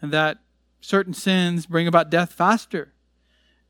and 0.00 0.12
that 0.12 0.38
certain 0.80 1.14
sins 1.14 1.66
bring 1.66 1.86
about 1.86 2.10
death 2.10 2.32
faster. 2.32 2.92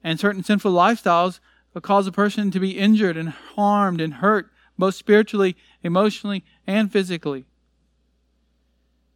And 0.02 0.18
certain 0.18 0.42
sinful 0.42 0.72
lifestyles 0.72 1.40
will 1.74 1.80
cause 1.80 2.06
a 2.06 2.12
person 2.12 2.50
to 2.50 2.60
be 2.60 2.78
injured 2.78 3.16
and 3.16 3.28
harmed 3.30 4.00
and 4.00 4.14
hurt, 4.14 4.50
both 4.78 4.94
spiritually, 4.94 5.56
emotionally, 5.82 6.44
and 6.66 6.90
physically. 6.90 7.44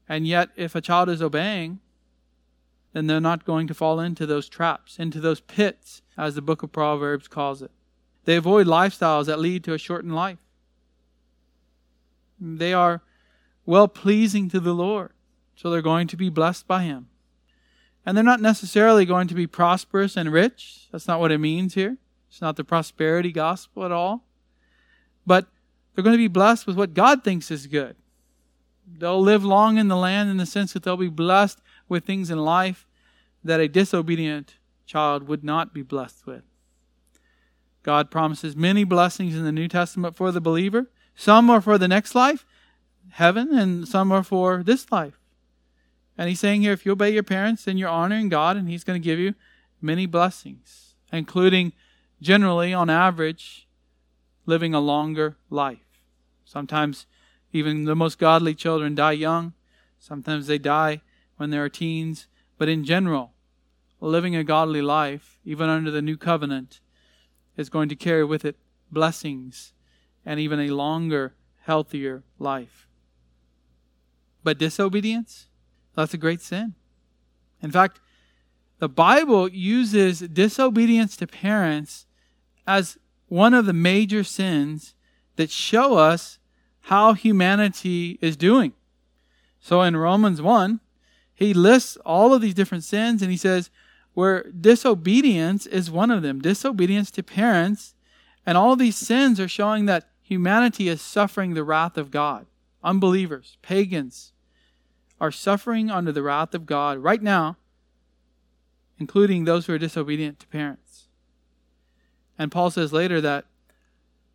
And 0.08 0.26
yet, 0.26 0.50
if 0.56 0.74
a 0.74 0.80
child 0.80 1.08
is 1.08 1.22
obeying, 1.22 1.80
then 2.94 3.08
they're 3.08 3.20
not 3.20 3.44
going 3.44 3.66
to 3.66 3.74
fall 3.74 4.00
into 4.00 4.24
those 4.24 4.48
traps, 4.48 4.98
into 4.98 5.20
those 5.20 5.40
pits, 5.40 6.00
as 6.16 6.36
the 6.36 6.42
book 6.42 6.62
of 6.62 6.72
Proverbs 6.72 7.28
calls 7.28 7.60
it. 7.60 7.72
They 8.24 8.36
avoid 8.36 8.66
lifestyles 8.66 9.26
that 9.26 9.40
lead 9.40 9.64
to 9.64 9.74
a 9.74 9.78
shortened 9.78 10.14
life. 10.14 10.38
They 12.40 12.72
are 12.72 13.02
well 13.66 13.88
pleasing 13.88 14.48
to 14.50 14.60
the 14.60 14.72
Lord, 14.72 15.12
so 15.56 15.68
they're 15.68 15.82
going 15.82 16.06
to 16.08 16.16
be 16.16 16.28
blessed 16.28 16.66
by 16.66 16.84
Him. 16.84 17.08
And 18.06 18.16
they're 18.16 18.24
not 18.24 18.40
necessarily 18.40 19.04
going 19.04 19.28
to 19.28 19.34
be 19.34 19.46
prosperous 19.46 20.16
and 20.16 20.32
rich. 20.32 20.88
That's 20.92 21.08
not 21.08 21.20
what 21.20 21.32
it 21.32 21.38
means 21.38 21.74
here. 21.74 21.96
It's 22.28 22.40
not 22.40 22.56
the 22.56 22.64
prosperity 22.64 23.32
gospel 23.32 23.84
at 23.84 23.92
all. 23.92 24.24
But 25.26 25.46
they're 25.94 26.04
going 26.04 26.14
to 26.14 26.18
be 26.18 26.28
blessed 26.28 26.66
with 26.66 26.76
what 26.76 26.94
God 26.94 27.24
thinks 27.24 27.50
is 27.50 27.66
good. 27.66 27.96
They'll 28.86 29.20
live 29.20 29.44
long 29.44 29.78
in 29.78 29.88
the 29.88 29.96
land 29.96 30.30
in 30.30 30.36
the 30.36 30.46
sense 30.46 30.74
that 30.74 30.82
they'll 30.82 30.96
be 30.96 31.08
blessed 31.08 31.60
with 31.88 32.04
things 32.04 32.30
in 32.30 32.38
life 32.38 32.86
that 33.42 33.60
a 33.60 33.68
disobedient 33.68 34.56
child 34.86 35.28
would 35.28 35.44
not 35.44 35.74
be 35.74 35.82
blessed 35.82 36.26
with. 36.26 36.42
God 37.82 38.10
promises 38.10 38.56
many 38.56 38.84
blessings 38.84 39.36
in 39.36 39.44
the 39.44 39.52
New 39.52 39.68
Testament 39.68 40.16
for 40.16 40.32
the 40.32 40.40
believer. 40.40 40.90
Some 41.14 41.50
are 41.50 41.60
for 41.60 41.76
the 41.76 41.88
next 41.88 42.14
life, 42.14 42.46
heaven, 43.10 43.56
and 43.56 43.86
some 43.86 44.10
are 44.10 44.22
for 44.22 44.62
this 44.62 44.90
life. 44.90 45.20
And 46.16 46.28
he's 46.28 46.40
saying 46.40 46.62
here, 46.62 46.72
if 46.72 46.86
you 46.86 46.92
obey 46.92 47.10
your 47.10 47.22
parents, 47.22 47.64
then 47.64 47.76
you're 47.76 47.88
honoring 47.88 48.28
God, 48.28 48.56
and 48.56 48.68
he's 48.68 48.84
going 48.84 49.00
to 49.00 49.04
give 49.04 49.18
you 49.18 49.34
many 49.80 50.06
blessings, 50.06 50.94
including 51.12 51.72
generally, 52.22 52.72
on 52.72 52.88
average, 52.88 53.68
living 54.46 54.72
a 54.72 54.80
longer 54.80 55.36
life. 55.50 56.02
Sometimes 56.44 57.06
even 57.52 57.84
the 57.84 57.94
most 57.94 58.18
godly 58.18 58.54
children 58.54 58.94
die 58.94 59.12
young. 59.12 59.52
Sometimes 59.98 60.46
they 60.46 60.58
die 60.58 61.00
when 61.36 61.50
they 61.50 61.58
are 61.58 61.68
teens. 61.68 62.26
But 62.58 62.68
in 62.68 62.84
general, 62.84 63.32
living 64.00 64.36
a 64.36 64.44
godly 64.44 64.82
life, 64.82 65.38
even 65.44 65.68
under 65.68 65.90
the 65.90 66.02
new 66.02 66.16
covenant, 66.16 66.80
is 67.56 67.68
going 67.68 67.88
to 67.88 67.96
carry 67.96 68.24
with 68.24 68.44
it 68.44 68.56
blessings 68.90 69.72
and 70.24 70.40
even 70.40 70.60
a 70.60 70.70
longer, 70.70 71.34
healthier 71.62 72.22
life. 72.38 72.88
But 74.42 74.58
disobedience, 74.58 75.48
that's 75.96 76.14
a 76.14 76.18
great 76.18 76.40
sin. 76.40 76.74
In 77.62 77.70
fact, 77.70 78.00
the 78.78 78.88
Bible 78.88 79.48
uses 79.48 80.20
disobedience 80.20 81.16
to 81.16 81.26
parents 81.26 82.06
as 82.66 82.98
one 83.28 83.54
of 83.54 83.66
the 83.66 83.72
major 83.72 84.22
sins 84.22 84.94
that 85.36 85.50
show 85.50 85.96
us 85.96 86.38
how 86.82 87.14
humanity 87.14 88.18
is 88.20 88.36
doing. 88.36 88.74
So 89.60 89.80
in 89.82 89.96
Romans 89.96 90.42
1, 90.42 90.80
he 91.34 91.52
lists 91.52 91.96
all 92.04 92.32
of 92.32 92.40
these 92.40 92.54
different 92.54 92.84
sins 92.84 93.22
and 93.22 93.30
he 93.30 93.36
says, 93.36 93.70
where 94.14 94.44
disobedience 94.44 95.66
is 95.66 95.90
one 95.90 96.10
of 96.10 96.22
them, 96.22 96.40
disobedience 96.40 97.10
to 97.10 97.22
parents, 97.22 97.94
and 98.46 98.56
all 98.56 98.76
these 98.76 98.96
sins 98.96 99.40
are 99.40 99.48
showing 99.48 99.86
that 99.86 100.08
humanity 100.22 100.88
is 100.88 101.02
suffering 101.02 101.54
the 101.54 101.64
wrath 101.64 101.96
of 101.96 102.10
God. 102.10 102.46
Unbelievers, 102.82 103.58
pagans, 103.60 104.32
are 105.20 105.32
suffering 105.32 105.90
under 105.90 106.12
the 106.12 106.22
wrath 106.22 106.54
of 106.54 106.66
God 106.66 106.98
right 106.98 107.22
now, 107.22 107.56
including 108.98 109.44
those 109.44 109.66
who 109.66 109.74
are 109.74 109.78
disobedient 109.78 110.38
to 110.40 110.46
parents. 110.46 111.08
And 112.38 112.52
Paul 112.52 112.70
says 112.70 112.92
later 112.92 113.20
that 113.20 113.46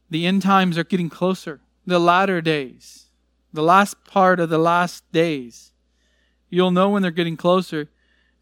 the 0.10 0.26
end 0.26 0.42
times 0.42 0.78
are 0.78 0.84
getting 0.84 1.10
closer 1.10 1.62
the 1.86 2.00
latter 2.00 2.42
days, 2.42 3.06
the 3.54 3.64
last 3.64 4.04
part 4.06 4.40
of 4.40 4.50
the 4.50 4.58
last 4.58 5.10
days. 5.12 5.72
You'll 6.50 6.72
know 6.72 6.90
when 6.90 7.02
they're 7.02 7.12
getting 7.12 7.38
closer. 7.38 7.90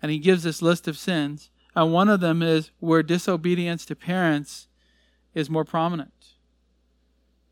And 0.01 0.11
he 0.11 0.19
gives 0.19 0.43
this 0.43 0.61
list 0.61 0.87
of 0.87 0.97
sins. 0.97 1.49
And 1.75 1.93
one 1.93 2.09
of 2.09 2.19
them 2.19 2.41
is 2.41 2.71
where 2.79 3.03
disobedience 3.03 3.85
to 3.85 3.95
parents 3.95 4.67
is 5.33 5.49
more 5.49 5.65
prominent. 5.65 6.33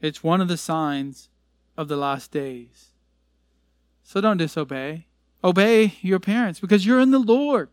It's 0.02 0.24
one 0.24 0.42
of 0.42 0.48
the 0.48 0.58
signs 0.58 1.30
of 1.78 1.88
the 1.88 1.98
last 1.98 2.32
days. 2.32 2.92
So 4.04 4.22
don't 4.22 4.38
disobey. 4.38 5.08
Obey 5.44 5.96
your 6.02 6.20
parents 6.20 6.60
because 6.60 6.86
you're 6.86 7.00
in 7.00 7.12
the 7.12 7.20
Lord. 7.20 7.70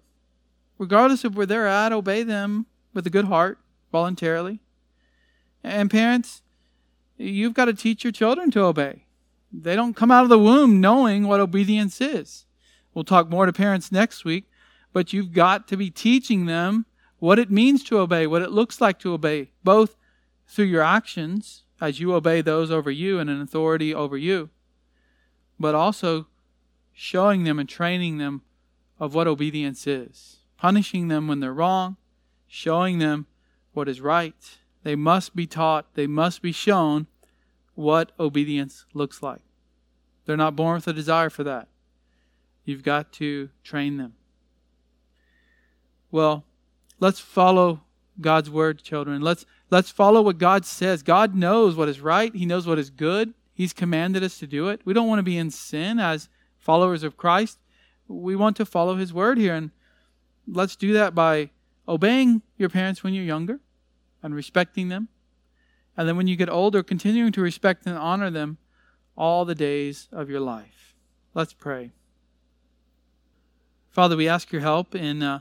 Regardless 0.78 1.24
of 1.24 1.36
where 1.36 1.46
they're 1.46 1.66
at, 1.66 1.92
obey 1.92 2.22
them 2.22 2.66
with 2.92 3.06
a 3.06 3.10
good 3.10 3.26
heart, 3.26 3.58
voluntarily. 3.90 4.60
And 5.62 5.90
parents, 5.90 6.42
you've 7.16 7.54
got 7.54 7.66
to 7.66 7.74
teach 7.74 8.04
your 8.04 8.12
children 8.12 8.50
to 8.50 8.60
obey. 8.62 9.06
They 9.52 9.76
don't 9.76 9.94
come 9.94 10.10
out 10.10 10.24
of 10.24 10.30
the 10.30 10.38
womb 10.38 10.80
knowing 10.80 11.26
what 11.26 11.40
obedience 11.40 12.00
is. 12.00 12.46
We'll 12.94 13.04
talk 13.04 13.28
more 13.28 13.46
to 13.46 13.52
parents 13.52 13.90
next 13.90 14.24
week, 14.24 14.44
but 14.92 15.12
you've 15.12 15.32
got 15.32 15.66
to 15.68 15.76
be 15.76 15.90
teaching 15.90 16.46
them 16.46 16.86
what 17.18 17.38
it 17.38 17.50
means 17.50 17.82
to 17.84 17.98
obey, 17.98 18.26
what 18.26 18.42
it 18.42 18.50
looks 18.50 18.80
like 18.80 18.98
to 19.00 19.14
obey, 19.14 19.50
both 19.64 19.96
through 20.46 20.66
your 20.66 20.82
actions 20.82 21.62
as 21.80 22.00
you 22.00 22.14
obey 22.14 22.40
those 22.40 22.70
over 22.70 22.90
you 22.90 23.18
and 23.18 23.30
an 23.30 23.40
authority 23.40 23.94
over 23.94 24.16
you, 24.16 24.50
but 25.58 25.74
also 25.74 26.26
showing 26.92 27.44
them 27.44 27.58
and 27.58 27.68
training 27.68 28.18
them 28.18 28.42
of 29.00 29.14
what 29.14 29.26
obedience 29.26 29.86
is, 29.86 30.38
punishing 30.56 31.08
them 31.08 31.26
when 31.26 31.40
they're 31.40 31.52
wrong, 31.52 31.96
showing 32.46 32.98
them 32.98 33.26
what 33.72 33.88
is 33.88 34.00
right, 34.00 34.58
They 34.82 34.96
must 34.96 35.36
be 35.36 35.46
taught, 35.46 35.94
they 35.94 36.06
must 36.06 36.42
be 36.42 36.52
shown 36.52 37.06
what 37.74 38.12
obedience 38.18 38.84
looks 38.92 39.22
like. 39.22 39.42
They're 40.24 40.36
not 40.36 40.56
born 40.56 40.76
with 40.76 40.88
a 40.88 40.92
desire 40.92 41.30
for 41.30 41.44
that. 41.44 41.68
You've 42.64 42.82
got 42.82 43.12
to 43.14 43.50
train 43.64 43.96
them. 43.96 44.14
Well, 46.10 46.44
let's 47.00 47.18
follow 47.18 47.82
God's 48.20 48.50
word, 48.50 48.82
children. 48.82 49.22
Let's 49.22 49.46
let's 49.70 49.90
follow 49.90 50.22
what 50.22 50.38
God 50.38 50.64
says. 50.64 51.02
God 51.02 51.34
knows 51.34 51.74
what 51.74 51.88
is 51.88 52.00
right. 52.00 52.34
He 52.34 52.46
knows 52.46 52.66
what 52.66 52.78
is 52.78 52.90
good. 52.90 53.34
He's 53.54 53.72
commanded 53.72 54.22
us 54.22 54.38
to 54.38 54.46
do 54.46 54.68
it. 54.68 54.80
We 54.84 54.92
don't 54.92 55.08
want 55.08 55.18
to 55.18 55.24
be 55.24 55.38
in 55.38 55.50
sin 55.50 55.98
as 55.98 56.28
followers 56.58 57.02
of 57.02 57.16
Christ. 57.16 57.58
We 58.08 58.36
want 58.36 58.56
to 58.58 58.66
follow 58.66 58.96
his 58.96 59.12
word 59.12 59.38
here 59.38 59.54
and 59.54 59.70
let's 60.46 60.76
do 60.76 60.92
that 60.92 61.14
by 61.14 61.50
obeying 61.88 62.42
your 62.56 62.68
parents 62.68 63.02
when 63.02 63.14
you're 63.14 63.24
younger 63.24 63.60
and 64.22 64.34
respecting 64.34 64.88
them. 64.88 65.08
And 65.96 66.08
then 66.08 66.16
when 66.16 66.26
you 66.26 66.36
get 66.36 66.48
older, 66.48 66.82
continuing 66.82 67.32
to 67.32 67.40
respect 67.40 67.86
and 67.86 67.96
honor 67.96 68.30
them 68.30 68.58
all 69.16 69.44
the 69.44 69.54
days 69.54 70.08
of 70.10 70.30
your 70.30 70.40
life. 70.40 70.94
Let's 71.34 71.52
pray. 71.52 71.92
Father, 73.92 74.16
we 74.16 74.26
ask 74.26 74.50
your 74.50 74.62
help 74.62 74.94
in 74.94 75.22
uh, 75.22 75.40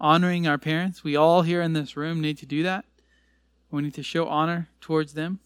honoring 0.00 0.48
our 0.48 0.58
parents. 0.58 1.04
We 1.04 1.14
all 1.14 1.42
here 1.42 1.62
in 1.62 1.74
this 1.74 1.96
room 1.96 2.20
need 2.20 2.38
to 2.38 2.46
do 2.46 2.64
that. 2.64 2.84
We 3.70 3.82
need 3.82 3.94
to 3.94 4.02
show 4.02 4.26
honor 4.26 4.68
towards 4.80 5.14
them. 5.14 5.38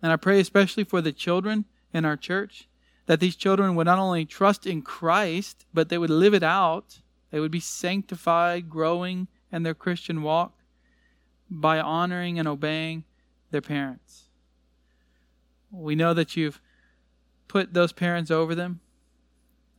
And 0.00 0.12
I 0.12 0.16
pray 0.16 0.38
especially 0.38 0.84
for 0.84 1.00
the 1.00 1.10
children 1.10 1.64
in 1.92 2.04
our 2.04 2.16
church 2.16 2.68
that 3.06 3.18
these 3.18 3.34
children 3.34 3.74
would 3.74 3.86
not 3.86 3.98
only 3.98 4.26
trust 4.26 4.64
in 4.64 4.80
Christ, 4.80 5.66
but 5.74 5.88
they 5.88 5.98
would 5.98 6.08
live 6.08 6.34
it 6.34 6.44
out. 6.44 7.00
They 7.32 7.40
would 7.40 7.50
be 7.50 7.58
sanctified, 7.58 8.70
growing 8.70 9.26
in 9.50 9.64
their 9.64 9.74
Christian 9.74 10.22
walk 10.22 10.60
by 11.50 11.80
honoring 11.80 12.38
and 12.38 12.46
obeying 12.46 13.02
their 13.50 13.60
parents. 13.60 14.28
We 15.72 15.96
know 15.96 16.14
that 16.14 16.36
you've 16.36 16.60
put 17.48 17.74
those 17.74 17.92
parents 17.92 18.30
over 18.30 18.54
them. 18.54 18.78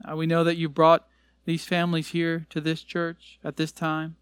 Uh, 0.04 0.18
we 0.18 0.26
know 0.26 0.44
that 0.44 0.58
you 0.58 0.68
brought 0.68 1.06
these 1.50 1.66
families 1.66 2.10
here 2.10 2.46
to 2.52 2.62
this 2.62 2.84
church 2.84 3.40
at 3.44 3.58
this 3.58 3.72
time. 3.72 4.16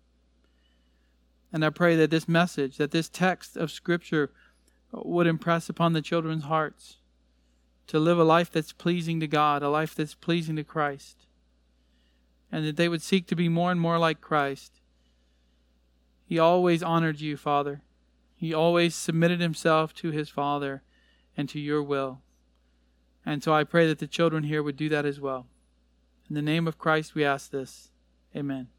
And 1.51 1.65
I 1.65 1.69
pray 1.69 1.93
that 1.97 2.09
this 2.09 2.25
message, 2.25 2.77
that 2.77 2.91
this 2.91 3.09
text 3.09 3.57
of 3.57 3.69
Scripture 3.69 4.31
would 4.93 5.27
impress 5.27 5.67
upon 5.67 5.91
the 5.91 6.01
children's 6.01 6.45
hearts 6.45 6.99
to 7.87 7.99
live 7.99 8.17
a 8.17 8.23
life 8.23 8.49
that's 8.49 8.71
pleasing 8.71 9.19
to 9.19 9.27
God, 9.27 9.61
a 9.61 9.67
life 9.67 9.93
that's 9.93 10.15
pleasing 10.15 10.55
to 10.55 10.63
Christ, 10.63 11.27
and 12.49 12.65
that 12.65 12.77
they 12.77 12.87
would 12.87 13.01
seek 13.01 13.27
to 13.27 13.35
be 13.35 13.49
more 13.49 13.71
and 13.71 13.81
more 13.81 13.99
like 13.99 14.21
Christ. 14.21 14.79
He 16.23 16.39
always 16.39 16.81
honored 16.81 17.19
you, 17.19 17.35
Father. 17.35 17.81
He 18.37 18.53
always 18.53 18.95
submitted 18.95 19.41
himself 19.41 19.93
to 19.95 20.11
his 20.11 20.29
Father 20.29 20.81
and 21.35 21.49
to 21.49 21.59
your 21.59 21.83
will. 21.83 22.21
And 23.25 23.43
so 23.43 23.53
I 23.53 23.65
pray 23.65 23.85
that 23.87 23.99
the 23.99 24.07
children 24.07 24.43
here 24.43 24.63
would 24.63 24.77
do 24.77 24.87
that 24.87 25.05
as 25.05 25.19
well. 25.19 25.47
In 26.29 26.35
the 26.35 26.41
name 26.41 26.67
of 26.67 26.77
Christ, 26.77 27.15
we 27.15 27.23
ask 27.23 27.51
this. 27.51 27.89
Amen. 28.35 28.67